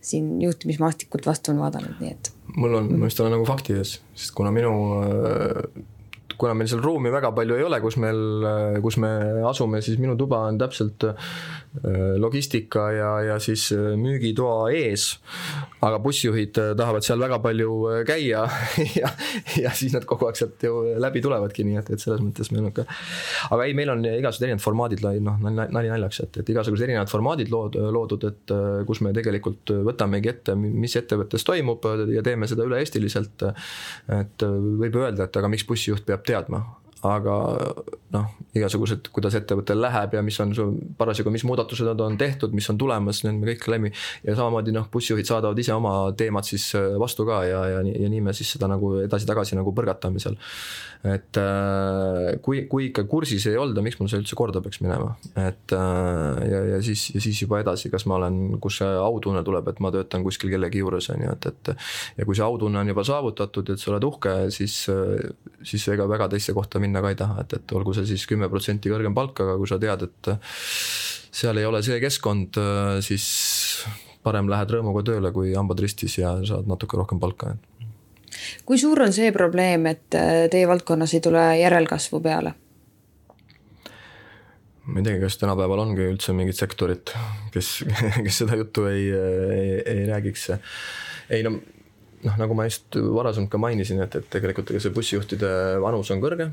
siin 0.00 0.34
juhtimismaastikult 0.42 1.28
vastu 1.30 1.54
on 1.54 1.62
vaadanud, 1.62 2.00
nii 2.02 2.16
et. 2.16 2.32
mul 2.56 2.80
on, 2.80 2.90
ma 2.98 3.10
just 3.10 3.22
olen 3.22 3.38
nagu 3.38 3.46
fakti 3.48 3.78
ees, 3.78 3.98
sest 4.18 4.34
kuna 4.38 4.54
minu 4.54 4.74
kuna 6.38 6.54
meil 6.54 6.70
seal 6.70 6.82
ruumi 6.82 7.10
väga 7.12 7.32
palju 7.34 7.58
ei 7.58 7.66
ole, 7.66 7.80
kus 7.82 7.98
meil, 8.00 8.20
kus 8.84 8.98
me 9.02 9.10
asume, 9.48 9.80
siis 9.84 9.98
minu 10.00 10.14
tuba 10.18 10.44
on 10.48 10.58
täpselt 10.60 11.06
äh, 11.08 11.30
logistika 12.18 12.88
ja, 12.92 13.10
ja 13.22 13.38
siis 13.42 13.68
äh, 13.72 13.94
müügitoa 13.98 14.70
ees. 14.74 15.18
aga 15.80 15.98
bussijuhid 16.02 16.58
äh, 16.58 16.72
tahavad 16.76 17.06
seal 17.06 17.20
väga 17.20 17.38
palju 17.44 17.74
käia 18.08 18.44
ja, 19.00 19.10
ja 19.62 19.72
siis 19.76 19.94
nad 19.94 20.06
kogu 20.08 20.28
aeg 20.28 20.38
sealt 20.38 20.62
ju 20.62 20.80
läbi 20.98 21.22
tulevadki, 21.24 21.66
nii 21.68 21.78
et, 21.80 21.92
et 21.94 22.02
selles 22.02 22.22
mõttes 22.24 22.50
meil 22.54 22.68
on 22.70 22.74
ka. 22.76 22.86
aga 23.54 23.68
ei, 23.68 23.76
meil 23.78 23.92
on 23.94 24.04
igasugused 24.08 24.46
erinevad 24.48 24.64
formaadid, 24.64 25.04
noh 25.24 25.38
nali 25.48 25.92
naljaks, 25.92 26.22
et, 26.26 26.40
et 26.42 26.52
igasugused 26.54 26.86
erinevad 26.88 27.12
formaadid 27.12 27.52
lood, 27.52 27.78
loodud, 27.94 28.26
et 28.28 28.54
kus 28.88 29.02
me 29.04 29.12
tegelikult 29.16 29.72
võtamegi 29.86 30.32
ette, 30.32 30.56
mis 30.58 30.96
ettevõttes 30.98 31.46
toimub 31.46 31.86
ja 32.14 32.24
teeme 32.26 32.48
seda 32.50 32.66
üle-eestiliselt. 32.68 33.46
et 34.18 34.44
võib 34.44 34.98
öelda, 34.98 35.28
et 35.28 35.36
aga 35.40 35.50
miks 35.52 35.66
bussijuht 35.68 36.06
peab 36.08 36.24
teadma, 36.26 36.62
aga 37.06 37.34
noh, 38.14 38.30
igasugused, 38.56 39.10
kuidas 39.14 39.36
ettevõttel 39.38 39.78
läheb 39.82 40.16
ja 40.16 40.22
mis 40.24 40.38
on 40.42 40.54
su 40.56 40.64
parasjagu, 40.98 41.30
mis 41.32 41.44
muudatused 41.46 41.86
nad 41.86 42.00
on 42.02 42.16
tehtud, 42.18 42.54
mis 42.56 42.66
on 42.72 42.78
tulemas, 42.80 43.20
need 43.26 43.38
me 43.38 43.52
kõik 43.52 43.66
läbi. 43.70 43.92
ja 44.24 44.34
samamoodi 44.38 44.72
noh, 44.74 44.88
bussijuhid 44.92 45.28
saadavad 45.28 45.58
ise 45.60 45.74
oma 45.76 45.94
teemad 46.18 46.48
siis 46.48 46.70
äh, 46.78 46.96
vastu 47.00 47.26
ka 47.28 47.42
ja, 47.46 47.62
ja, 47.74 47.82
ja 47.86 48.10
nii 48.10 48.22
me 48.24 48.34
siis 48.36 48.54
seda 48.56 48.70
nagu 48.70 48.96
edasi-tagasi 49.04 49.58
nagu 49.58 49.74
põrgatame 49.76 50.22
seal. 50.22 50.38
et 51.04 51.38
äh, 51.38 52.38
kui, 52.42 52.64
kui 52.70 52.88
ikka 52.88 53.04
kursis 53.10 53.46
ei 53.46 53.58
olda, 53.60 53.84
miks 53.84 54.00
mul 54.00 54.10
see 54.10 54.22
üldse 54.22 54.38
korda 54.38 54.62
peaks 54.64 54.80
minema, 54.82 55.12
et 55.36 55.76
äh, 55.76 56.42
ja, 56.50 56.64
ja 56.72 56.80
siis, 56.82 57.10
ja 57.14 57.22
siis 57.22 57.44
juba 57.44 57.60
edasi, 57.62 57.92
kas 57.92 58.08
ma 58.10 58.16
olen, 58.18 58.58
kus 58.62 58.80
see 58.82 58.90
autunne 59.04 59.44
tuleb, 59.46 59.68
et 59.70 59.84
ma 59.84 59.92
töötan 59.94 60.24
kuskil 60.26 60.50
kellegi 60.50 60.82
juures 60.82 61.12
on 61.14 61.28
ju, 61.28 61.36
et, 61.36 61.52
et. 61.52 61.74
ja 62.18 62.26
kui 62.26 62.34
see 62.34 62.48
autunne 62.48 62.80
on 62.80 62.94
juba 62.94 63.04
saavutatud, 63.06 63.76
et 63.76 63.84
sa 63.84 63.92
oled 63.92 64.08
uhke, 64.08 64.34
siis, 64.54 64.80
siis 65.62 65.88
ega 65.92 66.08
väga 66.10 66.32
teisse 66.32 66.56
kohta 66.56 66.80
minna 66.82 66.87
ka 66.96 67.12
ei 67.12 67.18
taha, 67.18 67.44
et, 67.44 67.56
et 67.60 67.76
olgu 67.76 67.94
see 67.96 68.08
siis 68.08 68.26
kümme 68.30 68.48
protsenti 68.52 68.92
kõrgem 68.92 69.16
palk, 69.16 69.44
aga 69.44 69.56
kui 69.60 69.70
sa 69.70 69.80
tead, 69.82 70.06
et 70.08 70.30
seal 71.38 71.60
ei 71.60 71.68
ole 71.68 71.82
see 71.84 72.00
keskkond, 72.02 72.58
siis 73.04 73.26
parem 74.24 74.48
lähed 74.50 74.72
rõõmuga 74.74 75.04
tööle, 75.06 75.32
kui 75.32 75.52
hambad 75.54 75.80
ristis 75.84 76.18
ja 76.18 76.38
saad 76.48 76.68
natuke 76.70 76.98
rohkem 76.98 77.20
palka 77.22 77.54
kui 78.68 78.78
suur 78.80 79.02
on 79.04 79.12
see 79.14 79.32
probleem, 79.34 79.86
et 79.90 80.16
äh, 80.16 80.46
teie 80.52 80.68
valdkonnas 80.68 81.14
ei 81.16 81.22
tule 81.24 81.44
järelkasvu 81.60 82.22
peale? 82.24 82.54
ma 84.88 85.02
ei 85.02 85.04
teagi, 85.04 85.20
kas 85.20 85.36
tänapäeval 85.36 85.82
ongi 85.82 86.06
üldse 86.08 86.32
mingit 86.32 86.56
sektorit, 86.56 87.10
kes, 87.52 87.82
kes 88.24 88.38
seda 88.40 88.56
juttu 88.56 88.86
ei, 88.88 89.10
ei, 89.12 89.74
ei 89.84 90.06
räägiks. 90.08 90.46
ei 91.28 91.42
no 91.44 91.58
noh, 92.24 92.38
nagu 92.40 92.56
ma 92.56 92.64
just 92.64 92.96
varasemalt 92.96 93.52
ka 93.52 93.60
mainisin, 93.60 94.00
et, 94.04 94.16
et 94.16 94.30
tegelikult 94.32 94.72
ega 94.72 94.80
see 94.80 94.94
bussijuhtide 94.94 95.50
vanus 95.84 96.08
on 96.14 96.24
kõrge. 96.24 96.48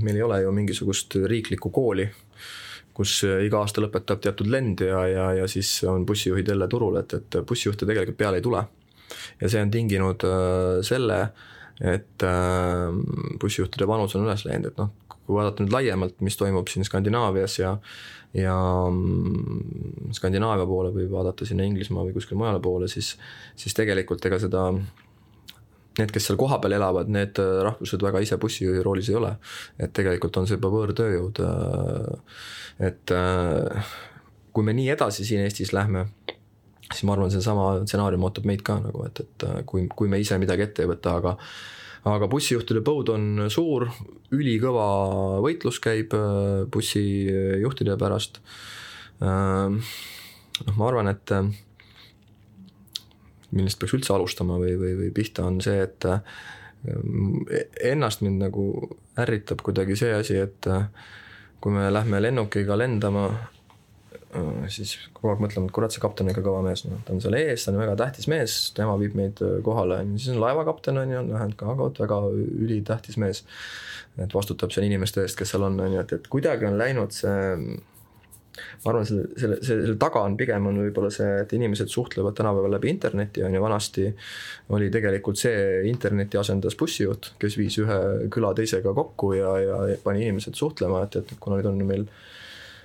Meil 0.00 0.16
ei 0.16 0.22
ole 0.26 0.42
ju 0.42 0.52
mingisugust 0.54 1.16
riiklikku 1.30 1.70
kooli, 1.74 2.08
kus 2.94 3.20
iga 3.24 3.62
aasta 3.62 3.82
lõpetab 3.84 4.20
teatud 4.24 4.50
lend 4.50 4.82
ja, 4.84 5.04
ja, 5.08 5.26
ja 5.40 5.48
siis 5.48 5.70
on 5.88 6.04
bussijuhid 6.06 6.48
jälle 6.52 6.68
turul, 6.68 7.00
et, 7.00 7.14
et 7.16 7.40
bussijuhte 7.48 7.88
tegelikult 7.88 8.18
peale 8.20 8.40
ei 8.40 8.44
tule. 8.44 8.64
Ja 9.40 9.50
see 9.50 9.62
on 9.62 9.72
tinginud 9.72 10.24
äh, 10.26 10.80
selle, 10.86 11.20
et 11.80 12.22
äh, 12.26 12.86
bussijuhtide 13.40 13.88
vanus 13.88 14.14
on 14.16 14.26
üles 14.26 14.44
läinud, 14.46 14.70
et 14.70 14.80
noh, 14.80 14.92
kui 15.24 15.34
vaadata 15.34 15.64
nüüd 15.64 15.74
laiemalt, 15.74 16.20
mis 16.24 16.38
toimub 16.38 16.70
siin 16.70 16.86
Skandinaavias 16.86 17.58
ja 17.62 17.76
ja 18.34 18.54
mm, 18.90 20.12
Skandinaavia 20.14 20.66
poole 20.66 20.92
või 20.94 21.08
vaadata 21.10 21.46
sinna 21.46 21.64
Inglismaa 21.66 22.04
või 22.06 22.14
kuskile 22.14 22.38
mujale 22.38 22.60
poole, 22.62 22.88
siis, 22.88 23.16
siis 23.58 23.74
tegelikult 23.74 24.24
ega 24.28 24.38
seda 24.38 24.68
need, 25.98 26.12
kes 26.14 26.28
seal 26.28 26.38
kohapeal 26.40 26.76
elavad, 26.78 27.10
need 27.12 27.40
rahvused 27.66 28.02
väga 28.02 28.22
ise 28.24 28.38
bussijuhi 28.40 28.84
roolis 28.86 29.10
ei 29.10 29.18
ole. 29.18 29.34
et 29.78 29.92
tegelikult 29.96 30.36
on 30.36 30.46
see 30.46 30.58
juba 30.58 30.70
võõrtööjõud. 30.76 31.42
et 32.90 33.14
kui 34.52 34.66
me 34.66 34.76
nii 34.76 34.88
edasi 34.94 35.26
siin 35.26 35.44
Eestis 35.44 35.74
lähme, 35.76 36.06
siis 36.92 37.04
ma 37.06 37.14
arvan, 37.14 37.30
seesama 37.30 37.72
stsenaarium 37.82 38.24
ootab 38.26 38.48
meid 38.50 38.64
ka 38.66 38.78
nagu, 38.82 39.04
et, 39.06 39.22
et 39.22 39.46
kui, 39.66 39.86
kui 39.96 40.08
me 40.10 40.18
ise 40.22 40.38
midagi 40.42 40.66
ette 40.66 40.84
ei 40.84 40.90
võta, 40.90 41.18
aga 41.20 41.36
aga 42.08 42.28
bussijuhtide 42.32 42.80
põud 42.84 43.10
on 43.12 43.46
suur, 43.52 43.88
ülikõva 44.32 44.86
võitlus 45.44 45.80
käib 45.84 46.14
äh, 46.16 46.62
bussijuhtide 46.72 47.96
pärast. 48.00 48.40
Noh, 49.20 50.76
ma 50.78 50.86
arvan, 50.88 51.10
et 51.12 51.32
äh, 51.36 51.50
millest 53.56 53.80
peaks 53.80 53.94
üldse 53.98 54.14
alustama 54.14 54.58
või, 54.60 54.74
või, 54.80 54.96
või 55.04 55.12
pihta, 55.14 55.46
on 55.46 55.60
see, 55.64 55.78
et 55.86 56.06
äh, 56.08 56.20
ennast 57.90 58.22
mind 58.24 58.40
nagu 58.46 58.66
ärritab 59.20 59.60
kuidagi 59.66 59.98
see 60.00 60.12
asi, 60.16 60.38
et 60.40 60.68
kui 61.60 61.74
me 61.74 61.90
lähme 61.92 62.22
lennukiga 62.22 62.78
lendama 62.80 63.26
Äh, 64.30 64.66
siis 64.70 64.92
kogu 65.10 65.32
aeg 65.32 65.40
mõtlema, 65.42 65.66
et 65.66 65.74
kurat, 65.74 65.90
see 65.90 66.02
kapten 66.02 66.28
on 66.28 66.30
ikka 66.30 66.44
kõva 66.46 66.60
mees, 66.62 66.84
noh, 66.86 67.00
ta 67.02 67.10
on 67.10 67.22
seal 67.22 67.34
ees, 67.34 67.64
ta 67.64 67.72
on 67.72 67.80
väga 67.80 67.96
tähtis 67.98 68.28
mees, 68.30 68.58
tema 68.76 68.92
viib 69.00 69.16
meid 69.18 69.40
äh, 69.42 69.56
kohale, 69.66 69.96
on 70.04 70.12
ju, 70.14 70.20
siis 70.22 70.36
on 70.36 70.42
laevakapten, 70.44 71.00
on 71.02 71.14
ju, 71.16 71.22
vähemalt 71.32 71.56
ka 71.58 71.74
vot 71.80 71.98
väga 71.98 72.18
ülitähtis 72.36 73.18
mees. 73.18 73.42
et 74.20 74.34
vastutab 74.34 74.70
seal 74.74 74.86
inimeste 74.86 75.24
eest, 75.24 75.38
kes 75.38 75.50
seal 75.54 75.64
on, 75.66 75.80
on 75.82 75.96
ju, 75.96 76.04
et, 76.04 76.14
et 76.18 76.30
kuidagi 76.30 76.68
on 76.68 76.78
läinud 76.78 77.14
see 77.14 77.34
ma 78.84 78.92
arvan, 78.92 79.06
selle, 79.08 79.26
selle, 79.40 79.58
selle 79.66 79.96
taga 80.00 80.24
on 80.26 80.36
pigem 80.40 80.66
on 80.70 80.80
võib-olla 80.84 81.10
see, 81.14 81.28
et 81.44 81.54
inimesed 81.56 81.92
suhtlevad 81.92 82.36
tänapäeval 82.38 82.76
läbi 82.76 82.90
interneti, 82.92 83.44
on 83.46 83.54
ju, 83.56 83.62
vanasti 83.62 84.08
oli 84.76 84.90
tegelikult 84.92 85.40
see, 85.40 85.62
interneti 85.90 86.40
asendas 86.40 86.76
bussijuht, 86.80 87.34
kes 87.40 87.58
viis 87.60 87.78
ühe 87.82 88.00
küla 88.32 88.52
teisega 88.56 88.94
kokku 88.96 89.34
ja, 89.38 89.54
ja 89.62 89.80
pani 90.04 90.26
inimesed 90.26 90.58
suhtlema, 90.58 91.04
et, 91.06 91.20
et 91.22 91.34
kuna 91.40 91.60
nüüd 91.60 91.70
on 91.70 91.82
meil 91.86 92.06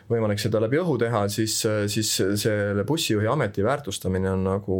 võimalik 0.10 0.42
seda 0.42 0.60
läbi 0.62 0.78
õhu 0.78 0.98
teha, 1.02 1.24
siis, 1.34 1.56
siis 1.90 2.12
selle 2.42 2.84
bussijuhi 2.86 3.30
ameti 3.30 3.64
väärtustamine 3.66 4.30
on 4.36 4.44
nagu 4.46 4.76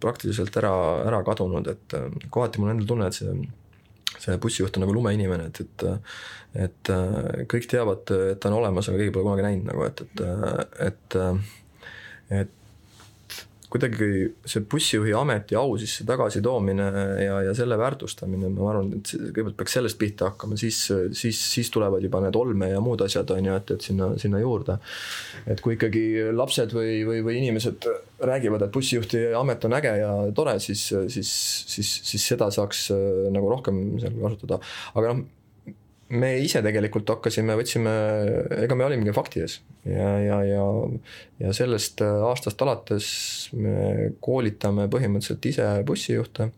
praktiliselt 0.00 0.56
ära, 0.62 0.74
ära 1.08 1.20
kadunud, 1.26 1.68
et 1.68 1.98
kohati 2.32 2.62
mul 2.62 2.72
endal 2.72 2.88
tunne, 2.88 3.10
et 3.10 3.18
see 3.18 3.34
see 4.22 4.38
bussijuht 4.42 4.76
on 4.78 4.86
nagu 4.86 4.94
lumeinimene, 4.96 5.50
et, 5.50 5.62
et 5.64 5.86
et 6.62 6.90
kõik 7.48 7.64
teavad, 7.70 8.10
et 8.12 8.40
ta 8.40 8.50
on 8.50 8.58
olemas, 8.58 8.88
aga 8.88 9.00
keegi 9.00 9.14
pole 9.14 9.24
kunagi 9.24 9.46
näinud 9.46 9.70
nagu, 9.70 9.86
et, 9.88 10.02
et, 10.04 10.24
et 10.88 11.16
et 12.32 12.52
kuidagi 13.72 14.08
see 14.48 14.64
bussijuhi 14.68 15.14
ameti 15.16 15.56
au 15.56 15.76
sisse 15.80 16.04
tagasitoomine 16.08 16.86
ja, 17.24 17.38
ja 17.46 17.54
selle 17.56 17.78
väärtustamine, 17.80 18.50
ma 18.52 18.68
arvan, 18.72 18.90
et 18.98 19.12
kõigepealt 19.14 19.56
peaks 19.58 19.76
sellest 19.78 19.98
pihta 20.00 20.28
hakkama, 20.30 20.58
siis, 20.60 20.84
siis, 21.16 21.40
siis 21.54 21.72
tulevad 21.72 22.04
juba 22.04 22.20
need 22.24 22.36
olme 22.38 22.68
ja 22.72 22.82
muud 22.84 23.04
asjad, 23.06 23.32
on 23.32 23.50
ju, 23.50 23.58
et, 23.62 23.74
et 23.76 23.88
sinna, 23.88 24.12
sinna 24.20 24.42
juurde. 24.42 24.78
et 25.46 25.60
kui 25.64 25.78
ikkagi 25.78 26.04
lapsed 26.36 26.74
või, 26.76 27.00
või, 27.08 27.20
või 27.24 27.38
inimesed 27.40 27.88
räägivad, 28.22 28.66
et 28.66 28.74
bussijuhti 28.74 29.24
amet 29.38 29.64
on 29.68 29.78
äge 29.80 29.94
ja 30.02 30.10
tore, 30.36 30.58
siis, 30.60 30.88
siis, 31.14 31.30
siis, 31.72 31.94
siis 32.12 32.26
seda 32.34 32.50
saaks 32.54 32.90
nagu 33.32 33.50
rohkem 33.50 33.84
seal 34.02 34.18
kasutada, 34.20 34.60
aga 34.94 35.14
noh 35.14 35.30
me 36.12 36.32
ise 36.42 36.60
tegelikult 36.64 37.08
hakkasime, 37.14 37.56
võtsime, 37.58 37.92
ega 38.64 38.76
me 38.76 38.86
olimegi 38.86 39.14
fakti 39.16 39.42
ees 39.44 39.58
ja, 39.88 40.08
ja, 40.20 40.38
ja, 40.46 40.64
ja 41.40 41.52
sellest 41.56 42.02
aastast 42.04 42.62
alates 42.64 43.06
me 43.56 44.12
koolitame 44.24 44.88
põhimõtteliselt 44.92 45.52
ise 45.52 45.68
bussijuhte. 45.88 46.50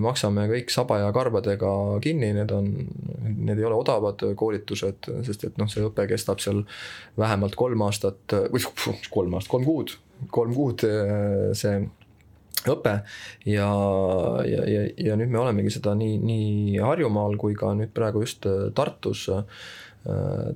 maksame 0.00 0.46
kõik 0.50 0.72
saba 0.72 0.98
ja 1.02 1.12
karbadega 1.14 1.70
kinni, 2.02 2.32
need 2.34 2.50
on, 2.54 2.70
need 3.28 3.58
ei 3.58 3.66
ole 3.68 3.76
odavad 3.76 4.24
koolitused, 4.36 5.10
sest 5.26 5.44
et 5.46 5.60
noh, 5.60 5.68
see 5.70 5.84
õpe 5.84 6.08
kestab 6.10 6.40
seal 6.40 6.64
vähemalt 7.20 7.54
kolm 7.60 7.84
aastat 7.86 8.38
või 8.50 8.64
kolm 9.10 9.36
aastat, 9.36 9.52
kolm 9.52 9.68
kuud, 9.68 9.96
kolm 10.32 10.56
kuud 10.56 10.86
see 11.60 11.76
õpe. 12.68 12.96
Ja, 13.48 13.70
ja, 14.46 14.64
ja, 14.68 14.84
ja 15.10 15.16
nüüd 15.18 15.32
me 15.32 15.40
olemegi 15.42 15.72
seda 15.76 15.94
nii, 15.98 16.18
nii 16.20 16.80
Harjumaal 16.82 17.38
kui 17.40 17.56
ka 17.58 17.72
nüüd 17.78 17.94
praegu 17.96 18.24
just 18.24 18.46
äh, 18.48 18.68
Tartus, 18.76 19.26
äh, 19.32 19.44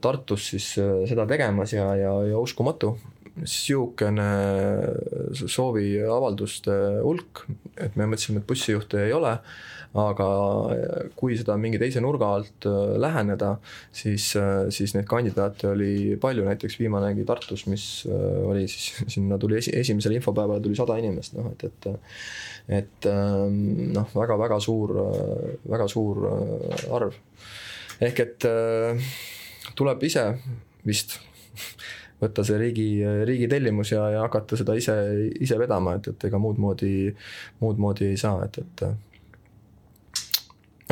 Tartus 0.05 0.51
siis 0.53 0.71
äh, 0.83 1.05
seda 1.09 1.27
tegemas 1.31 1.75
ja, 1.77 1.91
ja, 1.99 2.15
ja 2.29 2.41
uskumatu, 2.41 2.95
sihukene 3.35 4.29
sooviavalduste 5.35 6.75
hulk, 7.03 7.47
et 7.75 7.97
me 7.99 8.07
mõtlesime, 8.07 8.43
et 8.43 8.49
bussijuhte 8.49 9.01
ei 9.09 9.17
ole 9.17 9.39
aga 9.95 10.27
kui 11.15 11.37
seda 11.39 11.55
mingi 11.61 11.79
teise 11.79 12.01
nurga 12.03 12.33
alt 12.37 12.67
äh, 12.67 12.95
läheneda, 12.99 13.53
siis, 13.95 14.33
äh, 14.41 14.67
siis 14.75 14.95
neid 14.97 15.07
kandidaate 15.11 15.71
oli 15.71 16.17
palju, 16.21 16.47
näiteks 16.49 16.79
viimanegi 16.81 17.27
Tartus, 17.29 17.67
mis 17.71 17.87
oli 18.11 18.67
siis, 18.71 19.05
sinna 19.17 19.39
tuli 19.39 19.61
esi, 19.61 19.75
esimesel 19.79 20.17
infopäeval 20.19 20.63
tuli 20.65 20.79
sada 20.79 20.99
inimest, 21.03 21.39
noh 21.39 21.53
et, 21.53 21.69
et 21.71 21.91
et 22.65 23.07
ähm, 23.11 23.93
noh, 23.93 24.09
väga-väga 24.17 24.57
suur, 24.65 24.95
väga 25.69 25.85
suur 25.93 26.23
arv. 26.97 27.19
ehk 28.01 28.23
et 28.25 28.47
tuleb 29.77 30.07
ise 30.09 30.25
vist 30.89 31.19
võtta 32.23 32.43
see 32.47 32.57
riigi, 32.57 32.89
riigi 33.29 33.51
tellimus 33.53 33.93
ja, 33.93 34.07
ja 34.17 34.25
hakata 34.25 34.57
seda 34.57 34.75
ise, 34.81 34.95
ise 35.45 35.59
vedama, 35.61 35.99
et, 35.99 36.09
et 36.15 36.31
ega 36.31 36.41
muud 36.41 36.59
moodi, 36.59 37.13
muud 37.61 37.83
moodi 37.85 38.09
ei 38.09 38.17
saa, 38.19 38.49
et, 38.49 38.63
et 38.65 38.87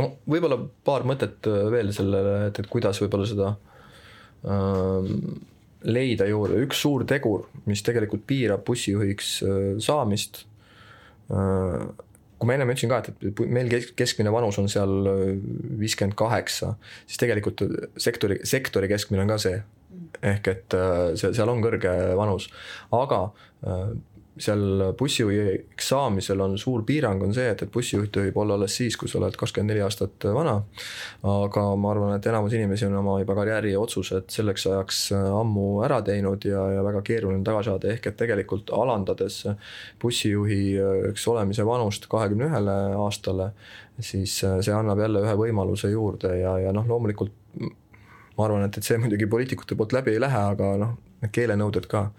no 0.03 0.12
võib-olla 0.28 0.59
paar 0.86 1.07
mõtet 1.09 1.48
äh, 1.50 1.64
veel 1.72 1.92
sellele, 1.94 2.36
et, 2.50 2.61
et 2.62 2.70
kuidas 2.70 3.00
võib-olla 3.03 3.28
seda 3.28 3.50
ähm, 4.44 5.42
leida 5.82 6.28
juurde, 6.30 6.61
üks 6.66 6.82
suur 6.84 7.07
tegur, 7.09 7.46
mis 7.68 7.82
tegelikult 7.86 8.24
piirab 8.28 8.64
bussijuhiks 8.66 9.34
äh, 9.46 9.61
saamist 9.82 10.44
äh,. 11.32 11.84
kui 12.42 12.48
ma 12.50 12.57
ennem 12.57 12.72
ütlesin 12.72 12.90
ka, 12.90 12.96
et, 12.98 13.26
et 13.28 13.40
meil 13.55 13.68
keskmine 13.98 14.32
vanus 14.34 14.59
on 14.59 14.70
seal 14.70 15.11
äh, 15.11 15.20
viiskümmend 15.78 16.18
kaheksa, 16.18 16.74
siis 17.07 17.22
tegelikult 17.22 17.62
sektori, 18.03 18.40
sektori 18.48 18.90
keskmine 18.90 19.22
on 19.22 19.30
ka 19.34 19.38
see. 19.42 19.62
ehk 20.22 20.48
et 20.50 20.74
äh, 20.74 21.12
see, 21.18 21.30
seal 21.36 21.50
on 21.50 21.62
kõrge 21.62 21.92
vanus, 22.18 22.48
aga 22.96 23.24
äh, 23.66 23.92
seal 24.40 24.92
bussijuhiks 24.98 25.88
saamisel 25.92 26.40
on 26.40 26.54
suur 26.58 26.84
piirang, 26.88 27.20
on 27.22 27.34
see, 27.36 27.50
et, 27.52 27.64
et 27.64 27.72
bussijuht 27.72 28.16
võib 28.16 28.38
olla 28.40 28.56
alles 28.56 28.76
siis, 28.78 28.96
kui 28.96 29.10
sa 29.10 29.18
oled 29.18 29.36
kakskümmend 29.36 29.74
neli 29.74 29.82
aastat 29.84 30.24
vana. 30.32 30.54
aga 31.28 31.64
ma 31.76 31.90
arvan, 31.92 32.14
et 32.16 32.28
enamus 32.30 32.56
inimesi 32.56 32.86
on 32.88 32.96
oma 33.02 33.18
juba 33.20 33.36
karjääri 33.36 33.74
otsused 33.76 34.32
selleks 34.32 34.66
ajaks 34.70 35.02
ammu 35.18 35.66
ära 35.84 36.00
teinud 36.06 36.48
ja, 36.48 36.64
ja 36.78 36.86
väga 36.86 37.04
keeruline 37.04 37.44
tagasi 37.44 37.72
saada, 37.72 37.92
ehk 37.92 38.08
et 38.08 38.18
tegelikult 38.24 38.72
alandades 38.72 39.42
bussijuhiks 40.00 41.28
olemise 41.28 41.66
vanust 41.68 42.08
kahekümne 42.12 42.48
ühele 42.48 42.78
aastale, 43.04 43.52
siis 44.00 44.40
see 44.40 44.74
annab 44.74 45.04
jälle 45.04 45.26
ühe 45.26 45.36
võimaluse 45.44 45.92
juurde 45.92 46.38
ja, 46.40 46.56
ja 46.62 46.72
noh, 46.72 46.88
loomulikult 46.88 47.36
ma 48.36 48.46
arvan, 48.46 48.64
et, 48.66 48.80
et 48.80 48.86
see 48.86 48.96
muidugi 49.00 49.28
poliitikute 49.28 49.76
poolt 49.76 49.92
läbi 49.92 50.16
ei 50.16 50.22
lähe, 50.22 50.44
aga 50.54 50.74
noh, 50.80 50.96
need 51.22 51.32
keelenõuded 51.34 51.86
ka. 51.90 52.10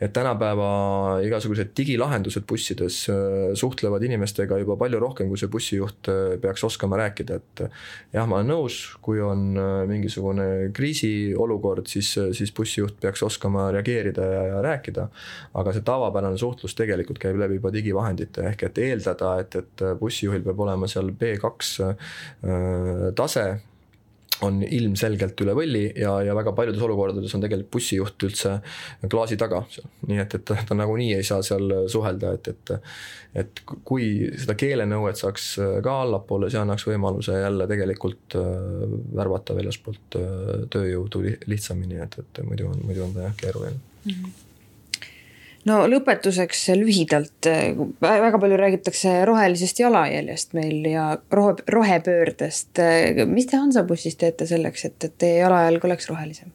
et 0.00 0.12
tänapäeva 0.12 1.22
igasugused 1.24 1.70
digilahendused 1.76 2.44
bussides 2.48 2.98
äh, 3.08 3.54
suhtlevad 3.56 4.02
inimestega 4.04 4.58
juba 4.60 4.76
palju 4.76 5.00
rohkem, 5.00 5.30
kui 5.30 5.40
see 5.40 5.48
bussijuht 5.48 6.10
äh, 6.12 6.36
peaks 6.40 6.64
oskama 6.68 6.98
rääkida, 7.00 7.38
et 7.40 7.62
jah, 8.12 8.26
ma 8.28 8.38
olen 8.38 8.50
nõus, 8.52 8.78
kui 9.02 9.22
on 9.24 9.56
äh, 9.56 9.78
mingisugune 9.88 10.48
kriisiolukord, 10.76 11.88
siis, 11.88 12.12
siis 12.36 12.52
bussijuht 12.56 13.00
peaks 13.00 13.24
oskama 13.26 13.70
reageerida 13.74 14.26
ja, 14.32 14.42
ja 14.52 14.64
rääkida. 14.66 15.08
aga 15.56 15.72
see 15.72 15.86
tavapärane 15.86 16.38
suhtlus 16.38 16.76
tegelikult 16.76 17.18
käib 17.22 17.40
läbi 17.40 17.56
juba 17.56 17.72
digivahendite, 17.72 18.50
ehk 18.52 18.66
et 18.68 18.82
eeldada, 18.84 19.38
et, 19.40 19.56
et 19.56 19.86
bussijuhil 20.00 20.44
peab 20.44 20.60
olema 20.66 20.88
seal 20.90 21.10
B2 21.16 21.94
tase 23.16 23.46
on 24.44 24.60
ilmselgelt 24.62 25.40
üle 25.44 25.54
võlli 25.56 25.84
ja, 25.96 26.16
ja 26.26 26.34
väga 26.36 26.52
paljudes 26.56 26.82
olukordades 26.84 27.34
on 27.36 27.44
tegelikult 27.44 27.72
bussijuht 27.76 28.26
üldse 28.28 28.56
klaasi 29.10 29.38
taga 29.40 29.62
seal. 29.72 29.88
nii 30.10 30.20
et, 30.24 30.38
et 30.38 30.44
ta, 30.48 30.58
ta 30.68 30.76
nagunii 30.76 31.14
ei 31.16 31.26
saa 31.26 31.44
seal 31.46 31.72
suhelda, 31.92 32.34
et, 32.36 32.52
et 32.52 32.76
et 33.36 33.60
kui 33.84 34.30
seda 34.40 34.54
keelenõuet 34.56 35.18
saaks 35.20 35.48
ka 35.84 35.96
allapoole, 36.06 36.48
see 36.52 36.60
annaks 36.62 36.86
võimaluse 36.88 37.36
jälle 37.36 37.66
tegelikult 37.68 38.38
äh, 38.40 38.48
värvata 39.18 39.56
väljaspoolt 39.58 40.18
äh, 40.20 40.64
tööjõudu 40.72 41.26
lihtsamini, 41.50 42.00
et, 42.06 42.16
et 42.22 42.42
muidu 42.48 42.70
on, 42.70 42.80
muidu 42.88 43.04
on 43.04 43.14
ta 43.16 43.28
jah, 43.28 43.38
keeruline 43.44 43.76
mm. 43.76 44.10
-hmm 44.12 44.45
no 45.66 45.78
lõpetuseks 45.90 46.66
lühidalt, 46.78 47.48
väga 48.00 48.38
palju 48.42 48.58
räägitakse 48.60 49.16
rohelisest 49.28 49.80
jalajäljest 49.82 50.54
meil 50.58 50.84
ja 50.90 51.08
rohe, 51.32 51.56
rohepöördest. 51.72 52.82
mis 53.26 53.50
te 53.50 53.60
Hansabussis 53.60 54.16
teete 54.20 54.46
selleks, 54.46 54.86
et, 54.90 54.98
et 55.04 55.18
teie 55.18 55.40
jalajälg 55.40 55.84
oleks 55.90 56.08
rohelisem? 56.12 56.54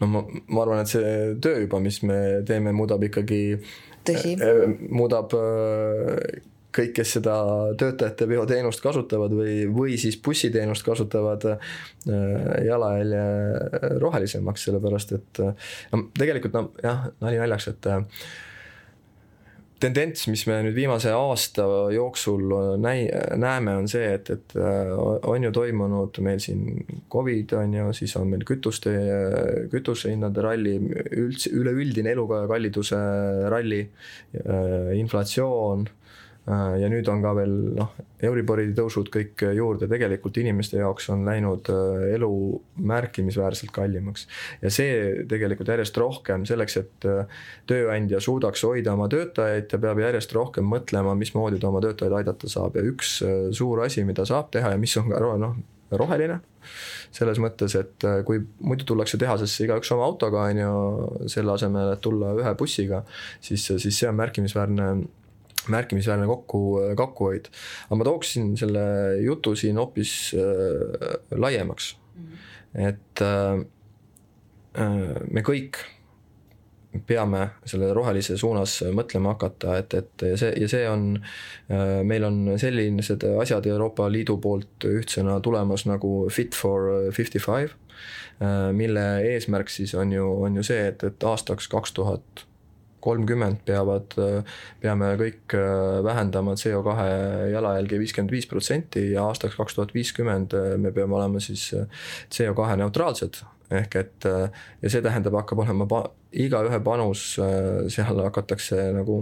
no 0.00 0.06
ma, 0.08 0.22
ma 0.48 0.62
arvan, 0.64 0.84
et 0.84 0.92
see 0.92 1.16
töö 1.44 1.64
juba, 1.64 1.80
mis 1.82 2.00
me 2.06 2.20
teeme, 2.48 2.72
muudab 2.76 3.04
ikkagi. 3.10 3.42
tõsi. 4.08 4.36
muudab 4.88 5.34
kõik, 6.74 6.92
kes 7.00 7.16
seda 7.18 7.36
töötajate 7.78 8.28
veoteenust 8.30 8.82
kasutavad 8.84 9.34
või, 9.34 9.54
või 9.70 9.96
siis 10.00 10.18
bussiteenust 10.22 10.86
kasutavad 10.86 11.46
jalajälje 12.66 13.24
rohelisemaks, 14.02 14.68
sellepärast 14.68 15.16
et 15.18 15.42
no 15.42 16.06
tegelikult 16.18 16.56
no 16.56 16.68
jah, 16.82 17.10
nali 17.22 17.40
naljaks, 17.40 17.68
et 17.72 17.90
tendents, 19.80 20.26
mis 20.28 20.42
me 20.44 20.58
nüüd 20.66 20.76
viimase 20.76 21.12
aasta 21.16 21.64
jooksul 21.94 22.42
näi-, 22.82 23.08
näeme, 23.40 23.78
on 23.80 23.88
see, 23.88 24.10
et, 24.18 24.28
et 24.34 24.56
on 24.60 25.46
ju 25.46 25.52
toimunud 25.56 26.20
meil 26.24 26.42
siin 26.44 26.82
Covid 27.12 27.54
on 27.56 27.78
ju, 27.78 27.86
siis 27.96 28.16
on 28.20 28.28
meil 28.28 28.44
kütuste, 28.48 28.92
kütusehindade 29.72 30.44
ralli, 30.44 30.76
üldse 31.16 31.54
üleüldine 31.56 32.12
elukalliduse 32.12 33.00
ralli, 33.52 33.86
inflatsioon 35.00 35.88
Äh, 35.88 35.99
ja 36.50 36.88
nüüd 36.90 37.08
on 37.12 37.22
ka 37.22 37.32
veel 37.36 37.52
noh, 37.76 37.92
Euribori 38.24 38.66
tõusud 38.76 39.10
kõik 39.12 39.44
juurde, 39.56 39.88
tegelikult 39.90 40.40
inimeste 40.42 40.80
jaoks 40.80 41.08
on 41.12 41.24
läinud 41.28 41.70
äh, 41.72 42.06
elu 42.16 42.30
märkimisväärselt 42.90 43.72
kallimaks. 43.74 44.26
ja 44.62 44.72
see 44.72 45.24
tegelikult 45.30 45.70
järjest 45.72 45.96
rohkem 46.00 46.46
selleks, 46.48 46.76
et 46.80 47.08
äh, 47.08 47.42
tööandja 47.70 48.20
suudaks 48.24 48.64
hoida 48.66 48.94
oma 48.96 49.08
töötajaid, 49.12 49.68
ta 49.70 49.80
peab 49.82 50.02
järjest 50.02 50.34
rohkem 50.36 50.66
mõtlema, 50.68 51.16
mismoodi 51.18 51.60
ta 51.60 51.70
oma 51.70 51.82
töötajaid 51.84 52.20
aidata 52.22 52.50
saab 52.50 52.78
ja 52.78 52.86
üks 52.88 53.20
suur 53.56 53.84
asi, 53.84 54.04
mida 54.08 54.26
saab 54.28 54.50
teha 54.54 54.74
ja 54.74 54.80
mis 54.80 54.96
on 55.00 55.12
ka 55.12 55.20
noh, 55.40 55.56
roheline 55.90 56.40
selles 57.10 57.40
mõttes, 57.42 57.74
et 57.74 58.04
kui 58.26 58.38
muidu 58.62 58.84
tullakse 58.86 59.18
tehasesse 59.18 59.64
igaüks 59.64 59.90
oma 59.96 60.04
autoga, 60.06 60.44
on 60.52 60.60
ju, 60.60 60.74
selle 61.32 61.56
asemel, 61.56 61.94
et 61.96 62.02
tulla 62.04 62.34
ühe 62.38 62.52
bussiga, 62.58 63.00
siis, 63.42 63.64
siis 63.66 63.96
see 63.96 64.06
on 64.06 64.18
märkimisväärne 64.20 64.90
märkimisväärne 65.68 66.26
kokku, 66.26 66.62
kokkuhoid. 66.96 67.50
aga 67.86 67.98
ma 68.00 68.04
tooksin 68.04 68.56
selle 68.56 68.82
jutu 69.20 69.54
siin 69.56 69.76
hoopis 69.76 70.34
äh, 70.34 71.16
laiemaks 71.30 71.96
mm. 72.14 72.26
-hmm. 72.26 72.88
et 72.88 73.22
äh, 73.22 73.64
äh, 74.80 75.16
me 75.30 75.42
kõik 75.42 75.82
peame 77.06 77.44
selle 77.68 77.92
rohelise 77.94 78.36
suunas 78.36 78.80
mõtlema 78.94 79.34
hakata, 79.34 79.76
et, 79.78 79.94
et 79.94 80.24
ja 80.32 80.36
see, 80.40 80.50
ja 80.58 80.68
see 80.70 80.88
on, 80.90 81.06
äh, 81.70 82.00
meil 82.06 82.24
on 82.26 82.40
sellised 82.58 83.24
asjad 83.40 83.66
Euroopa 83.66 84.08
Liidu 84.12 84.38
poolt 84.42 84.86
ühtsena 84.88 85.38
tulemas 85.40 85.86
nagu 85.86 86.28
Fit 86.32 86.54
for 86.54 87.12
fifty 87.14 87.38
five, 87.38 87.70
äh, 88.42 88.70
mille 88.72 89.06
eesmärk 89.34 89.70
siis 89.70 89.94
on 89.94 90.12
ju, 90.12 90.26
on 90.42 90.56
ju 90.56 90.66
see, 90.66 90.88
et, 90.88 91.04
et 91.06 91.28
aastaks 91.30 91.68
kaks 91.70 91.92
tuhat 91.92 92.46
kolmkümmend 93.04 93.62
peavad, 93.66 94.14
peame 94.80 95.12
kõik 95.20 95.56
äh, 95.56 96.00
vähendama 96.04 96.56
CO2 96.60 97.06
jalajälge 97.52 98.00
viiskümmend 98.02 98.34
viis 98.34 98.48
protsenti 98.50 99.06
ja 99.14 99.26
aastaks 99.28 99.56
kaks 99.58 99.76
tuhat 99.76 99.94
viiskümmend 99.96 100.56
äh, 100.56 100.74
me 100.80 100.92
peame 100.96 101.16
olema 101.18 101.42
siis 101.42 101.70
äh, 101.76 101.88
CO2 102.32 102.76
neutraalsed. 102.82 103.42
ehk 103.70 103.94
et 103.94 104.24
ja 104.26 104.90
see 104.90 104.98
tähendab, 104.98 105.36
hakkab 105.38 105.60
olema 105.62 105.84
pa-, 105.86 106.08
igaühe 106.34 106.80
panus, 106.82 107.36
seal 107.94 108.18
hakatakse 108.24 108.88
nagu 108.96 109.20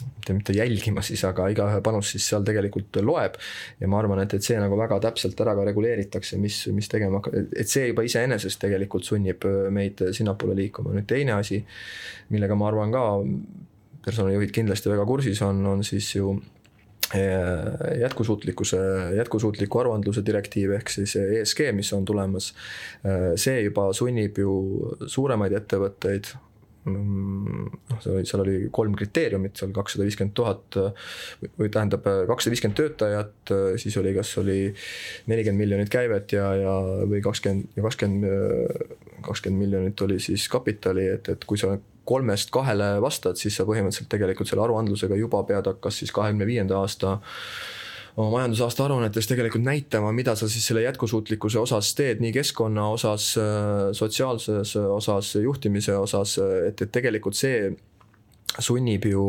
mitte, 0.00 0.36
mitte 0.36 0.54
jälgima 0.56 1.02
siis, 1.04 1.24
aga 1.28 1.48
igaühe 1.52 1.80
panus 1.84 2.12
siis 2.14 2.28
seal 2.30 2.44
tegelikult 2.46 3.00
loeb. 3.02 3.36
ja 3.80 3.88
ma 3.90 3.98
arvan, 4.00 4.22
et, 4.24 4.34
et 4.34 4.44
see 4.44 4.58
nagu 4.60 4.78
väga 4.78 5.00
täpselt 5.08 5.40
ära 5.44 5.54
ka 5.58 5.66
reguleeritakse, 5.68 6.38
mis, 6.42 6.62
mis 6.74 6.88
tegema 6.92 7.20
hakkab, 7.20 7.52
et 7.58 7.68
see 7.68 7.88
juba 7.90 8.06
iseenesest 8.06 8.60
tegelikult 8.62 9.06
sunnib 9.08 9.44
meid 9.70 10.02
sinnapoole 10.16 10.56
liikuma, 10.58 10.94
nüüd 10.96 11.08
teine 11.10 11.36
asi, 11.38 11.62
millega 12.32 12.56
ma 12.58 12.70
arvan 12.70 12.94
ka 12.94 13.04
personalijuhid 14.02 14.54
kindlasti 14.54 14.90
väga 14.90 15.06
kursis 15.06 15.42
on, 15.46 15.60
on 15.66 15.84
siis 15.86 16.08
ju 16.16 16.32
eh, 17.14 18.00
jätkusuutlikkuse, 18.00 18.78
jätkusuutliku 19.18 19.82
aruandluse 19.82 20.24
direktiiv 20.26 20.74
ehk 20.78 20.90
siis 20.90 21.14
ESG, 21.22 21.68
mis 21.76 21.92
on 21.94 22.06
tulemas. 22.08 22.52
Eh, 23.04 23.32
see 23.36 23.60
juba 23.68 23.90
sunnib 23.96 24.40
ju 24.42 24.56
suuremaid 25.06 25.54
ettevõtteid 25.60 26.32
noh, 26.90 28.00
see 28.02 28.10
oli, 28.12 28.24
seal 28.26 28.42
oli 28.42 28.56
kolm 28.74 28.96
kriteeriumit, 28.98 29.54
seal 29.58 29.74
kakssada 29.74 30.06
viiskümmend 30.06 30.34
tuhat 30.34 30.78
või 31.60 31.70
tähendab 31.70 32.06
kakssada 32.30 32.54
viiskümmend 32.54 32.78
töötajat, 32.80 33.54
siis 33.82 33.96
oli, 34.00 34.14
kas 34.16 34.32
oli 34.42 34.58
nelikümmend 35.30 35.62
miljonit 35.62 35.92
käivet 35.92 36.34
ja, 36.34 36.48
ja 36.58 36.74
või 37.06 37.22
kakskümmend 37.24 37.78
ja 37.78 37.86
kakskümmend, 37.86 39.22
kakskümmend 39.22 39.66
miljonit 39.66 40.06
oli 40.08 40.18
siis 40.22 40.48
kapitali, 40.50 41.06
et, 41.14 41.30
et 41.36 41.46
kui 41.46 41.60
sa 41.60 41.76
kolmest 42.08 42.50
kahele 42.54 42.96
vastad, 43.02 43.38
siis 43.38 43.54
sa 43.56 43.66
põhimõtteliselt 43.68 44.10
tegelikult 44.10 44.50
selle 44.50 44.64
aruandlusega 44.64 45.18
juba 45.18 45.44
pead 45.46 45.70
kas 45.82 46.02
siis 46.02 46.10
kahekümne 46.14 46.48
viienda 46.48 46.80
aasta 46.82 47.20
oma 48.16 48.30
majandusaasta 48.36 48.84
aruannetes 48.84 49.28
tegelikult 49.30 49.64
näitama, 49.64 50.12
mida 50.12 50.34
sa 50.36 50.48
siis 50.48 50.66
selle 50.68 50.82
jätkusuutlikkuse 50.84 51.62
osas 51.62 51.94
teed, 51.96 52.20
nii 52.20 52.32
keskkonna 52.36 52.88
osas, 52.92 53.30
sotsiaalses 53.96 54.76
osas, 54.82 55.34
juhtimise 55.40 55.96
osas, 55.96 56.36
et, 56.68 56.84
et 56.84 56.92
tegelikult 56.92 57.38
see 57.38 57.70
sunnib 58.60 59.06
ju 59.08 59.22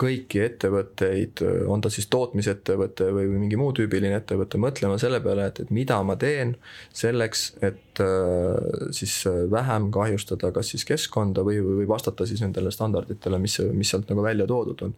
kõiki 0.00 0.40
ettevõtteid, 0.44 1.42
on 1.68 1.82
ta 1.84 1.90
siis 1.92 2.08
tootmisettevõte 2.12 3.08
või, 3.12 3.28
mingi 3.34 3.58
muu 3.60 3.74
tüübiline 3.76 4.16
ettevõte, 4.20 4.60
mõtlema 4.60 4.98
selle 5.00 5.20
peale, 5.24 5.48
et, 5.50 5.60
et 5.64 5.72
mida 5.74 5.98
ma 6.06 6.16
teen 6.20 6.54
selleks, 6.96 7.44
et 7.64 8.02
äh, 8.04 8.88
siis 8.96 9.20
vähem 9.52 9.90
kahjustada 9.94 10.52
kas 10.56 10.72
siis 10.74 10.86
keskkonda 10.88 11.44
või, 11.46 11.60
või 11.64 11.88
vastata 11.88 12.26
siis 12.28 12.42
nendele 12.44 12.72
standarditele, 12.74 13.40
mis, 13.42 13.60
mis 13.72 13.92
sealt 13.92 14.08
nagu 14.12 14.24
välja 14.24 14.48
toodud 14.48 14.88
on. 14.88 14.96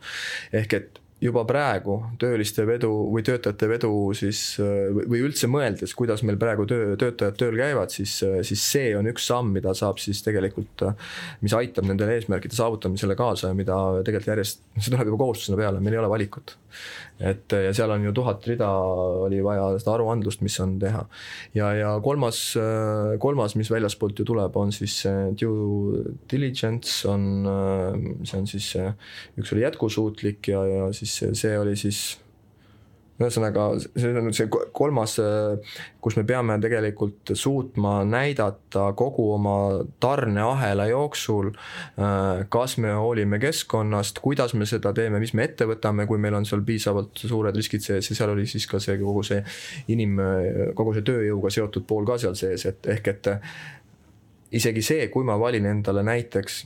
ehk 0.54 0.78
et 0.78 1.00
juba 1.20 1.42
praegu 1.48 1.98
tööliste 2.20 2.64
vedu 2.68 2.90
või 3.12 3.24
töötajate 3.26 3.68
vedu 3.68 3.90
siis 4.16 4.40
või 4.60 5.20
üldse 5.26 5.50
mõeldes, 5.52 5.92
kuidas 5.96 6.24
meil 6.24 6.38
praegu 6.40 6.64
töö, 6.68 6.94
töötajad 7.00 7.36
tööl 7.40 7.58
käivad, 7.60 7.92
siis, 7.92 8.14
siis 8.48 8.64
see 8.64 8.94
on 8.96 9.10
üks 9.10 9.28
samm, 9.28 9.52
mida 9.56 9.74
saab 9.76 10.00
siis 10.00 10.22
tegelikult, 10.24 10.86
mis 11.44 11.56
aitab 11.56 11.88
nendele 11.90 12.16
eesmärkide 12.16 12.56
saavutamisele 12.56 13.18
kaasa 13.18 13.52
ja 13.52 13.58
mida 13.58 13.76
tegelikult 14.06 14.32
järjest, 14.32 14.64
see 14.78 14.88
tuleb 14.88 15.12
juba 15.12 15.22
kohustusena 15.26 15.60
peale, 15.60 15.84
meil 15.84 15.98
ei 15.98 16.02
ole 16.02 16.12
valikut 16.12 16.56
et 17.20 17.52
ja 17.52 17.72
seal 17.76 17.92
on 17.92 18.04
ju 18.06 18.12
tuhat 18.16 18.46
rida 18.48 18.68
oli 19.26 19.42
vaja 19.44 19.66
seda 19.80 19.94
aruandlust, 19.96 20.40
mis 20.46 20.56
on 20.64 20.78
teha. 20.80 21.04
ja, 21.54 21.72
ja 21.76 21.92
kolmas, 22.04 22.40
kolmas, 23.20 23.56
mis 23.60 23.70
väljaspoolt 23.70 24.22
ju 24.22 24.28
tuleb, 24.28 24.56
on 24.56 24.72
siis 24.72 25.02
due 25.40 26.04
diligence 26.30 27.08
on, 27.08 27.28
see 28.24 28.40
on 28.40 28.48
siis, 28.50 28.72
üks 29.40 29.54
oli 29.54 29.66
jätkusuutlik 29.66 30.52
ja, 30.54 30.64
ja 30.66 30.90
siis 30.96 31.20
see 31.42 31.58
oli 31.58 31.76
siis 31.76 32.18
ühesõnaga, 33.20 33.66
see 33.84 34.10
on 34.16 34.24
nüüd 34.24 34.36
see 34.36 34.48
kolmas, 34.48 35.16
kus 36.00 36.16
me 36.16 36.24
peame 36.28 36.56
tegelikult 36.62 37.32
suutma 37.36 38.00
näidata 38.08 38.90
kogu 38.98 39.26
oma 39.34 39.56
tarneahela 40.00 40.86
jooksul, 40.90 41.50
kas 42.52 42.76
me 42.80 42.94
hoolime 42.96 43.40
keskkonnast, 43.42 44.22
kuidas 44.24 44.54
me 44.56 44.68
seda 44.68 44.94
teeme, 44.96 45.20
mis 45.20 45.34
me 45.36 45.44
ette 45.48 45.68
võtame, 45.68 46.06
kui 46.08 46.20
meil 46.22 46.38
on 46.38 46.48
seal 46.48 46.64
piisavalt 46.66 47.20
suured 47.20 47.56
riskid 47.56 47.84
sees 47.84 48.10
ja 48.10 48.16
seal 48.16 48.32
oli 48.34 48.46
siis 48.50 48.66
ka 48.70 48.80
see 48.82 48.96
kogu 49.00 49.24
see 49.26 49.42
inim, 49.92 50.16
kogu 50.78 50.96
see 50.96 51.04
tööjõuga 51.06 51.52
seotud 51.52 51.86
pool 51.88 52.08
ka 52.08 52.16
seal 52.22 52.38
sees, 52.38 52.64
et 52.70 52.88
ehk 52.96 53.12
et 53.12 53.32
isegi 54.56 54.82
see, 54.82 55.08
kui 55.12 55.26
ma 55.28 55.36
valin 55.40 55.68
endale 55.68 56.02
näiteks 56.06 56.62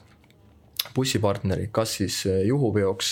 bussipartneri, 0.95 1.71
kas 1.73 1.97
siis 1.99 2.21
juhuveoks 2.47 3.11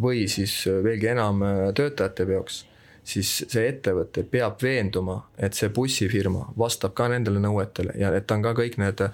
või 0.00 0.28
siis 0.28 0.60
veelgi 0.84 1.10
enam 1.14 1.42
töötajate 1.74 2.28
veoks 2.28 2.62
siis 3.04 3.30
see 3.52 3.66
ettevõte 3.68 4.24
peab 4.28 4.60
veenduma, 4.64 5.18
et 5.36 5.56
see 5.56 5.68
bussifirma 5.74 6.46
vastab 6.58 6.94
ka 6.96 7.08
nendele 7.12 7.40
nõuetele 7.42 7.94
ja 8.00 8.10
et 8.16 8.26
ta 8.26 8.38
on 8.38 8.44
ka 8.46 8.54
kõik 8.56 8.78
need 8.80 9.02
äh, 9.04 9.12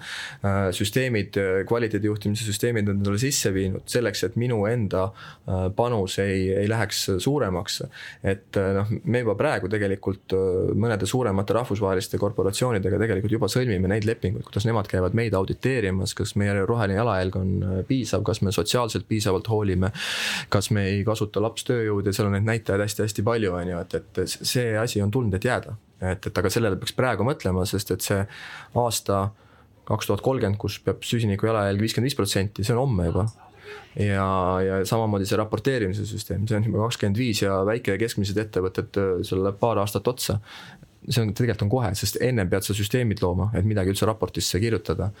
süsteemid, 0.75 1.37
kvaliteedijuhtimise 1.67 2.47
süsteemid 2.47 2.91
endale 2.93 3.19
sisse 3.21 3.51
viinud 3.53 3.83
selleks, 3.91 4.23
et 4.27 4.37
minu 4.39 4.61
enda 4.69 5.09
äh, 5.09 5.67
panus 5.75 6.17
ei, 6.23 6.47
ei 6.63 6.69
läheks 6.71 7.03
suuremaks. 7.23 7.81
et 8.23 8.59
äh, 8.59 8.71
noh, 8.77 8.93
me 9.03 9.23
juba 9.25 9.35
praegu 9.39 9.69
tegelikult 9.71 10.35
mõnede 10.77 11.07
suuremate 11.09 11.55
rahvusvaheliste 11.59 12.19
korporatsioonidega 12.21 12.99
tegelikult 13.01 13.35
juba 13.35 13.51
sõlmime 13.51 13.91
neid 13.91 14.07
lepinguid, 14.07 14.45
kuidas 14.47 14.67
nemad 14.69 14.87
käivad 14.91 15.17
meid 15.17 15.35
auditeerimas, 15.35 16.15
kas 16.17 16.35
meie 16.39 16.55
roheline 16.65 16.99
jalajälg 16.99 17.37
on 17.41 17.51
piisav, 17.89 18.23
kas 18.27 18.41
me 18.45 18.55
sotsiaalselt 18.55 19.07
piisavalt 19.09 19.51
hoolime, 19.51 19.91
kas 20.53 20.71
me 20.71 20.87
ei 20.93 21.03
kasuta 21.07 21.43
lapstööjõudu 21.43 22.11
ja 22.11 22.15
seal 22.15 22.29
on 22.29 22.37
neid 22.39 22.47
näitajaid 22.47 22.85
hästi-hästi 22.85 23.25
palju, 23.25 23.53
on 23.57 23.73
ju, 23.73 23.80
et, 23.81 23.93
et 23.95 24.25
see 24.27 24.73
asi 24.77 25.01
on 25.03 25.11
tulnud, 25.11 25.33
et 25.37 25.45
jääda. 25.45 25.75
et, 26.01 26.27
et 26.27 26.37
aga 26.37 26.49
sellele 26.49 26.79
peaks 26.81 26.95
praegu 26.97 27.27
mõtlema, 27.27 27.65
sest 27.69 27.93
et 27.93 28.01
see 28.05 28.25
aasta 28.81 29.29
kaks 29.87 30.07
tuhat 30.07 30.21
kolmkümmend, 30.25 30.59
kus 30.61 30.79
peab 30.83 31.03
süsiniku 31.05 31.49
jalajälg 31.49 31.81
viiskümmend 31.81 32.09
viis 32.09 32.17
protsenti, 32.17 32.63
see 32.63 32.75
on 32.75 32.83
homme 32.85 33.09
juba 33.09 33.25
ja, 33.95 34.27
ja 34.65 34.77
samamoodi 34.87 35.27
see 35.27 35.39
raporteerimise 35.39 36.05
süsteem, 36.07 36.45
see 36.47 36.57
on 36.57 36.69
juba 36.69 36.85
kakskümmend 36.85 37.19
viis 37.19 37.41
ja 37.43 37.61
väike 37.67 37.95
ja 37.95 38.01
keskmised 38.01 38.37
ettevõtted, 38.39 39.01
seal 39.27 39.43
läheb 39.45 39.59
paar 39.61 39.81
aastat 39.83 40.07
otsa 40.11 40.39
see 41.09 41.23
on, 41.23 41.33
tegelikult 41.33 41.65
on 41.65 41.71
kohe, 41.71 41.91
sest 41.97 42.19
ennem 42.23 42.49
pead 42.51 42.65
sa 42.65 42.75
süsteemid 42.77 43.23
looma, 43.23 43.49
et 43.57 43.65
midagi 43.67 43.93
üldse 43.93 44.07
raportisse 44.09 44.61
kirjutada. 44.61 45.11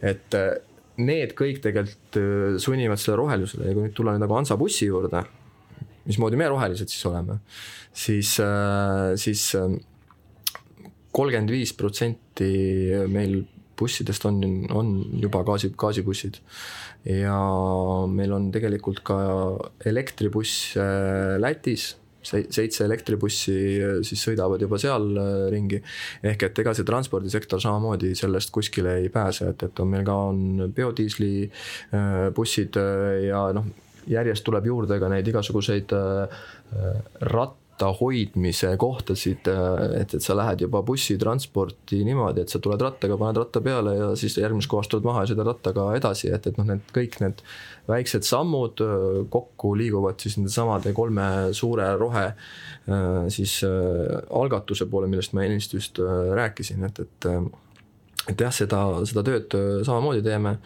et 0.00 0.34
äh, 0.38 0.52
need 0.98 1.34
kõik 1.38 1.60
tegelikult 1.62 2.18
äh, 2.20 2.56
sunnivad 2.62 3.00
selle 3.02 3.18
rohelusele 3.20 3.68
ja 3.68 3.74
kui 3.76 3.86
nüüd 3.86 3.96
tulla 3.96 4.14
nüüd 4.14 4.24
nagu 4.24 4.38
Hansabussi 4.38 4.86
juurde, 4.86 5.24
mismoodi 6.08 6.40
me 6.40 6.48
rohelised 6.50 6.90
siis 6.90 7.06
oleme, 7.10 7.38
siis, 7.92 8.34
äh, 8.44 9.14
siis 9.20 9.44
kolmkümmend 11.12 11.52
viis 11.52 11.74
protsenti 11.76 12.50
meil 13.12 13.40
bussidest 13.78 14.24
on, 14.26 14.42
on 14.74 14.92
juba 15.22 15.44
gaasi, 15.46 15.70
gaasibussid. 15.78 16.40
ja 17.06 17.38
meil 18.10 18.34
on 18.34 18.50
tegelikult 18.52 19.04
ka 19.06 19.18
elektribuss 19.86 20.74
Lätis 21.38 21.92
seitse 22.28 22.84
elektribussi 22.84 23.56
äh, 23.78 23.98
siis 24.06 24.22
sõidavad 24.26 24.62
juba 24.62 24.78
seal 24.80 25.10
äh, 25.16 25.48
ringi. 25.52 25.80
ehk 26.22 26.48
et 26.48 26.62
ega 26.62 26.74
see 26.76 26.86
transpordisektor 26.88 27.62
samamoodi 27.62 28.14
sellest 28.18 28.52
kuskile 28.54 28.98
ei 29.02 29.10
pääse, 29.12 29.52
et, 29.52 29.62
et 29.68 29.82
on 29.82 29.92
meil 29.92 30.06
ka 30.06 30.16
on 30.30 30.72
biodiisli 30.74 31.32
äh, 31.48 32.28
bussid 32.34 32.78
ja 33.24 33.48
noh, 33.56 33.68
järjest 34.08 34.44
tuleb 34.46 34.66
juurde 34.66 34.98
ka 35.00 35.10
neid 35.12 35.28
igasuguseid 35.28 35.94
rat-, 37.34 37.58
ratta 37.78 37.92
hoidmise 38.00 38.76
kohtasid, 38.76 39.46
et, 40.00 40.14
et 40.14 40.22
sa 40.22 40.34
lähed 40.34 40.60
juba 40.64 40.82
bussitransporti 40.82 42.00
niimoodi, 42.04 42.42
et 42.42 42.50
sa 42.50 42.58
tuled 42.58 42.80
rattaga, 42.82 43.16
paned 43.18 43.38
ratta 43.38 43.60
peale 43.62 43.94
ja 43.94 44.08
siis 44.18 44.36
järgmises 44.38 44.68
kohas 44.68 44.88
tuled 44.90 45.06
maha 45.06 45.22
ja 45.22 45.30
sõidad 45.30 45.46
rattaga 45.46 45.86
edasi, 45.96 46.30
et, 46.34 46.46
et 46.46 46.58
noh, 46.58 46.66
need 46.66 46.82
kõik 46.94 47.20
need 47.22 47.42
väiksed 47.88 48.26
sammud 48.26 48.82
kokku 49.30 49.76
liiguvad 49.78 50.18
siis 50.20 50.38
nende 50.38 50.50
samade 50.50 50.92
kolme 50.96 51.28
suure 51.54 51.92
rohe 52.00 52.26
siis 53.30 53.60
algatuse 53.62 54.88
poole, 54.90 55.08
millest 55.10 55.36
ma 55.36 55.46
ennist 55.46 55.74
just 55.78 56.02
rääkisin, 56.02 56.84
et, 56.88 57.02
et 57.06 57.32
et 58.28 58.42
jah, 58.42 58.52
seda, 58.52 58.82
seda 59.08 59.22
tööd 59.24 59.54
samamoodi 59.86 60.20
teeme 60.26 60.58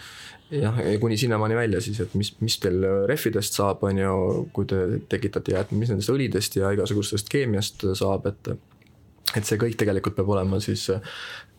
jah, 0.52 0.80
kuni 1.00 1.16
sinnamaani 1.16 1.56
välja 1.56 1.80
siis, 1.80 2.00
et 2.00 2.14
mis, 2.18 2.34
mis 2.40 2.58
teil 2.62 2.84
rehvidest 3.08 3.56
saab, 3.58 3.82
on 3.88 3.98
ju, 3.98 4.16
kui 4.52 4.68
te 4.68 4.82
tekitate 5.12 5.56
jäätmeid, 5.56 5.80
mis 5.80 5.92
nendest 5.92 6.12
õlidest 6.12 6.58
ja 6.60 6.72
igasugustest 6.76 7.30
keemiast 7.32 7.86
saab, 7.98 8.28
et 8.32 8.54
et 9.36 9.48
see 9.48 9.56
kõik 9.56 9.78
tegelikult 9.80 10.16
peab 10.18 10.28
olema 10.34 10.58
siis 10.60 10.90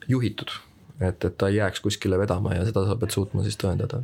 juhitud, 0.08 0.52
et, 1.00 1.24
et 1.26 1.38
ta 1.38 1.50
ei 1.50 1.58
jääks 1.58 1.82
kuskile 1.82 2.20
vedama 2.22 2.54
ja 2.54 2.68
seda 2.68 2.86
sa 2.86 2.98
pead 3.00 3.16
suutma 3.16 3.46
siis 3.46 3.58
tõendada. 3.58 4.04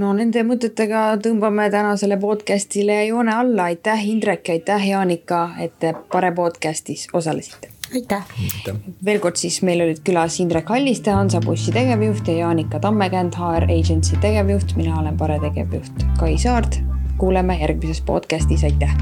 No 0.00 0.14
nende 0.16 0.40
mõtetega 0.48 1.18
tõmbame 1.20 1.66
tänasele 1.72 2.16
podcast'ile 2.22 3.02
joone 3.10 3.34
alla, 3.36 3.68
aitäh 3.68 4.06
Indrek! 4.08 4.48
Aitäh 4.48 4.88
Jaanika, 4.88 5.42
et 5.60 5.76
te 5.82 5.92
Pare 6.12 6.32
podcast'is 6.32 7.10
osalesite 7.12 7.79
aitäh, 7.94 8.26
aitäh.! 8.38 8.80
veel 9.04 9.20
kord 9.20 9.36
siis 9.40 9.60
meil 9.66 9.82
olid 9.84 10.02
külas 10.06 10.40
Indrek 10.42 10.68
Halliste, 10.68 11.14
Hansabussi 11.14 11.72
tegevjuht 11.72 12.28
ja 12.28 12.34
Jaanika 12.44 12.80
Tammekänd, 12.80 13.38
HR 13.38 13.68
Agency 13.70 14.16
tegevjuht, 14.20 14.76
mina 14.76 14.98
olen 15.00 15.16
Pare 15.16 15.40
tegevjuht 15.42 16.06
Kai 16.20 16.38
Saart. 16.38 16.80
kuuleme 17.18 17.58
järgmises 17.60 18.00
podcastis, 18.00 18.64
aitäh! 18.64 18.96